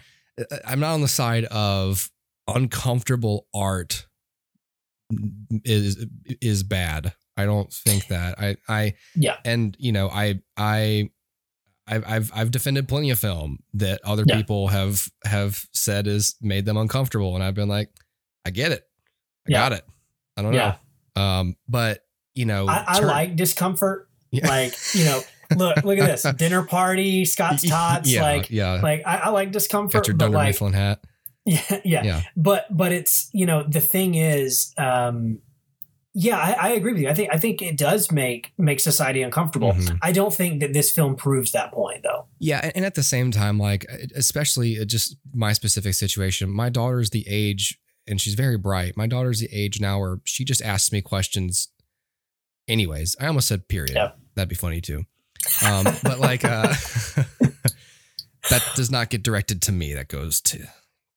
I'm 0.65 0.79
not 0.79 0.93
on 0.93 1.01
the 1.01 1.07
side 1.07 1.45
of 1.45 2.09
uncomfortable 2.47 3.47
art 3.53 4.05
is 5.63 6.05
is 6.41 6.63
bad. 6.63 7.13
I 7.37 7.45
don't 7.45 7.71
think 7.71 8.07
that. 8.07 8.39
I 8.39 8.55
I 8.67 8.93
Yeah. 9.15 9.37
and 9.45 9.75
you 9.79 9.91
know 9.91 10.09
I 10.09 10.39
I 10.57 11.09
I've 11.87 12.03
I've 12.07 12.31
I've 12.33 12.51
defended 12.51 12.87
plenty 12.87 13.11
of 13.11 13.19
film 13.19 13.59
that 13.75 14.01
other 14.03 14.23
Yeah. 14.27 14.37
people 14.37 14.69
have 14.69 15.07
have 15.23 15.65
said 15.73 16.07
is 16.07 16.35
made 16.41 16.65
them 16.65 16.77
uncomfortable, 16.77 17.35
and 17.35 17.43
I've 17.43 17.53
been 17.53 17.69
like, 17.69 17.89
I 18.45 18.49
get 18.51 18.71
it, 18.71 18.83
I 19.47 19.51
Yeah. 19.51 19.57
got 19.69 19.71
it. 19.73 19.85
I 20.37 20.41
don't 20.41 20.53
Yeah. 20.53 20.77
know, 21.15 21.21
um, 21.21 21.55
but 21.67 22.01
you 22.33 22.45
know, 22.45 22.67
I, 22.67 22.83
I 22.87 22.99
turn- 22.99 23.07
like 23.07 23.35
discomfort. 23.35 24.09
Like 24.33 24.73
you 24.93 25.05
know, 25.05 25.21
look 25.55 25.83
look 25.83 25.99
at 25.99 26.07
this 26.07 26.23
dinner 26.37 26.63
party, 26.63 27.25
Scott's 27.25 27.63
tots. 27.69 28.11
yeah, 28.11 28.21
like 28.21 28.49
yeah, 28.49 28.79
like 28.81 29.03
I, 29.05 29.17
I 29.17 29.29
like 29.29 29.51
discomfort, 29.51 29.93
got 30.03 30.07
your 30.07 30.17
Dunder 30.17 30.37
like 30.37 30.47
Mifflin 30.49 30.73
hat. 30.73 31.03
Yeah, 31.47 31.61
yeah, 31.85 32.03
Yeah. 32.03 32.21
But 32.35 32.65
but 32.75 32.91
it's 32.91 33.29
you 33.31 33.45
know 33.45 33.61
the 33.61 33.79
thing 33.81 34.15
is, 34.15 34.73
um, 34.77 35.39
yeah, 36.15 36.37
I, 36.39 36.53
I 36.53 36.69
agree 36.69 36.93
with 36.93 37.01
you. 37.03 37.07
I 37.09 37.13
think 37.13 37.29
I 37.31 37.37
think 37.37 37.61
it 37.61 37.77
does 37.77 38.11
make 38.11 38.51
make 38.57 38.79
society 38.79 39.21
uncomfortable. 39.21 39.73
Mhm. 39.73 39.99
I 40.01 40.11
don't 40.11 40.33
think 40.33 40.61
that 40.61 40.73
this 40.73 40.89
film 40.91 41.15
proves 41.15 41.51
that 41.51 41.71
point 41.71 42.01
though. 42.01 42.25
Yeah, 42.39 42.61
and- 42.63 42.77
and 42.77 42.85
at 42.85 42.95
the 42.95 43.03
same 43.03 43.29
time, 43.29 43.59
like 43.59 43.85
especially 44.15 44.79
uh, 44.79 44.85
just 44.85 45.17
my 45.35 45.53
specific 45.53 45.93
situation, 45.93 46.49
my 46.49 46.69
daughter's 46.69 47.11
the 47.11 47.25
age, 47.29 47.77
and 48.07 48.19
she's 48.19 48.33
very 48.33 48.57
bright. 48.57 48.97
My 48.97 49.05
daughter's 49.05 49.39
the 49.39 49.49
age 49.51 49.79
now 49.79 49.99
where 49.99 50.21
she 50.23 50.45
just 50.45 50.63
asks 50.63 50.91
me 50.91 51.01
questions. 51.01 51.67
Anyways, 52.67 53.15
I 53.19 53.27
almost 53.27 53.47
said 53.47 53.67
period. 53.67 53.93
Yeah. 53.95 54.11
That'd 54.35 54.49
be 54.49 54.55
funny 54.55 54.81
too. 54.81 55.05
Um, 55.65 55.85
but 56.03 56.19
like 56.19 56.43
uh, 56.43 56.67
that 58.49 58.63
does 58.75 58.91
not 58.91 59.09
get 59.09 59.23
directed 59.23 59.61
to 59.63 59.71
me. 59.71 59.93
That 59.93 60.07
goes 60.07 60.41
to 60.41 60.59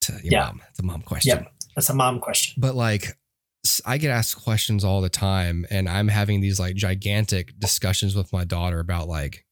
to 0.02 0.12
your 0.22 0.32
Yeah. 0.32 0.44
mom. 0.46 0.62
It's 0.70 0.78
a 0.78 0.82
mom 0.82 1.02
question. 1.02 1.38
Yeah, 1.38 1.44
That's 1.76 1.90
a 1.90 1.94
mom 1.94 2.20
question. 2.20 2.60
But 2.60 2.74
like 2.74 3.16
I 3.84 3.98
get 3.98 4.10
asked 4.10 4.42
questions 4.42 4.84
all 4.84 5.00
the 5.00 5.08
time 5.10 5.66
and 5.70 5.88
I'm 5.88 6.08
having 6.08 6.40
these 6.40 6.58
like 6.60 6.76
gigantic 6.76 7.58
discussions 7.58 8.14
with 8.14 8.32
my 8.32 8.44
daughter 8.44 8.80
about 8.80 9.08
like 9.08 9.44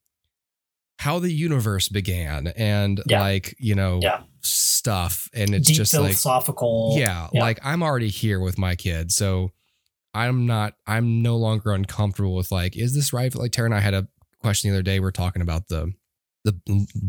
how 0.98 1.18
the 1.18 1.30
universe 1.32 1.88
began 1.88 2.46
and 2.56 3.02
Yeah. 3.06 3.20
like, 3.20 3.54
you 3.58 3.74
know, 3.74 3.98
Yeah. 4.02 4.22
stuff 4.40 5.28
and 5.34 5.54
it's 5.54 5.68
Deep 5.68 5.76
just 5.76 5.92
like 5.92 6.02
philosophical. 6.02 6.94
yeah, 6.96 7.28
yeah. 7.32 7.40
like 7.42 7.58
I'm 7.62 7.82
already 7.82 8.08
here 8.08 8.40
with 8.40 8.56
my 8.56 8.76
kid 8.76 9.10
So 9.12 9.50
I'm 10.14 10.46
not 10.46 10.74
I'm 10.86 11.20
no 11.20 11.36
longer 11.36 11.72
uncomfortable 11.72 12.34
with 12.36 12.50
like 12.52 12.76
is 12.76 12.94
this 12.94 13.12
right? 13.12 13.34
Like 13.34 13.52
Tara 13.52 13.66
and 13.66 13.74
I 13.74 13.80
had 13.80 13.92
a 13.94 14.08
question 14.46 14.70
the 14.70 14.76
other 14.76 14.82
day 14.82 15.00
we 15.00 15.06
are 15.06 15.12
talking 15.12 15.42
about 15.42 15.68
the 15.68 15.92
the 16.44 16.54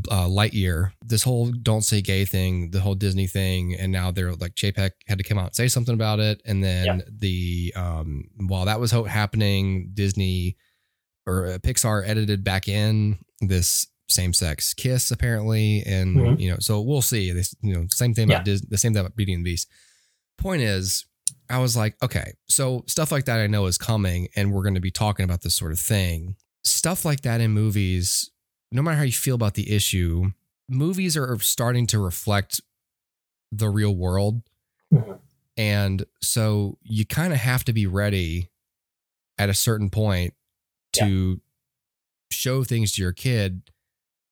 uh, 0.10 0.26
Lightyear, 0.26 0.94
this 1.06 1.22
whole 1.22 1.52
"don't 1.52 1.84
say 1.84 2.02
gay" 2.02 2.26
thing, 2.26 2.72
the 2.72 2.80
whole 2.80 2.96
Disney 2.96 3.28
thing, 3.28 3.76
and 3.76 3.92
now 3.92 4.10
they're 4.10 4.34
like 4.34 4.56
Chapek 4.56 4.92
had 5.08 5.20
to 5.20 5.24
come 5.24 5.38
out 5.38 5.46
and 5.48 5.56
say 5.56 5.68
something 5.68 5.94
about 5.94 6.20
it, 6.20 6.42
and 6.46 6.64
then 6.64 6.86
Yeah. 6.86 7.00
the 7.20 7.74
um 7.76 8.24
while 8.48 8.66
that 8.66 8.80
was 8.80 8.90
happening, 8.92 9.92
Disney 9.94 10.58
or 11.28 11.46
uh, 11.46 11.58
Pixar 11.60 12.08
edited 12.08 12.44
back 12.44 12.68
in 12.68 13.20
this 13.42 13.86
same-sex 14.10 14.74
kiss 14.74 15.12
apparently, 15.12 15.84
and 15.86 16.16
Mhm. 16.18 16.40
you 16.40 16.50
know, 16.50 16.58
so 16.60 16.82
we'll 16.82 17.02
see. 17.04 17.32
This 17.32 17.54
you 17.62 17.74
know, 17.76 17.86
same 17.92 18.14
thing 18.16 18.30
about 18.32 18.46
Disney, 18.46 18.68
the 18.72 18.78
same 18.80 18.94
thing 18.94 19.02
about 19.02 19.16
Beauty 19.16 19.34
and 19.34 19.46
the 19.46 19.52
Beast. 19.52 19.68
Point 20.40 20.62
is, 20.64 21.06
I 21.50 21.60
was 21.60 21.76
like, 21.78 21.96
okay, 22.02 22.34
so 22.48 22.84
stuff 22.88 23.12
like 23.12 23.26
that 23.26 23.40
I 23.40 23.46
know 23.48 23.68
is 23.68 23.78
coming, 23.78 24.30
and 24.36 24.52
we're 24.52 24.64
going 24.64 24.76
to 24.76 24.82
be 24.82 24.92
talking 24.92 25.26
about 25.26 25.42
this 25.44 25.56
sort 25.56 25.74
of 25.74 25.80
thing. 25.80 26.38
Stuff 26.68 27.06
like 27.06 27.22
that 27.22 27.40
in 27.42 27.52
movies, 27.52 28.30
no 28.72 28.82
matter 28.82 28.98
how 28.98 29.04
you 29.04 29.12
feel 29.12 29.36
about 29.36 29.54
the 29.54 29.72
issue, 29.74 30.32
movies 30.68 31.16
are 31.16 31.40
starting 31.40 31.88
to 31.88 32.00
reflect 32.00 32.60
the 33.52 33.70
real 33.70 33.96
world. 33.96 34.42
Mhm. 34.94 35.20
And 35.56 36.06
so 36.22 36.78
you 36.84 37.06
kind 37.06 37.32
of 37.34 37.40
have 37.40 37.64
to 37.66 37.74
be 37.74 37.88
ready 37.88 38.50
at 39.38 39.50
a 39.50 39.54
certain 39.54 39.90
point 39.90 40.34
to 40.94 41.42
show 42.32 42.64
things 42.64 42.92
to 42.94 43.02
your 43.02 43.14
kid 43.14 43.62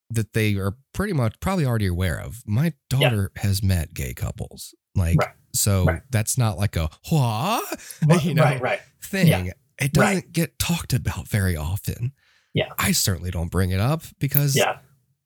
that 0.09 0.33
they 0.33 0.55
are 0.55 0.75
pretty 0.93 1.13
much 1.13 1.39
probably 1.39 1.65
already 1.65 1.87
aware 1.87 2.19
of. 2.19 2.43
My 2.45 2.73
daughter 2.89 3.31
has 3.37 3.63
met 3.63 3.93
gay 3.93 4.13
couples. 4.13 4.75
Like, 4.93 5.17
Right. 5.19 5.33
so 5.53 5.85
Right. 5.85 6.01
that's 6.09 6.37
not 6.37 6.57
like 6.57 6.75
a 6.75 6.89
what 7.09 7.79
you 8.23 8.33
know, 8.33 8.43
right, 8.43 8.61
right. 8.61 8.81
thing. 9.01 9.27
Yeah. 9.27 9.53
It 9.79 9.93
doesn't 9.93 10.31
get 10.31 10.57
talked 10.59 10.93
about 10.93 11.27
very 11.27 11.55
often. 11.55 12.13
Yeah. 12.55 12.69
I 12.79 12.91
certainly 12.93 13.29
don't 13.29 13.51
bring 13.51 13.69
it 13.69 13.79
up 13.79 14.01
because 14.19 14.55
Yeah, 14.55 14.79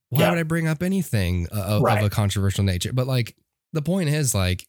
why 0.09 0.21
Yeah. 0.23 0.29
would 0.31 0.39
I 0.39 0.43
bring 0.43 0.67
up 0.67 0.83
anything 0.83 1.47
uh, 1.55 1.61
of, 1.61 1.81
Right. 1.83 1.99
of 1.99 2.03
a 2.05 2.09
controversial 2.09 2.65
nature? 2.65 2.91
But 2.91 3.07
like 3.07 3.37
the 3.71 3.81
point 3.81 4.09
is 4.09 4.35
like 4.35 4.67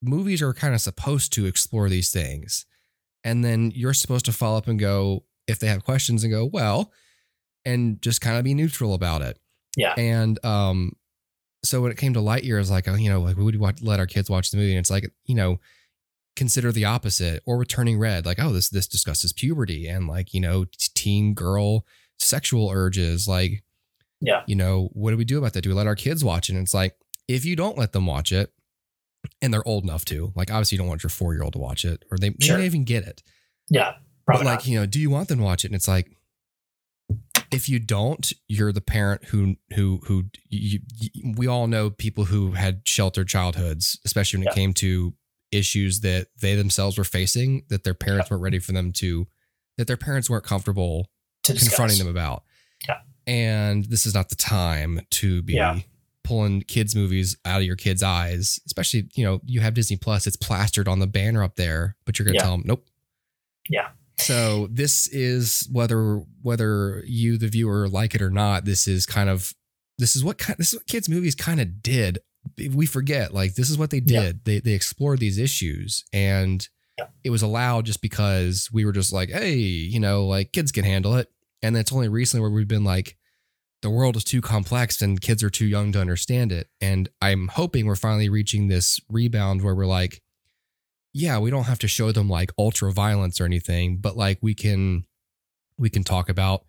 movies 0.00 0.40
are 0.40 0.54
kind 0.54 0.74
of 0.74 0.80
supposed 0.80 1.32
to 1.34 1.44
explore 1.46 1.88
these 1.90 2.10
things. 2.10 2.64
And 3.24 3.44
then 3.44 3.72
you're 3.74 3.92
supposed 3.94 4.24
to 4.26 4.32
follow 4.32 4.56
up 4.56 4.68
and 4.68 4.78
go, 4.78 5.24
if 5.48 5.58
they 5.58 5.66
have 5.66 5.84
questions 5.84 6.22
and 6.24 6.32
go, 6.32 6.44
well, 6.44 6.92
and 7.64 8.00
just 8.00 8.20
kind 8.20 8.38
of 8.38 8.44
be 8.44 8.54
neutral 8.54 8.94
about 8.94 9.20
it. 9.22 9.38
Yeah. 9.76 9.94
And 9.98 10.42
um, 10.44 10.92
so 11.64 11.80
when 11.82 11.90
it 11.90 11.98
came 11.98 12.14
to 12.14 12.20
Lightyear, 12.20 12.60
it's 12.60 12.70
like, 12.70 12.86
oh, 12.86 12.94
you 12.94 13.10
know, 13.10 13.20
like 13.20 13.36
we 13.36 13.42
would 13.42 13.58
watch, 13.58 13.82
let 13.82 13.98
our 13.98 14.06
kids 14.06 14.30
watch 14.30 14.50
the 14.52 14.56
movie, 14.58 14.70
and 14.70 14.78
it's 14.78 14.90
like, 14.90 15.10
you 15.24 15.34
know, 15.34 15.58
consider 16.36 16.70
the 16.70 16.84
opposite. 16.84 17.42
Or 17.46 17.56
with 17.58 17.68
Turning 17.68 17.98
Red, 17.98 18.24
like, 18.26 18.38
oh, 18.40 18.52
this 18.52 18.68
this 18.68 18.86
discusses 18.86 19.32
puberty 19.32 19.88
and 19.88 20.06
like, 20.06 20.32
you 20.34 20.40
know, 20.40 20.66
teen 20.94 21.34
girl 21.34 21.84
sexual 22.18 22.70
urges. 22.70 23.26
Like, 23.26 23.64
Yeah. 24.20 24.42
you 24.46 24.54
know, 24.54 24.90
what 24.92 25.10
do 25.10 25.16
we 25.16 25.24
do 25.24 25.38
about 25.38 25.52
that? 25.54 25.62
Do 25.62 25.70
we 25.70 25.74
let 25.74 25.86
our 25.86 25.96
kids 25.96 26.22
watch 26.24 26.48
it? 26.48 26.54
And 26.54 26.62
it's 26.62 26.74
like, 26.74 26.94
if 27.28 27.44
you 27.44 27.56
don't 27.56 27.76
let 27.78 27.92
them 27.92 28.06
watch 28.06 28.30
it, 28.32 28.52
and 29.42 29.52
they're 29.52 29.66
old 29.66 29.82
enough 29.82 30.04
to, 30.06 30.32
like, 30.36 30.50
obviously 30.52 30.76
you 30.76 30.78
don't 30.78 30.88
want 30.88 31.02
your 31.02 31.10
four 31.10 31.34
year 31.34 31.42
old 31.42 31.54
to 31.54 31.58
watch 31.58 31.84
it, 31.84 32.04
or 32.10 32.16
they, 32.18 32.28
they 32.30 32.46
Sure. 32.46 32.56
may 32.56 32.62
not 32.62 32.66
even 32.66 32.84
get 32.84 33.02
it 33.04 33.22
yeah. 33.68 33.94
but 34.26 34.34
Probably 34.34 34.46
like 34.46 34.66
you 34.68 34.78
know 34.78 34.86
do 34.86 35.00
you 35.00 35.10
want 35.10 35.28
them 35.28 35.38
to 35.38 35.44
watch 35.44 35.64
it 35.64 35.68
and 35.68 35.74
it's 35.74 35.88
like 35.88 36.08
if 37.52 37.68
you 37.68 37.78
don't 37.78 38.32
you're 38.48 38.72
the 38.72 38.80
parent 38.80 39.24
who 39.26 39.56
who 39.74 40.00
who 40.06 40.24
you, 40.48 40.80
you, 41.00 41.34
we 41.36 41.46
all 41.46 41.66
know 41.66 41.90
people 41.90 42.24
who 42.26 42.52
had 42.52 42.80
sheltered 42.84 43.28
childhoods 43.28 43.98
especially 44.04 44.38
when 44.38 44.44
Yeah. 44.44 44.52
it 44.52 44.54
came 44.54 44.72
to 44.74 45.14
issues 45.56 46.00
that 46.00 46.28
they 46.40 46.54
themselves 46.54 46.98
were 46.98 47.04
facing 47.04 47.64
that 47.68 47.84
their 47.84 47.94
parents 47.94 48.30
weren't 48.30 48.42
ready 48.42 48.58
for 48.58 48.72
them 48.72 48.92
to 48.92 49.26
that 49.78 49.86
their 49.86 49.96
parents 49.96 50.28
weren't 50.30 50.44
comfortable 50.44 51.10
to 51.44 51.54
confronting 51.54 51.98
them 51.98 52.08
about 52.08 52.42
Yeah. 52.88 53.00
and 53.26 53.84
this 53.86 54.06
is 54.06 54.14
not 54.14 54.28
the 54.28 54.34
time 54.36 55.00
to 55.10 55.42
be 55.42 55.54
Yeah. 55.54 55.80
pulling 56.24 56.62
kids 56.62 56.94
movies 56.96 57.36
out 57.44 57.60
of 57.60 57.66
your 57.66 57.76
kids 57.76 58.02
eyes 58.02 58.58
especially 58.66 59.08
you 59.14 59.24
know 59.24 59.40
you 59.44 59.60
have 59.60 59.74
disney 59.74 59.96
plus 59.96 60.26
it's 60.26 60.36
plastered 60.36 60.88
on 60.88 60.98
the 60.98 61.06
banner 61.06 61.42
up 61.42 61.56
there 61.56 61.96
but 62.04 62.18
you're 62.18 62.26
gonna 62.26 62.36
Yeah. 62.36 62.42
tell 62.42 62.52
them 62.56 62.62
nope 62.66 62.86
Yeah. 63.68 63.88
so 64.18 64.66
this 64.70 65.06
is 65.08 65.68
whether 65.70 66.22
whether 66.42 67.02
you 67.06 67.38
the 67.38 67.48
viewer 67.48 67.88
like 67.88 68.14
it 68.14 68.22
or 68.22 68.30
not 68.30 68.64
this 68.64 68.88
is 68.88 69.06
kind 69.06 69.28
of 69.30 69.54
this 69.98 70.16
is 70.16 70.24
what 70.24 70.38
kind 70.38 70.58
this 70.58 70.72
is 70.72 70.78
what 70.80 70.86
kids 70.86 71.08
movies 71.08 71.34
kind 71.34 71.60
of 71.60 71.82
did 71.82 72.18
we 72.74 72.86
forget 72.86 73.32
like 73.34 73.54
this 73.54 73.70
is 73.70 73.78
what 73.78 73.90
they 73.90 74.02
Yeah. 74.04 74.22
did 74.22 74.44
they 74.44 74.60
they 74.60 74.72
explored 74.72 75.18
these 75.20 75.38
issues 75.38 76.04
and 76.12 76.68
Yeah. 76.98 77.06
it 77.24 77.30
was 77.30 77.42
allowed 77.42 77.86
just 77.86 78.00
because 78.00 78.68
we 78.72 78.84
were 78.84 78.92
just 78.92 79.12
like 79.12 79.30
hey 79.30 79.56
you 79.56 80.00
know 80.00 80.26
like 80.26 80.52
kids 80.52 80.72
can 80.72 80.84
handle 80.84 81.14
it 81.16 81.28
and 81.62 81.76
it's 81.76 81.92
only 81.92 82.08
recently 82.08 82.40
where 82.42 82.50
we've 82.50 82.68
been 82.68 82.84
like 82.84 83.16
the 83.82 83.90
world 83.90 84.16
is 84.16 84.24
too 84.24 84.40
complex 84.40 85.02
and 85.02 85.20
kids 85.20 85.42
are 85.42 85.50
too 85.50 85.66
young 85.66 85.92
to 85.92 86.00
understand 86.00 86.50
it 86.52 86.68
and 86.80 87.08
i'm 87.20 87.48
hoping 87.48 87.86
we're 87.86 87.96
finally 87.96 88.28
reaching 88.28 88.68
this 88.68 88.98
rebound 89.08 89.62
where 89.62 89.74
we're 89.74 89.86
like 89.86 90.22
yeah, 91.18 91.38
we 91.38 91.48
don't 91.48 91.64
have 91.64 91.78
to 91.78 91.88
show 91.88 92.12
them 92.12 92.28
like 92.28 92.52
ultra 92.58 92.92
violence 92.92 93.40
or 93.40 93.46
anything, 93.46 93.96
but 93.96 94.18
like 94.18 94.38
we 94.42 94.54
can 94.54 95.06
we 95.78 95.88
can 95.88 96.04
talk 96.04 96.28
about 96.28 96.66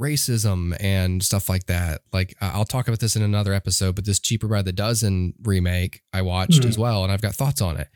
racism 0.00 0.76
and 0.80 1.22
stuff 1.22 1.48
like 1.48 1.66
that. 1.66 2.02
Like 2.12 2.34
I'll 2.40 2.64
talk 2.64 2.88
about 2.88 3.00
this 3.00 3.16
in 3.16 3.22
another 3.22 3.52
episode, 3.52 3.94
but 3.94 4.04
this 4.04 4.18
Cheaper 4.18 4.48
by 4.48 4.62
the 4.62 4.72
Dozen 4.72 5.34
remake 5.42 6.02
I 6.12 6.22
watched 6.22 6.62
Mhm. 6.62 6.68
as 6.68 6.78
well, 6.78 7.04
and 7.04 7.12
I've 7.12 7.22
got 7.22 7.34
thoughts 7.34 7.60
on 7.60 7.76
it 7.76 7.88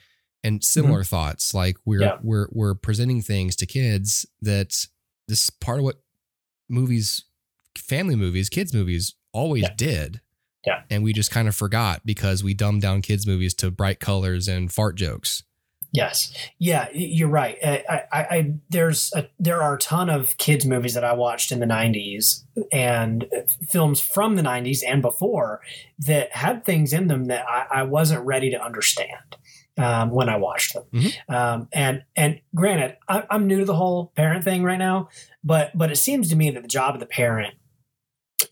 and 0.45 0.65
similar 0.65 1.03
thoughts. 1.05 1.53
Like 1.55 1.77
we're 1.85 2.03
Yeah. 2.03 2.19
we're 2.23 2.49
we're 2.53 2.75
presenting 2.75 3.21
things 3.23 3.57
to 3.57 3.67
kids 3.67 4.27
that 4.41 4.69
this 5.27 5.45
is 5.45 5.51
part 5.51 5.79
of 5.79 5.85
what 5.85 6.01
movies, 6.69 7.25
family 7.77 8.15
movies, 8.17 8.49
kids 8.49 8.73
movies 8.73 9.15
always 9.33 9.63
Yeah. 9.65 9.75
did. 9.77 10.21
Yeah. 10.67 10.83
and 10.91 11.03
we 11.03 11.13
just 11.15 11.31
kind 11.31 11.49
of 11.49 11.55
forgot 11.55 12.05
because 12.05 12.43
we 12.45 12.53
dumbed 12.53 12.83
down 12.83 13.01
kids 13.01 13.27
movies 13.27 13.55
to 13.55 13.71
bright 13.71 14.01
colors 14.01 14.49
and 14.49 14.71
fart 14.71 14.97
jokes. 14.97 15.43
Yes, 15.91 16.33
yeah, 16.59 16.89
you're 16.93 17.29
right. 17.29 17.57
I, 17.65 18.03
I, 18.13 18.21
I 18.21 18.55
there's 18.69 19.11
a, 19.15 19.27
there 19.39 19.63
are 19.63 19.75
a 19.75 19.79
ton 19.79 20.11
of 20.11 20.37
kids 20.37 20.67
movies 20.67 20.93
that 20.95 21.05
I 21.05 21.15
watched 21.15 21.51
in 21.51 21.61
the 21.61 21.67
'90s 21.67 22.45
and 22.71 23.25
uh, 23.25 23.41
films 23.71 23.99
from 24.01 24.37
the 24.37 24.43
'90s 24.43 24.81
and 24.87 25.01
before 25.01 25.61
that 26.01 26.31
had 26.37 26.65
things 26.65 26.93
in 26.93 27.07
them 27.09 27.25
that 27.27 27.47
I, 27.49 27.81
I 27.81 27.83
wasn't 27.85 28.27
ready 28.27 28.51
to 28.51 28.63
understand 28.63 29.37
um, 29.79 30.11
when 30.11 30.29
I 30.29 30.37
watched 30.37 30.75
them. 30.75 30.85
Mhm. 30.93 31.35
Um, 31.35 31.69
and 31.73 32.03
and 32.17 32.41
granted, 32.55 32.99
I, 33.09 33.25
I'm 33.31 33.47
new 33.47 33.61
to 33.61 33.65
the 33.65 33.77
whole 33.77 34.13
parent 34.15 34.45
thing 34.45 34.63
right 34.63 34.79
now, 34.79 35.09
but 35.43 35.71
but 35.77 35.91
it 35.91 35.97
seems 35.97 36.29
to 36.29 36.37
me 36.37 36.51
that 36.51 36.63
the 36.63 36.69
job 36.69 36.95
of 36.95 37.01
the 37.01 37.07
parent 37.07 37.55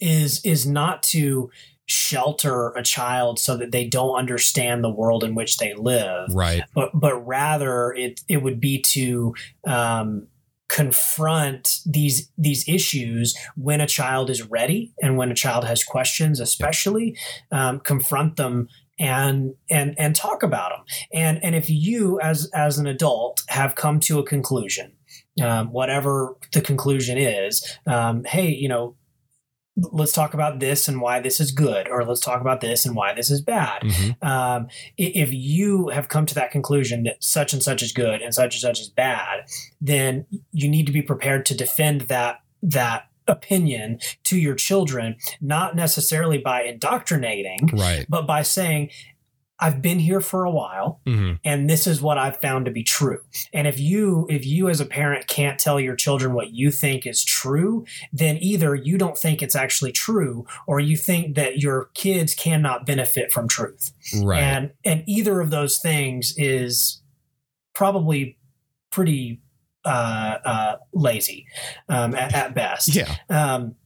is 0.01 0.45
is 0.45 0.66
not 0.66 1.03
to 1.03 1.51
shelter 1.87 2.70
a 2.70 2.82
child 2.82 3.39
so 3.39 3.57
that 3.57 3.70
they 3.70 3.87
don't 3.87 4.16
understand 4.16 4.82
the 4.82 4.91
world 4.91 5.22
in 5.22 5.34
which 5.34 5.59
they 5.59 5.72
live 5.74 6.28
Right. 6.32 6.62
but 6.74 6.91
but 6.95 7.16
rather 7.26 7.93
it 7.93 8.20
it 8.28 8.43
would 8.43 8.61
be 8.61 8.80
to 8.82 9.34
um, 9.66 10.26
confront 10.68 11.78
these 11.87 12.30
these 12.37 12.68
issues 12.68 13.37
when 13.57 13.80
a 13.80 13.87
child 13.87 14.30
is 14.30 14.43
ready 14.43 14.93
and 15.01 15.16
when 15.16 15.30
a 15.30 15.34
child 15.34 15.64
has 15.64 15.84
questions, 15.84 16.41
especially 16.41 17.16
um, 17.53 17.80
confront 17.80 18.37
them 18.37 18.68
and 18.99 19.55
and 19.70 19.95
and 19.99 20.16
talk 20.16 20.43
about 20.43 20.70
them. 20.70 20.84
And 21.12 21.39
and 21.43 21.55
if 21.55 21.70
you 21.70 22.20
as 22.20 22.51
as 22.55 22.78
an 22.78 22.87
adult 22.87 23.43
have 23.49 23.74
come 23.74 24.01
to 24.01 24.18
a 24.18 24.24
conclusion, 24.24 24.93
um, 25.43 25.70
whatever 25.70 26.37
the 26.53 26.61
conclusion 26.61 27.18
is, 27.18 27.78
um, 27.87 28.24
hey, 28.24 28.49
you 28.49 28.68
know. 28.68 28.97
Let's 29.76 30.12
talk 30.12 30.32
about 30.32 30.58
this 30.58 30.88
and 30.88 31.00
why 31.02 31.20
this 31.20 31.38
is 31.38 31.50
good, 31.52 31.88
or 31.88 32.04
let's 32.04 32.20
talk 32.20 32.40
about 32.40 32.60
this 32.62 32.86
and 32.86 32.96
why 32.96 33.12
this 33.12 33.30
is 33.30 33.42
bad 33.42 33.82
Mhm. 33.82 34.24
um, 34.26 34.68
if 34.96 35.32
you 35.32 35.88
have 35.88 36.08
come 36.08 36.24
to 36.26 36.34
that 36.34 36.50
conclusion 36.50 37.02
that 37.02 37.22
such 37.22 37.52
and 37.52 37.62
such 37.62 37.82
is 37.82 37.92
good 37.92 38.22
and 38.22 38.32
such 38.32 38.54
and 38.54 38.60
such 38.62 38.80
is 38.80 38.88
bad, 38.88 39.44
then 39.80 40.24
you 40.52 40.68
need 40.68 40.86
to 40.86 40.92
be 40.92 41.02
prepared 41.02 41.44
to 41.46 41.54
defend 41.54 42.02
that 42.02 42.40
that 42.62 43.04
opinion 43.28 43.98
to 44.24 44.38
your 44.38 44.54
children, 44.54 45.16
not 45.40 45.74
necessarily 45.76 46.38
by 46.38 46.62
indoctrinating, 46.62 47.68
Right. 47.72 48.06
but 48.08 48.26
by 48.26 48.42
saying, 48.42 48.90
"I've 49.59 49.80
been 49.80 49.98
here 49.98 50.20
for 50.20 50.44
a 50.44 50.50
while, 50.50 51.00
hmm 51.07 51.34
and 51.44 51.68
this 51.70 51.86
is 51.86 52.02
what 52.02 52.18
I've 52.18 52.40
found 52.40 52.64
to 52.66 52.70
be 52.70 52.82
true." 52.82 53.20
And 53.52 53.66
if 53.66 53.78
you 53.80 54.26
if 54.28 54.44
you 54.46 54.68
as 54.68 54.80
a 54.80 54.86
parent 54.86 55.26
can't 55.26 55.59
tell 55.59 55.78
your 55.80 55.96
children 55.96 56.34
what 56.34 56.50
you 56.52 56.70
think 56.70 57.07
is 57.07 57.24
true, 57.24 57.84
then 58.12 58.36
either 58.40 58.74
you 58.74 58.98
don't 58.98 59.16
think 59.18 59.42
it's 59.42 59.57
actually 59.57 59.92
true, 59.92 60.44
or 60.66 60.80
you 60.80 60.96
think 60.96 61.34
that 61.36 61.59
your 61.59 61.90
kids 61.94 62.34
cannot 62.34 62.86
benefit 62.86 63.32
from 63.32 63.48
truth 63.48 63.92
Right. 64.22 64.42
and 64.42 64.70
and 64.84 65.04
either 65.07 65.40
of 65.40 65.50
those 65.50 65.78
things 65.78 66.34
is 66.36 67.02
probably 67.74 68.38
pretty 68.90 69.40
uh, 69.84 70.38
uh, 70.44 70.76
lazy 70.92 71.46
um, 71.88 72.14
at, 72.14 72.34
at 72.34 72.54
best. 72.54 72.94
yeah. 72.94 73.14
Um, 73.28 73.76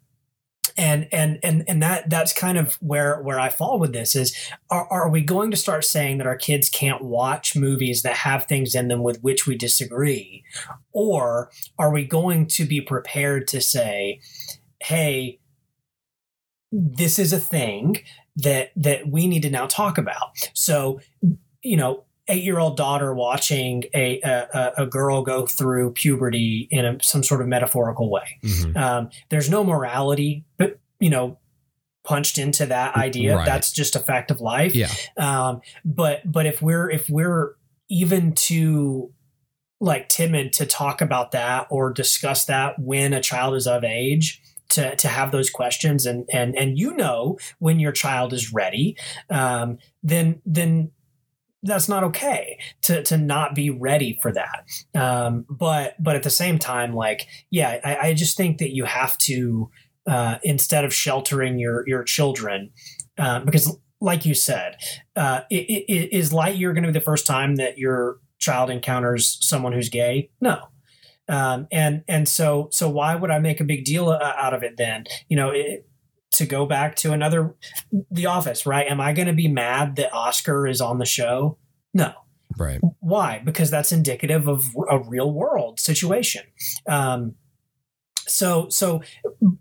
and 0.77 1.09
and 1.13 1.39
and 1.43 1.65
and 1.67 1.83
that 1.83 2.09
that's 2.09 2.33
kind 2.33 2.57
of 2.57 2.75
where 2.75 3.21
where 3.23 3.41
I 3.41 3.49
fall 3.49 3.79
with 3.79 3.93
this 3.93 4.15
is 4.15 4.35
are, 4.71 4.87
are 4.91 5.09
we 5.09 5.23
going 5.23 5.51
to 5.51 5.57
start 5.57 5.85
saying 5.85 6.19
that 6.19 6.27
our 6.27 6.37
kids 6.37 6.69
can't 6.69 7.03
watch 7.03 7.57
movies 7.57 8.03
that 8.03 8.17
have 8.19 8.45
things 8.45 8.75
in 8.75 8.89
them 8.89 9.03
with 9.03 9.21
which 9.23 9.47
we 9.47 9.57
disagree? 9.57 10.45
Or 10.93 11.51
are 11.79 11.93
we 11.93 12.05
going 12.05 12.47
to 12.49 12.65
be 12.65 12.81
prepared 12.81 13.49
to 13.49 13.61
say 13.61 14.21
hey 14.81 15.41
this 16.73 17.19
is 17.19 17.33
a 17.33 17.41
thing 17.41 17.97
that 18.37 18.71
that 18.77 19.09
we 19.09 19.27
need 19.27 19.43
to 19.43 19.51
now 19.51 19.67
talk 19.67 19.99
about. 19.99 20.51
So 20.55 21.01
you 21.63 21.77
know 21.77 22.05
eight 22.31 22.43
year 22.45 22.59
old 22.59 22.77
daughter 22.77 23.15
watching 23.15 23.85
a, 23.95 24.21
a 24.23 24.73
a 24.79 24.87
girl 24.87 25.23
go 25.23 25.47
through 25.47 25.93
puberty 25.93 26.69
in 26.71 26.85
a, 26.85 26.99
some 27.03 27.23
sort 27.23 27.41
of 27.41 27.49
metaphorical 27.49 28.11
way 28.11 28.39
Mhm. 28.45 28.77
um, 28.77 29.11
there's 29.29 29.51
no 29.51 29.65
morality, 29.65 30.45
but 30.57 30.79
you 30.99 31.11
know, 31.11 31.39
punched 32.05 32.39
into 32.39 32.67
that 32.67 32.95
idea. 32.97 33.37
Right. 33.37 33.47
That's 33.47 33.73
just 33.73 33.97
a 33.97 34.01
fact 34.01 34.31
of 34.31 34.41
life. 34.41 34.75
Yeah. 34.75 34.91
Um, 35.17 35.61
but 35.85 36.21
but 36.31 36.47
if 36.47 36.63
we're 36.63 36.91
if 36.91 37.09
we're 37.11 37.57
even 37.89 38.33
too 38.35 39.13
like 39.81 40.09
timid 40.09 40.53
to 40.53 40.67
talk 40.67 41.01
about 41.01 41.33
that 41.33 41.67
or 41.71 41.91
discuss 41.93 42.45
that 42.47 42.79
when 42.79 43.13
a 43.15 43.21
child 43.21 43.55
is 43.55 43.67
of 43.67 43.83
age 43.83 44.43
to, 44.69 44.95
to 44.97 45.09
have 45.09 45.33
those 45.33 45.51
questions 45.51 46.05
and 46.07 46.29
and 46.33 46.55
and 46.57 46.79
you 46.79 46.95
know 46.97 47.39
when 47.59 47.81
your 47.81 47.93
child 47.93 48.33
is 48.33 48.53
ready 48.53 48.97
um, 49.31 49.79
then 50.03 50.41
then 50.45 50.91
that's 51.63 51.89
not 51.89 52.03
okay 52.05 52.59
to 52.83 53.03
to 53.05 53.17
not 53.19 53.55
be 53.55 53.71
ready 53.71 54.19
for 54.23 54.33
that. 54.33 54.65
Um, 54.95 55.45
but 55.49 55.95
but 56.03 56.17
at 56.17 56.23
the 56.23 56.31
same 56.31 56.59
time 56.59 56.95
like 56.95 57.27
yeah 57.51 57.79
I, 57.85 58.09
I 58.09 58.15
just 58.15 58.37
think 58.37 58.59
that 58.59 58.75
you 58.75 58.85
have 58.85 59.17
to 59.19 59.71
uh, 60.07 60.39
instead 60.43 60.85
of 60.85 60.95
sheltering 60.95 61.59
your 61.59 61.85
your 61.87 62.03
children 62.05 62.71
uh, 63.19 63.41
because 63.41 63.77
like 64.01 64.25
you 64.25 64.35
said 64.35 64.77
uh, 65.17 65.41
i- 65.53 65.67
i- 65.71 65.85
i- 65.91 66.09
is 66.13 66.33
Lightyear 66.33 66.73
going 66.73 66.83
to 66.85 66.89
be 66.89 66.99
the 66.99 67.01
first 67.05 67.27
time 67.27 67.57
that 67.57 67.77
your 67.77 68.17
child 68.39 68.71
encounters 68.71 69.37
someone 69.43 69.73
who's 69.75 69.91
gay? 69.91 70.31
No. 70.41 70.59
Um, 71.29 71.69
and 71.71 72.03
and 72.09 72.29
so 72.29 72.69
so 72.73 72.89
why 72.89 73.15
would 73.15 73.31
i 73.31 73.39
make 73.39 73.61
a 73.61 73.65
big 73.65 73.85
deal 73.85 74.09
uh, 74.09 74.33
out 74.37 74.55
of 74.55 74.63
it 74.63 74.77
then? 74.79 75.05
You 75.29 75.37
know 75.37 75.51
it, 75.51 75.87
to 76.41 76.47
go 76.47 76.67
back 76.67 76.97
to 76.97 77.13
another 77.13 77.55
the 78.11 78.27
office 78.27 78.67
right 78.67 78.87
am 78.91 79.01
i 79.01 79.13
going 79.13 79.29
to 79.29 79.33
be 79.35 79.49
mad 79.49 79.97
that 79.97 80.13
oscar 80.13 80.67
is 80.67 80.81
on 80.81 80.99
the 80.99 81.07
show 81.07 81.57
no 81.95 82.13
Right. 82.59 82.81
why? 82.99 83.41
Because 83.45 83.71
that's 83.71 83.93
indicative 83.93 84.49
of 84.49 84.65
a 84.91 84.99
real 84.99 85.33
world 85.33 85.79
situation. 85.79 86.43
Um, 86.87 87.37
so 88.27 88.69
so 88.69 89.03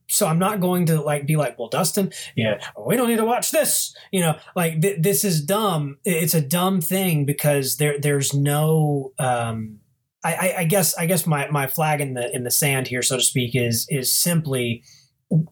so 0.07 0.27
I'm 0.27 0.39
not 0.39 0.59
going 0.59 0.87
to 0.87 0.99
like 0.99 1.27
be 1.27 1.35
like, 1.35 1.57
well, 1.57 1.69
Dustin, 1.69 2.11
yeah, 2.35 2.59
we 2.83 2.97
don't 2.97 3.07
need 3.07 3.17
to 3.17 3.25
watch 3.25 3.51
this. 3.51 3.95
You 4.11 4.21
know, 4.21 4.37
like 4.55 4.81
th- 4.81 5.01
this 5.01 5.23
is 5.23 5.41
dumb. 5.45 5.97
It's 6.03 6.33
a 6.33 6.41
dumb 6.41 6.81
thing 6.81 7.25
because 7.25 7.77
there 7.77 7.99
there's 7.99 8.33
no. 8.33 9.13
Um, 9.19 9.79
I, 10.23 10.33
I, 10.33 10.55
I 10.59 10.63
guess 10.65 10.97
I 10.97 11.05
guess 11.05 11.27
my 11.27 11.47
my 11.49 11.67
flag 11.67 12.01
in 12.01 12.15
the 12.15 12.35
in 12.35 12.43
the 12.43 12.51
sand 12.51 12.87
here, 12.87 13.03
so 13.03 13.17
to 13.17 13.23
speak, 13.23 13.55
is 13.55 13.85
is 13.89 14.11
simply 14.11 14.83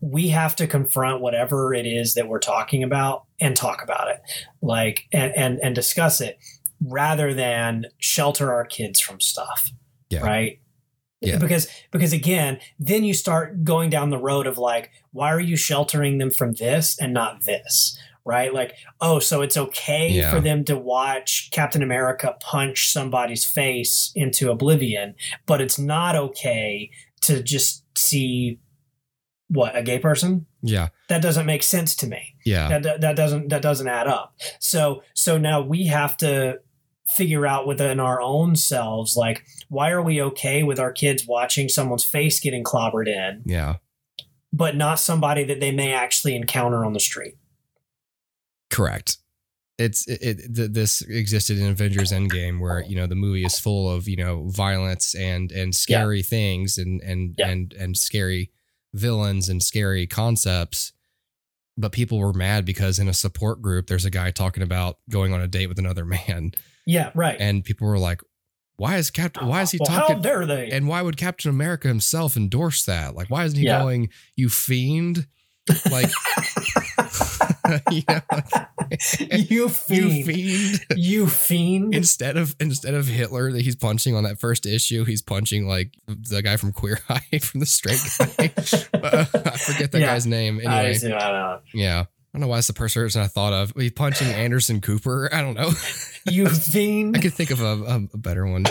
we 0.02 0.30
have 0.30 0.56
to 0.56 0.68
confront 0.68 1.22
whatever 1.22 1.74
it 1.74 1.86
is 1.86 2.16
that 2.16 2.28
we're 2.28 2.40
talking 2.40 2.84
about 2.84 3.26
and 3.40 3.56
talk 3.56 3.84
about 3.84 4.10
it, 4.10 4.20
like 4.62 5.08
and 5.12 5.32
and 5.36 5.60
and 5.62 5.76
discuss 5.76 6.20
it 6.22 6.38
rather 6.84 7.34
than 7.34 7.86
shelter 8.00 8.54
our 8.54 8.66
kids 8.66 9.00
from 9.00 9.20
stuff. 9.20 9.72
Yeah. 10.10 10.22
Right. 10.22 10.60
Yeah. 11.22 11.38
Because 11.38 11.68
because 11.92 12.14
again, 12.14 12.60
then 12.80 13.04
you 13.04 13.14
start 13.14 13.64
going 13.64 13.90
down 13.90 14.10
the 14.10 14.18
road 14.20 14.48
of 14.48 14.58
like, 14.58 14.92
why 15.12 15.32
are 15.32 15.40
you 15.40 15.56
sheltering 15.56 16.18
them 16.18 16.32
from 16.32 16.54
this 16.54 16.98
and 17.00 17.14
not 17.14 17.44
this? 17.44 17.98
Right? 18.26 18.54
Like, 18.54 18.74
oh, 19.00 19.20
so 19.20 19.42
it's 19.42 19.56
okay 19.58 20.10
Yeah. 20.10 20.32
for 20.32 20.40
them 20.42 20.64
to 20.66 20.78
watch 20.78 21.50
Captain 21.52 21.82
America 21.82 22.36
punch 22.42 22.92
somebody's 22.92 23.46
face 23.46 24.12
into 24.16 24.52
oblivion, 24.52 25.16
but 25.46 25.62
it's 25.62 25.80
not 25.80 26.16
okay 26.16 26.92
to 27.22 27.42
just 27.42 27.84
see 27.98 28.60
what 29.50 29.76
a 29.78 29.82
gay 29.82 30.00
person 30.00 30.46
Yeah. 30.62 30.90
that 31.10 31.22
doesn't 31.22 31.46
make 31.46 31.64
sense 31.64 31.96
to 31.98 32.08
me 32.08 32.36
Yeah. 32.46 32.68
that, 32.70 32.84
that 32.84 33.02
that 33.02 33.16
doesn't 33.16 33.50
that 33.50 33.62
doesn't 33.62 33.88
add 33.88 34.08
up 34.08 34.36
so 34.60 35.04
so 35.14 35.38
now 35.38 35.62
we 35.62 35.88
have 35.88 36.18
to 36.18 36.60
figure 37.16 37.48
out 37.48 37.66
within 37.66 38.00
our 38.02 38.22
own 38.22 38.56
selves 38.58 39.16
like 39.16 39.46
why 39.70 39.92
are 39.92 40.02
we 40.02 40.22
okay 40.22 40.64
with 40.64 40.80
our 40.80 40.92
kids 40.92 41.26
watching 41.26 41.70
someone's 41.70 42.04
face 42.04 42.40
getting 42.42 42.64
clobbered 42.64 43.08
in 43.08 43.44
Yeah. 43.46 43.76
but 44.52 44.76
not 44.76 45.00
somebody 45.00 45.46
that 45.46 45.60
they 45.62 45.72
may 45.72 45.94
actually 45.94 46.36
encounter 46.36 46.84
on 46.84 46.94
the 46.94 47.00
street 47.00 47.36
Correct. 48.70 49.18
It's 49.78 50.08
it, 50.08 50.22
it 50.22 50.56
th- 50.56 50.72
this 50.72 51.02
existed 51.04 51.60
in 51.60 51.68
Avengers 51.68 52.12
Endgame 52.12 52.60
where 52.60 52.82
you 52.84 52.96
know 52.96 53.06
the 53.06 53.16
movie 53.16 53.46
is 53.46 53.60
full 53.60 53.90
of 53.90 54.08
you 54.08 54.18
know 54.18 54.48
violence 54.50 55.14
and 55.16 55.52
and 55.52 55.74
scary 55.76 56.24
things 56.24 56.78
and 56.78 57.00
and 57.02 57.36
Yeah. 57.38 57.48
and 57.50 57.74
and 57.74 57.96
scary 57.96 58.52
villains 58.94 59.50
and 59.50 59.62
scary 59.62 60.08
concepts. 60.08 60.94
But 61.80 61.92
people 61.92 62.18
were 62.20 62.34
mad 62.34 62.66
because 62.66 62.98
in 62.98 63.08
a 63.08 63.14
support 63.14 63.62
group 63.62 63.88
there's 63.88 64.06
a 64.06 64.10
guy 64.10 64.32
talking 64.32 64.64
about 64.64 64.98
going 65.10 65.34
on 65.34 65.42
a 65.42 65.48
date 65.48 65.68
with 65.68 65.78
another 65.80 66.06
man. 66.28 66.52
Yeah, 66.86 67.12
right. 67.14 67.36
and 67.40 67.64
people 67.64 67.88
were 67.88 68.00
like, 68.00 68.22
"Why 68.78 68.96
is 68.98 69.12
Captain? 69.12 69.44
Uh, 69.44 69.48
why 69.48 69.62
is 69.62 69.72
he 69.72 69.78
well, 69.80 69.92
How 69.92 70.08
talking? 70.08 70.22
dare 70.22 70.46
they? 70.46 70.70
And 70.72 70.88
why 70.88 71.02
would 71.02 71.18
Captain 71.18 71.50
America 71.52 71.88
himself 71.88 72.36
endorse 72.38 72.86
that? 72.86 73.14
Like, 73.14 73.30
why 73.30 73.44
isn't 73.44 73.60
he 73.60 73.66
Yeah. 73.66 73.80
going, 73.82 74.10
"You 74.36 74.50
fiend"? 74.50 75.28
Like, 75.92 76.10
you 77.92 78.04
know, 78.08 78.22
you 79.30 79.38
you 79.50 79.70
fiend. 79.70 80.26
fiend. 80.26 80.86
You 80.96 81.28
fiend. 81.28 81.96
Instead 81.96 82.38
of 82.38 82.56
instead 82.60 82.94
of 82.94 83.08
Hitler 83.08 83.52
that 83.52 83.62
he's 83.62 83.76
punching 83.76 84.16
on 84.16 84.24
that 84.24 84.40
first 84.40 84.66
issue, 84.66 85.04
he's 85.06 85.22
punching 85.22 85.68
like 85.68 85.94
the 86.08 86.42
guy 86.42 86.58
from 86.58 86.72
Queer 86.72 87.00
Eye 87.10 87.40
from 87.40 87.60
the 87.60 87.66
Straight 87.66 88.00
Guy. 88.20 88.52
Uh, 88.94 89.26
I 89.34 89.58
forget 89.58 89.92
that 89.92 90.00
Yeah. 90.00 90.08
guy's 90.08 90.26
name. 90.26 90.60
Anyway, 90.60 91.14
I 91.14 91.60
yeah. 91.74 92.06
I 92.34 92.38
don't 92.40 92.42
know 92.42 92.48
why 92.50 92.58
it's 92.60 92.68
the 92.68 92.74
first 92.74 92.94
person 92.94 93.22
I 93.22 93.28
thought 93.28 93.54
of. 93.54 93.74
He's 93.76 93.92
punching 93.92 94.28
Anderson 94.28 94.82
Cooper. 94.82 95.30
I 95.34 95.42
don't 95.42 95.56
know. 95.56 95.72
You 96.26 96.48
fiend. 96.50 97.18
I 97.18 97.22
could 97.22 97.34
think 97.34 97.52
of 97.52 97.62
a, 97.62 97.66
a, 97.84 97.96
a 98.14 98.18
better 98.18 98.46
one. 98.46 98.66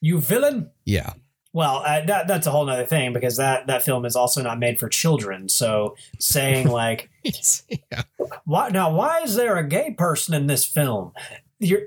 You 0.00 0.20
villain. 0.20 0.70
Yeah. 0.84 1.12
Well, 1.54 1.76
uh, 1.86 2.04
that 2.06 2.26
that's 2.26 2.46
a 2.48 2.50
whole 2.50 2.68
other 2.68 2.84
thing 2.84 3.12
because 3.12 3.36
that 3.38 3.68
that 3.68 3.82
film 3.84 4.04
is 4.04 4.16
also 4.16 4.42
not 4.42 4.58
made 4.58 4.78
for 4.80 4.88
children. 4.88 5.48
So 5.48 5.96
saying 6.18 6.66
like, 6.82 7.08
yeah. 7.22 8.02
why 8.44 8.68
now? 8.70 8.92
Why 8.92 9.20
is 9.20 9.36
there 9.36 9.56
a 9.56 9.66
gay 9.66 9.92
person 9.96 10.34
in 10.34 10.48
this 10.48 10.64
film? 10.66 11.12
You're. 11.60 11.82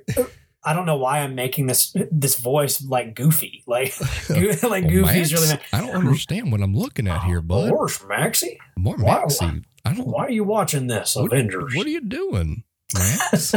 I 0.64 0.74
don't 0.74 0.86
know 0.86 0.98
why 0.98 1.20
I'm 1.20 1.36
making 1.36 1.68
this 1.68 1.94
this 2.12 2.38
voice 2.40 2.82
like 2.84 3.14
goofy, 3.14 3.64
like 3.68 3.94
like 4.64 4.88
Goofy's 4.90 5.32
Max, 5.32 5.34
really 5.34 5.48
mad. 5.50 5.62
I 5.74 5.82
don't 5.82 5.96
understand 5.96 6.52
what 6.52 6.62
I'm 6.62 6.74
looking 6.74 7.08
at 7.08 7.24
here, 7.24 7.42
bud. 7.42 7.70
Horse, 7.70 8.04
Maxie. 8.08 8.58
More 8.78 8.96
Why- 8.96 9.20
Maxie. 9.20 9.64
I 9.86 9.94
don't. 9.94 10.08
Why 10.08 10.26
are 10.26 10.32
you 10.32 10.44
watching 10.46 10.88
this, 10.88 11.16
What, 11.16 11.26
Avengers? 11.32 11.74
what 11.76 11.86
are 11.86 11.90
you 11.90 12.02
doing, 12.02 12.64
Max? 12.94 13.54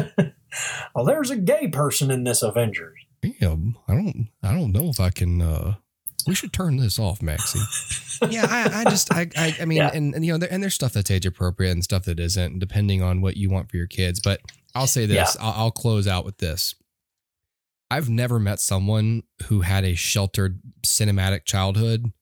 well, 0.95 1.05
there's 1.05 1.31
a 1.31 1.37
gay 1.37 1.69
person 1.69 2.11
in 2.11 2.25
this 2.25 2.43
Avengers. 2.43 2.99
Damn, 3.23 3.77
I 3.89 3.95
don't. 3.95 4.29
I 4.43 4.53
don't 4.55 4.73
know 4.73 4.89
if 4.89 4.99
I 5.01 5.11
can. 5.11 5.41
uh 5.41 5.75
We 6.27 6.35
should 6.35 6.53
turn 6.53 6.77
this 6.77 6.99
off, 6.99 7.23
Maxie. 7.23 7.61
yeah, 8.31 8.47
I, 8.49 8.81
I 8.81 8.85
just, 8.85 9.13
I, 9.13 9.29
I, 9.37 9.57
I 9.61 9.65
mean, 9.65 9.79
Yeah. 9.79 9.91
and, 9.93 10.15
and 10.15 10.25
you 10.25 10.33
know, 10.33 10.39
there, 10.39 10.53
and 10.53 10.63
there's 10.63 10.75
stuff 10.75 10.93
that's 10.93 11.11
age 11.11 11.27
appropriate 11.27 11.73
and 11.73 11.83
stuff 11.85 12.05
that 12.05 12.19
isn't, 12.21 12.59
depending 12.59 13.03
on 13.03 13.21
what 13.21 13.37
you 13.37 13.51
want 13.51 13.71
for 13.71 13.77
your 13.77 13.87
kids. 13.87 14.21
But 14.21 14.41
I'll 14.75 14.87
say 14.87 15.07
this. 15.07 15.37
I'll, 15.41 15.53
I'll 15.57 15.71
close 15.71 16.07
out 16.07 16.25
with 16.25 16.39
this. 16.39 16.75
I've 17.91 18.09
never 18.09 18.39
met 18.39 18.61
someone 18.61 19.25
who 19.47 19.63
had 19.63 19.85
a 19.85 19.95
sheltered 19.97 20.61
cinematic 20.87 21.45
childhood 21.45 22.13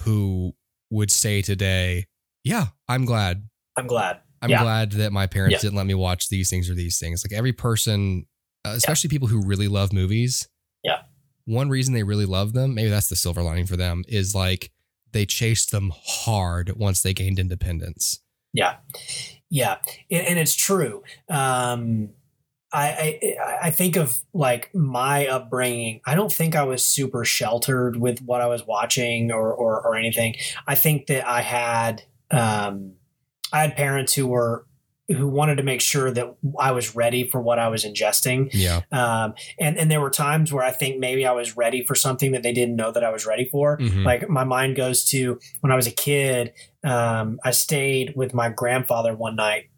who 0.00 0.54
would 0.90 1.10
say 1.10 1.40
today, 1.42 2.06
"Yeah, 2.44 2.66
I'm 2.88 3.04
glad 3.04 3.48
I'm 3.76 3.86
glad. 3.86 4.20
I'm 4.42 4.50
Yeah. 4.50 4.62
glad 4.62 4.92
that 4.92 5.12
my 5.12 5.26
parents 5.26 5.54
Yeah. 5.54 5.60
didn't 5.60 5.76
let 5.76 5.86
me 5.86 5.94
watch 5.94 6.28
these 6.28 6.50
things 6.50 6.68
or 6.68 6.74
these 6.74 6.98
things. 6.98 7.24
Like 7.24 7.32
every 7.32 7.52
person, 7.52 8.26
uh, 8.64 8.70
especially 8.76 9.08
people 9.08 9.28
who 9.28 9.40
really 9.42 9.68
love 9.68 9.92
movies. 9.92 10.48
Yeah. 10.82 11.02
One 11.44 11.68
reason 11.68 11.94
they 11.94 12.02
really 12.02 12.26
love 12.26 12.52
them, 12.52 12.74
maybe 12.74 12.90
that's 12.90 13.08
the 13.08 13.16
silver 13.16 13.42
lining 13.42 13.66
for 13.66 13.76
them, 13.76 14.04
is 14.08 14.34
like 14.34 14.70
they 15.12 15.26
chased 15.26 15.70
them 15.70 15.92
hard 15.94 16.76
once 16.76 17.02
they 17.02 17.14
gained 17.14 17.38
independence. 17.38 18.20
Yeah, 18.52 18.76
yeah, 19.48 19.78
and, 20.10 20.38
it's 20.38 20.54
true. 20.54 21.02
Um, 21.28 22.10
I, 22.72 23.20
I 23.22 23.58
I 23.62 23.70
think 23.70 23.96
of 23.96 24.20
like 24.32 24.74
my 24.74 25.26
upbringing. 25.26 26.00
I 26.06 26.14
don't 26.14 26.32
think 26.32 26.54
I 26.54 26.62
was 26.62 26.84
super 26.84 27.24
sheltered 27.24 27.96
with 27.96 28.20
what 28.22 28.40
I 28.40 28.46
was 28.46 28.66
watching 28.66 29.32
or 29.32 29.52
or, 29.52 29.80
or 29.80 29.96
anything. 29.96 30.36
I 30.66 30.74
think 30.74 31.06
that 31.06 31.26
I 31.28 31.42
had 31.42 32.04
um, 32.30 32.94
I 33.52 33.62
had 33.62 33.76
parents 33.76 34.14
who 34.14 34.26
were 34.26 34.66
who 35.16 35.28
wanted 35.28 35.56
to 35.56 35.62
make 35.62 35.80
sure 35.80 36.10
that 36.10 36.34
I 36.58 36.72
was 36.72 36.94
ready 36.94 37.28
for 37.28 37.40
what 37.40 37.58
I 37.58 37.68
was 37.68 37.84
ingesting. 37.84 38.50
Yeah. 38.52 38.82
Um, 38.92 39.34
and 39.58 39.76
and 39.78 39.90
there 39.90 40.00
were 40.00 40.10
times 40.10 40.52
where 40.52 40.64
I 40.64 40.70
think 40.70 40.98
maybe 40.98 41.26
I 41.26 41.32
was 41.32 41.56
ready 41.56 41.84
for 41.84 41.94
something 41.94 42.32
that 42.32 42.42
they 42.42 42.52
didn't 42.52 42.76
know 42.76 42.92
that 42.92 43.02
I 43.02 43.10
was 43.10 43.26
ready 43.26 43.46
for. 43.46 43.78
Mhm. 43.78 44.04
Like 44.04 44.28
my 44.28 44.44
mind 44.44 44.76
goes 44.76 45.04
to 45.06 45.38
when 45.60 45.72
I 45.72 45.76
was 45.76 45.86
a 45.86 45.90
kid. 45.90 46.52
Um, 46.84 47.38
I 47.44 47.50
stayed 47.50 48.14
with 48.14 48.32
my 48.34 48.48
grandfather 48.48 49.14
one 49.14 49.36
night, 49.36 49.70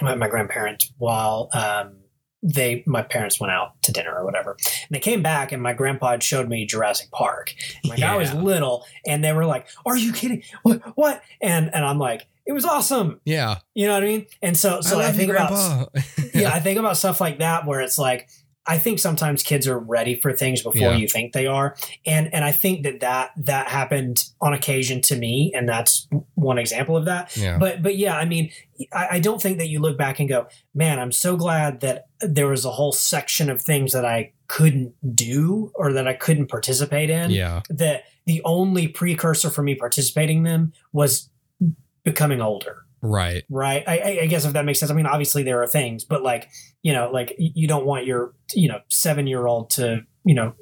my, 0.00 0.14
my 0.14 0.28
grandparents, 0.28 0.92
while 0.98 1.50
um, 1.52 1.96
they 2.44 2.84
my 2.86 3.02
parents 3.02 3.40
went 3.40 3.52
out 3.52 3.80
to 3.82 3.90
dinner 3.90 4.14
or 4.14 4.24
whatever. 4.24 4.52
And 4.52 4.90
they 4.90 5.00
came 5.00 5.22
back, 5.22 5.50
and 5.50 5.62
my 5.62 5.72
grandpa 5.72 6.12
had 6.12 6.22
showed 6.22 6.48
me 6.48 6.66
Jurassic 6.66 7.10
Park. 7.10 7.54
And 7.82 7.90
like 7.90 8.02
I 8.02 8.16
was 8.16 8.32
little, 8.34 8.84
and 9.06 9.24
they 9.24 9.32
were 9.32 9.46
like, 9.46 9.66
"Are 9.86 9.96
you 9.96 10.12
kidding? 10.12 10.42
What? 10.62 10.82
What?" 10.96 11.22
And 11.40 11.74
and 11.74 11.84
I'm 11.84 11.98
like, 11.98 12.26
"It 12.46 12.52
was 12.52 12.66
awesome." 12.66 13.20
yeah. 13.24 13.58
You 13.74 13.86
know 13.86 13.94
what 13.94 14.02
I 14.02 14.06
mean? 14.06 14.26
And 14.42 14.56
so 14.56 14.82
so 14.82 15.00
I, 15.00 15.08
you, 15.08 15.14
think 15.14 15.30
about 15.30 15.90
yeah, 16.34 16.50
I 16.54 16.60
think 16.60 16.78
about 16.78 16.98
stuff 16.98 17.20
like 17.20 17.38
that 17.38 17.66
where 17.66 17.80
it's 17.80 17.98
like 17.98 18.28
I 18.66 18.78
think 18.78 18.98
sometimes 18.98 19.42
kids 19.42 19.68
are 19.68 19.78
ready 19.78 20.14
for 20.18 20.32
things 20.32 20.62
before 20.62 20.80
Yeah. 20.92 20.96
you 20.96 21.06
think 21.06 21.32
they 21.34 21.46
are, 21.46 21.76
and 22.06 22.32
and 22.32 22.44
I 22.44 22.52
think 22.52 22.82
that 22.84 23.00
that 23.00 23.32
that 23.36 23.68
happened 23.68 24.24
on 24.40 24.54
occasion 24.54 25.02
to 25.02 25.16
me, 25.16 25.52
and 25.54 25.68
that's 25.68 26.08
one 26.34 26.58
example 26.58 26.96
of 26.96 27.04
that. 27.04 27.36
yeah. 27.36 27.58
But 27.58 27.82
but 27.82 27.96
yeah, 27.96 28.16
I 28.16 28.24
mean, 28.24 28.50
I, 28.92 29.08
I 29.12 29.20
don't 29.20 29.40
think 29.42 29.58
that 29.58 29.68
you 29.68 29.80
look 29.80 29.98
back 29.98 30.18
and 30.18 30.28
go, 30.28 30.46
man, 30.74 30.98
I'm 30.98 31.12
so 31.12 31.36
glad 31.36 31.80
that 31.80 32.06
there 32.20 32.46
was 32.48 32.64
a 32.64 32.70
whole 32.70 32.92
section 32.92 33.50
of 33.50 33.60
things 33.60 33.92
that 33.92 34.04
I 34.06 34.32
couldn't 34.46 34.94
do 35.14 35.70
or 35.74 35.92
that 35.92 36.06
I 36.08 36.14
couldn't 36.14 36.46
participate 36.48 37.10
in. 37.10 37.30
yeah. 37.30 37.60
That 37.68 38.04
the 38.26 38.40
only 38.44 38.88
precursor 38.88 39.50
for 39.50 39.62
me 39.62 39.74
participating 39.74 40.38
in 40.38 40.42
them 40.44 40.72
was 40.92 41.28
becoming 42.02 42.40
older 42.40 42.83
Right. 43.06 43.44
right. 43.50 43.84
I, 43.86 43.98
I- 43.98 44.18
I 44.22 44.26
guess 44.26 44.44
if 44.46 44.54
that 44.54 44.64
makes 44.64 44.80
sense. 44.80 44.90
I 44.90 44.94
mean 44.94 45.04
obviously 45.06 45.42
there 45.42 45.62
are 45.62 45.66
things 45.66 46.04
but 46.04 46.22
like 46.22 46.48
you 46.82 46.92
know 46.94 47.10
like 47.12 47.34
you 47.38 47.68
don't 47.68 47.84
want 47.84 48.06
your 48.06 48.32
you 48.54 48.66
know 48.68 48.80
seven 48.88 49.26
year 49.26 49.46
old 49.46 49.68
to 49.70 50.00
you 50.24 50.34
know 50.34 50.54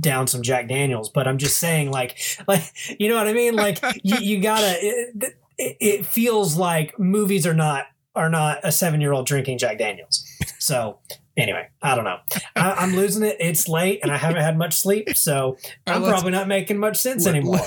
down 0.00 0.26
some 0.26 0.42
jack 0.42 0.68
daniels 0.68 1.08
but 1.08 1.28
i'm 1.28 1.38
just 1.38 1.58
saying 1.58 1.92
like 1.92 2.18
like 2.48 2.62
you 2.98 3.08
know 3.08 3.14
what 3.16 3.28
i 3.28 3.32
mean? 3.32 3.54
Like 3.54 3.78
you, 4.02 4.16
you 4.18 4.40
gotta 4.40 4.74
it, 4.80 5.32
it, 5.58 5.76
it 5.80 6.06
feels 6.06 6.56
like 6.56 6.98
movies 6.98 7.46
are 7.46 7.54
not 7.54 7.86
are 8.14 8.28
not 8.28 8.58
a 8.64 8.72
seven 8.72 9.00
year 9.00 9.12
old 9.12 9.26
drinking 9.26 9.58
jack 9.58 9.78
daniels. 9.78 10.24
So 10.58 10.98
anyway 11.36 11.68
i 11.82 11.94
don't 11.94 12.04
know. 12.04 12.18
I, 12.56 12.72
i'm 12.72 12.94
losing 12.96 13.22
it. 13.22 13.36
It's 13.40 13.68
late 13.68 14.00
and 14.02 14.10
i 14.12 14.16
haven't 14.18 14.42
had 14.42 14.58
much 14.58 14.74
sleep 14.74 15.16
so 15.16 15.56
i'm 15.86 16.02
let's- 16.02 16.12
probably 16.12 16.32
not 16.32 16.48
making 16.48 16.78
much 16.78 16.96
sense 16.98 17.24
Let- 17.24 17.34
anymore 17.36 17.60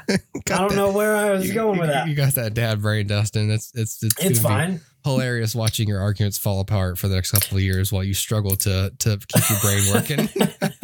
i 0.08 0.16
don't 0.46 0.68
that- 0.68 0.76
know 0.76 0.92
where 0.92 1.16
i 1.16 1.30
was 1.30 1.48
you- 1.48 1.54
going 1.54 1.78
with 1.78 1.88
that 1.88 2.08
You 2.08 2.14
got 2.14 2.34
that 2.34 2.54
dad 2.54 2.82
brain, 2.82 3.06
Dustin. 3.06 3.50
It's 3.50 3.72
it's 3.74 4.02
it's, 4.02 4.24
it's 4.24 4.40
fine 4.40 4.80
hilarious 5.04 5.54
watching 5.54 5.88
your 5.88 6.00
arguments 6.00 6.38
fall 6.38 6.60
apart 6.60 6.98
for 6.98 7.08
the 7.08 7.14
next 7.14 7.32
couple 7.32 7.56
of 7.56 7.62
years 7.62 7.92
while 7.92 8.04
you 8.04 8.14
struggle 8.14 8.56
to 8.56 8.92
to 8.98 9.18
keep 9.28 9.50
your 9.50 9.58
brain 9.60 9.92
working. 9.92 10.28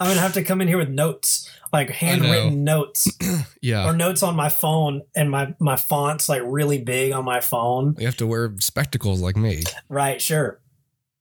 I'm 0.00 0.08
gonna 0.08 0.20
have 0.20 0.34
to 0.34 0.42
come 0.42 0.60
in 0.60 0.68
here 0.68 0.78
with 0.78 0.88
notes, 0.88 1.48
like 1.72 1.90
handwritten 1.90 2.64
notes, 2.64 3.08
yeah. 3.62 3.88
or 3.88 3.92
notes 3.94 4.22
on 4.22 4.34
my 4.36 4.48
phone, 4.48 5.02
and 5.14 5.30
my 5.30 5.54
my 5.58 5.76
fonts 5.76 6.28
like 6.28 6.42
really 6.44 6.78
big 6.78 7.12
on 7.12 7.24
my 7.24 7.40
phone. 7.40 7.94
You 7.98 8.06
have 8.06 8.16
to 8.18 8.26
wear 8.26 8.54
spectacles 8.58 9.20
like 9.20 9.36
me. 9.36 9.62
Right, 9.88 10.20
sure. 10.20 10.60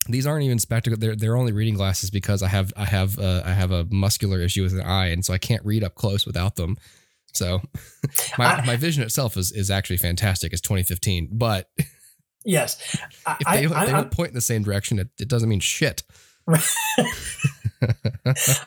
These 0.07 0.27
aren't 0.27 0.43
even 0.43 0.59
spectacles. 0.59 0.99
They're 0.99 1.15
they're 1.15 1.35
only 1.37 1.51
reading 1.51 1.73
glasses 1.75 2.09
because 2.11 2.43
I 2.43 2.47
have 2.47 2.71
I 2.77 2.85
have 2.85 3.17
uh, 3.19 3.41
I 3.45 3.53
have 3.53 3.71
a 3.71 3.85
muscular 3.89 4.39
issue 4.39 4.63
with 4.63 4.73
an 4.73 4.81
eye, 4.81 5.07
and 5.07 5.25
so 5.25 5.33
I 5.33 5.37
can't 5.37 5.65
read 5.65 5.83
up 5.83 5.95
close 5.95 6.25
without 6.25 6.55
them. 6.57 6.77
So 7.33 7.61
my 8.37 8.45
I- 8.45 8.65
my 8.65 8.75
vision 8.75 9.03
itself 9.03 9.35
is 9.37 9.51
is 9.51 9.71
actually 9.71 9.97
fantastic. 9.97 10.53
It's 10.53 10.61
2015, 10.61 11.29
but 11.31 11.69
Yes, 12.47 12.77
I, 13.25 13.37
if 13.41 13.47
I, 13.47 13.57
they, 13.57 13.63
if 13.65 13.71
I, 13.71 13.85
they 13.85 13.91
don't 13.91 14.11
point 14.11 14.29
in 14.29 14.35
the 14.35 14.41
same 14.41 14.61
direction, 14.63 14.99
it, 14.99 15.09
it 15.19 15.27
doesn't 15.27 15.49
mean 15.49 15.59
shit. 15.59 16.03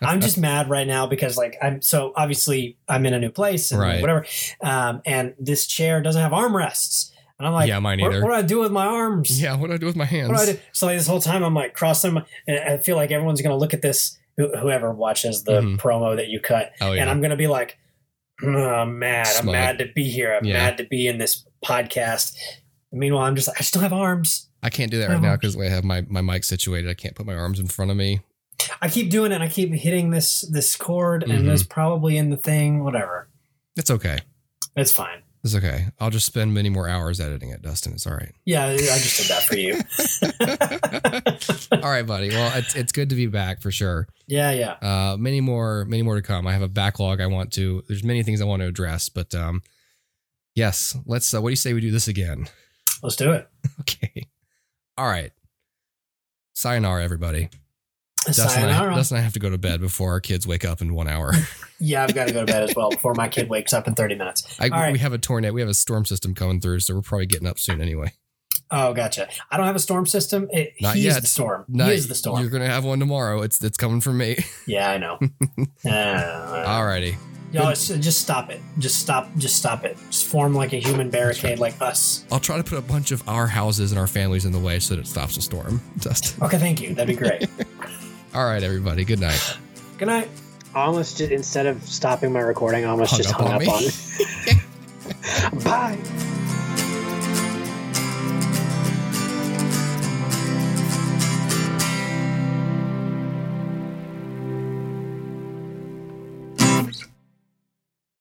I'm 0.02 0.20
just 0.20 0.38
mad 0.38 0.68
right 0.68 0.86
now 0.86 1.06
because 1.06 1.36
like 1.36 1.56
I'm 1.62 1.80
so 1.82 2.12
obviously 2.16 2.76
I'm 2.88 3.06
in 3.06 3.14
a 3.14 3.18
new 3.20 3.30
place 3.30 3.70
and 3.70 3.80
Right. 3.80 4.00
whatever, 4.00 4.26
um, 4.62 5.00
and 5.06 5.34
this 5.38 5.66
chair 5.66 6.00
doesn't 6.02 6.20
have 6.20 6.32
armrests, 6.32 7.10
and 7.38 7.46
I'm 7.46 7.52
like, 7.54 7.68
yeah, 7.68 7.78
mine 7.78 8.00
either. 8.00 8.22
what 8.22 8.28
do 8.30 8.34
I 8.34 8.42
do 8.42 8.58
with 8.60 8.72
my 8.72 8.86
arms? 8.86 9.40
yeah, 9.40 9.54
what 9.56 9.68
do 9.68 9.74
I 9.74 9.76
do 9.76 9.86
with 9.86 9.96
my 9.96 10.04
hands? 10.04 10.28
What 10.30 10.36
do 10.38 10.42
I 10.42 10.52
do? 10.54 10.58
So 10.72 10.86
like 10.86 10.98
this 10.98 11.06
whole 11.06 11.20
time 11.20 11.42
I'm 11.42 11.54
like 11.54 11.74
crossing, 11.74 12.14
my, 12.14 12.24
and 12.46 12.58
I 12.58 12.78
feel 12.78 12.96
like 12.96 13.10
everyone's 13.10 13.40
gonna 13.42 13.56
look 13.56 13.74
at 13.74 13.82
this. 13.82 14.16
who- 14.36 14.56
Whoever 14.56 14.92
watches 14.92 15.42
the 15.42 15.60
Mhm. 15.60 15.78
promo 15.78 16.14
that 16.16 16.28
you 16.28 16.38
cut, 16.40 16.72
Oh 16.80 16.92
yeah, 16.92 17.00
and 17.00 17.10
I'm 17.10 17.20
gonna 17.20 17.34
be 17.36 17.48
like, 17.48 17.76
"Mm, 18.40 18.82
I'm 18.82 18.98
mad. 19.00 19.26
I'm 19.36 19.46
mad 19.46 19.78
to 19.78 19.86
be 19.92 20.08
here. 20.08 20.32
I'm 20.36 20.44
Yeah. 20.44 20.58
mad 20.58 20.78
to 20.78 20.84
be 20.84 21.08
in 21.08 21.18
this 21.18 21.44
podcast. 21.64 22.36
Meanwhile, 22.92 23.24
I'm 23.24 23.34
just 23.34 23.48
like, 23.48 23.56
I 23.60 23.64
still 23.64 23.82
have 23.82 23.92
arms. 23.92 24.48
I 24.62 24.70
can't 24.70 24.90
do 24.92 24.98
that 25.00 25.08
right 25.08 25.20
now 25.20 25.34
because 25.34 25.54
the 25.54 25.58
way 25.58 25.66
I 25.66 25.70
have 25.70 25.82
my 25.84 26.02
my 26.08 26.20
mic 26.20 26.44
situated, 26.44 26.88
I 26.88 26.94
can't 26.94 27.16
put 27.16 27.26
my 27.26 27.34
arms 27.34 27.58
in 27.58 27.66
front 27.66 27.90
of 27.90 27.96
me. 27.96 28.20
I 28.80 28.88
keep 28.88 29.10
doing 29.10 29.32
it. 29.32 29.36
and 29.36 29.42
I 29.44 29.48
keep 29.48 29.72
hitting 29.74 30.10
this 30.10 30.42
this 30.52 30.76
chord, 30.76 31.24
Mhm. 31.26 31.34
and 31.36 31.48
it's 31.48 31.64
probably 31.64 32.16
in 32.16 32.30
the 32.30 32.36
thing. 32.36 32.84
Whatever. 32.84 33.28
It's 33.76 33.90
okay. 33.90 34.18
It's 34.76 34.92
fine. 34.92 35.22
It's 35.44 35.54
okay. 35.54 35.86
I'll 36.00 36.10
just 36.10 36.26
spend 36.26 36.52
many 36.52 36.68
more 36.68 36.88
hours 36.88 37.20
editing 37.20 37.50
it, 37.50 37.62
Dustin. 37.62 37.92
It's 37.92 38.06
all 38.06 38.14
right. 38.14 38.34
Yeah, 38.44 38.66
I 38.66 38.76
just 38.76 39.18
did 39.18 39.28
that 39.28 39.42
for 39.44 39.56
you. 39.56 39.74
all 41.82 41.90
right, 41.90 42.06
buddy. 42.06 42.30
Well, 42.30 42.56
it's 42.56 42.74
it's 42.74 42.90
good 42.92 43.10
to 43.10 43.14
be 43.16 43.26
back 43.26 43.60
for 43.62 43.70
sure. 43.70 44.08
yeah, 44.26 44.50
yeah. 44.50 44.72
Uh, 44.82 45.16
many 45.16 45.40
more, 45.40 45.84
many 45.84 46.02
more 46.02 46.16
to 46.16 46.22
come. 46.22 46.46
I 46.46 46.52
have 46.52 46.62
a 46.62 46.68
backlog. 46.68 47.20
I 47.20 47.26
want 47.26 47.52
to. 47.54 47.84
There's 47.88 48.02
many 48.02 48.22
things 48.24 48.40
I 48.40 48.44
want 48.44 48.62
to 48.62 48.66
address, 48.68 49.08
but 49.08 49.34
um, 49.34 49.62
yes. 50.54 50.96
Let's. 51.06 51.32
Uh, 51.32 51.40
what 51.40 51.50
do 51.50 51.52
you 51.52 51.56
say 51.56 51.72
we 51.72 51.80
do 51.80 51.90
this 51.92 52.08
again? 52.08 52.48
Let's 53.02 53.16
do 53.16 53.32
it. 53.32 53.48
Okay. 53.80 54.26
All 54.96 55.06
right. 55.06 55.30
Sayonara, 56.54 57.04
everybody. 57.04 57.48
Dustin 58.36 58.64
and, 58.64 58.72
I, 58.72 58.94
Dustin 58.94 59.16
and 59.16 59.22
I 59.22 59.24
have 59.24 59.32
to 59.34 59.38
go 59.38 59.50
to 59.50 59.58
bed 59.58 59.80
before 59.80 60.12
our 60.12 60.20
kids 60.20 60.46
wake 60.46 60.64
up 60.64 60.80
in 60.80 60.94
one 60.94 61.08
hour. 61.08 61.32
Yeah, 61.80 62.02
I've 62.02 62.12
got 62.12 62.26
to 62.26 62.34
go 62.34 62.40
to 62.40 62.52
bed 62.52 62.64
as 62.64 62.74
well 62.74 62.90
before 62.90 63.14
my 63.14 63.28
kid 63.28 63.48
wakes 63.48 63.72
up 63.72 63.86
in 63.86 63.94
30 63.94 64.16
minutes. 64.16 64.42
I, 64.58 64.64
All 64.64 64.80
right. 64.80 64.92
We 64.92 64.98
have 64.98 65.12
a 65.12 65.18
tornado. 65.18 65.54
We 65.54 65.60
have 65.60 65.70
a 65.70 65.74
storm 65.74 66.04
system 66.04 66.34
coming 66.34 66.60
through, 66.60 66.80
so 66.80 66.92
we're 66.92 67.02
probably 67.02 67.26
getting 67.26 67.46
up 67.46 67.60
soon 67.60 67.80
anyway. 67.80 68.14
Oh, 68.68 68.92
gotcha. 68.92 69.28
I 69.48 69.56
don't 69.56 69.66
have 69.66 69.76
a 69.76 69.78
storm 69.78 70.04
system. 70.04 70.48
It, 70.52 70.74
Not 70.80 70.96
he's 70.96 71.04
yet. 71.04 71.20
the 71.20 71.28
storm. 71.28 71.64
No, 71.68 71.86
he 71.86 71.94
is 71.94 72.08
the 72.08 72.16
storm. 72.16 72.40
You're 72.40 72.50
gonna 72.50 72.66
have 72.66 72.84
one 72.84 72.98
tomorrow. 72.98 73.42
It's 73.42 73.62
it's 73.62 73.76
coming 73.76 74.00
from 74.00 74.18
me. 74.18 74.38
Yeah, 74.66 74.90
I 74.90 74.98
know. 74.98 75.18
uh, 75.86 76.66
Alrighty. 76.66 77.16
Yo, 77.52 77.70
just 77.72 78.20
stop 78.20 78.50
it. 78.50 78.60
Just 78.78 78.98
stop. 78.98 79.34
Just 79.38 79.56
stop 79.56 79.84
it. 79.84 79.96
Just 80.10 80.26
form 80.26 80.54
like 80.54 80.74
a 80.74 80.78
human 80.78 81.08
barricade, 81.08 81.58
like 81.60 81.80
us. 81.80 82.24
I'll 82.32 82.40
try 82.40 82.58
to 82.58 82.64
put 82.64 82.76
a 82.78 82.82
bunch 82.82 83.12
of 83.12 83.26
our 83.28 83.46
houses 83.46 83.92
and 83.92 83.98
our 84.00 84.06
families 84.08 84.44
in 84.44 84.52
the 84.52 84.58
way 84.58 84.80
so 84.80 84.96
that 84.96 85.00
it 85.00 85.06
stops 85.06 85.36
the 85.36 85.42
storm. 85.42 85.80
Just 85.98 86.42
Okay, 86.42 86.58
thank 86.58 86.82
you. 86.82 86.94
That'd 86.94 87.16
be 87.16 87.24
great. 87.24 87.48
All 88.34 88.44
right, 88.44 88.62
everybody. 88.62 89.04
Good 89.04 89.20
night. 89.20 89.56
Good 89.98 90.06
night. 90.06 90.28
Almost 90.74 91.18
just, 91.18 91.30
instead 91.30 91.66
of 91.66 91.82
stopping 91.82 92.32
my 92.32 92.40
recording, 92.40 92.84
I 92.84 92.88
almost 92.88 93.12
Hung 93.12 93.20
just 93.22 93.34
up 93.34 93.40
hung 93.40 93.48
on 93.48 93.54
up 93.54 93.60
me. 93.62 93.68
on. 93.68 95.60
Bye. 95.64 95.98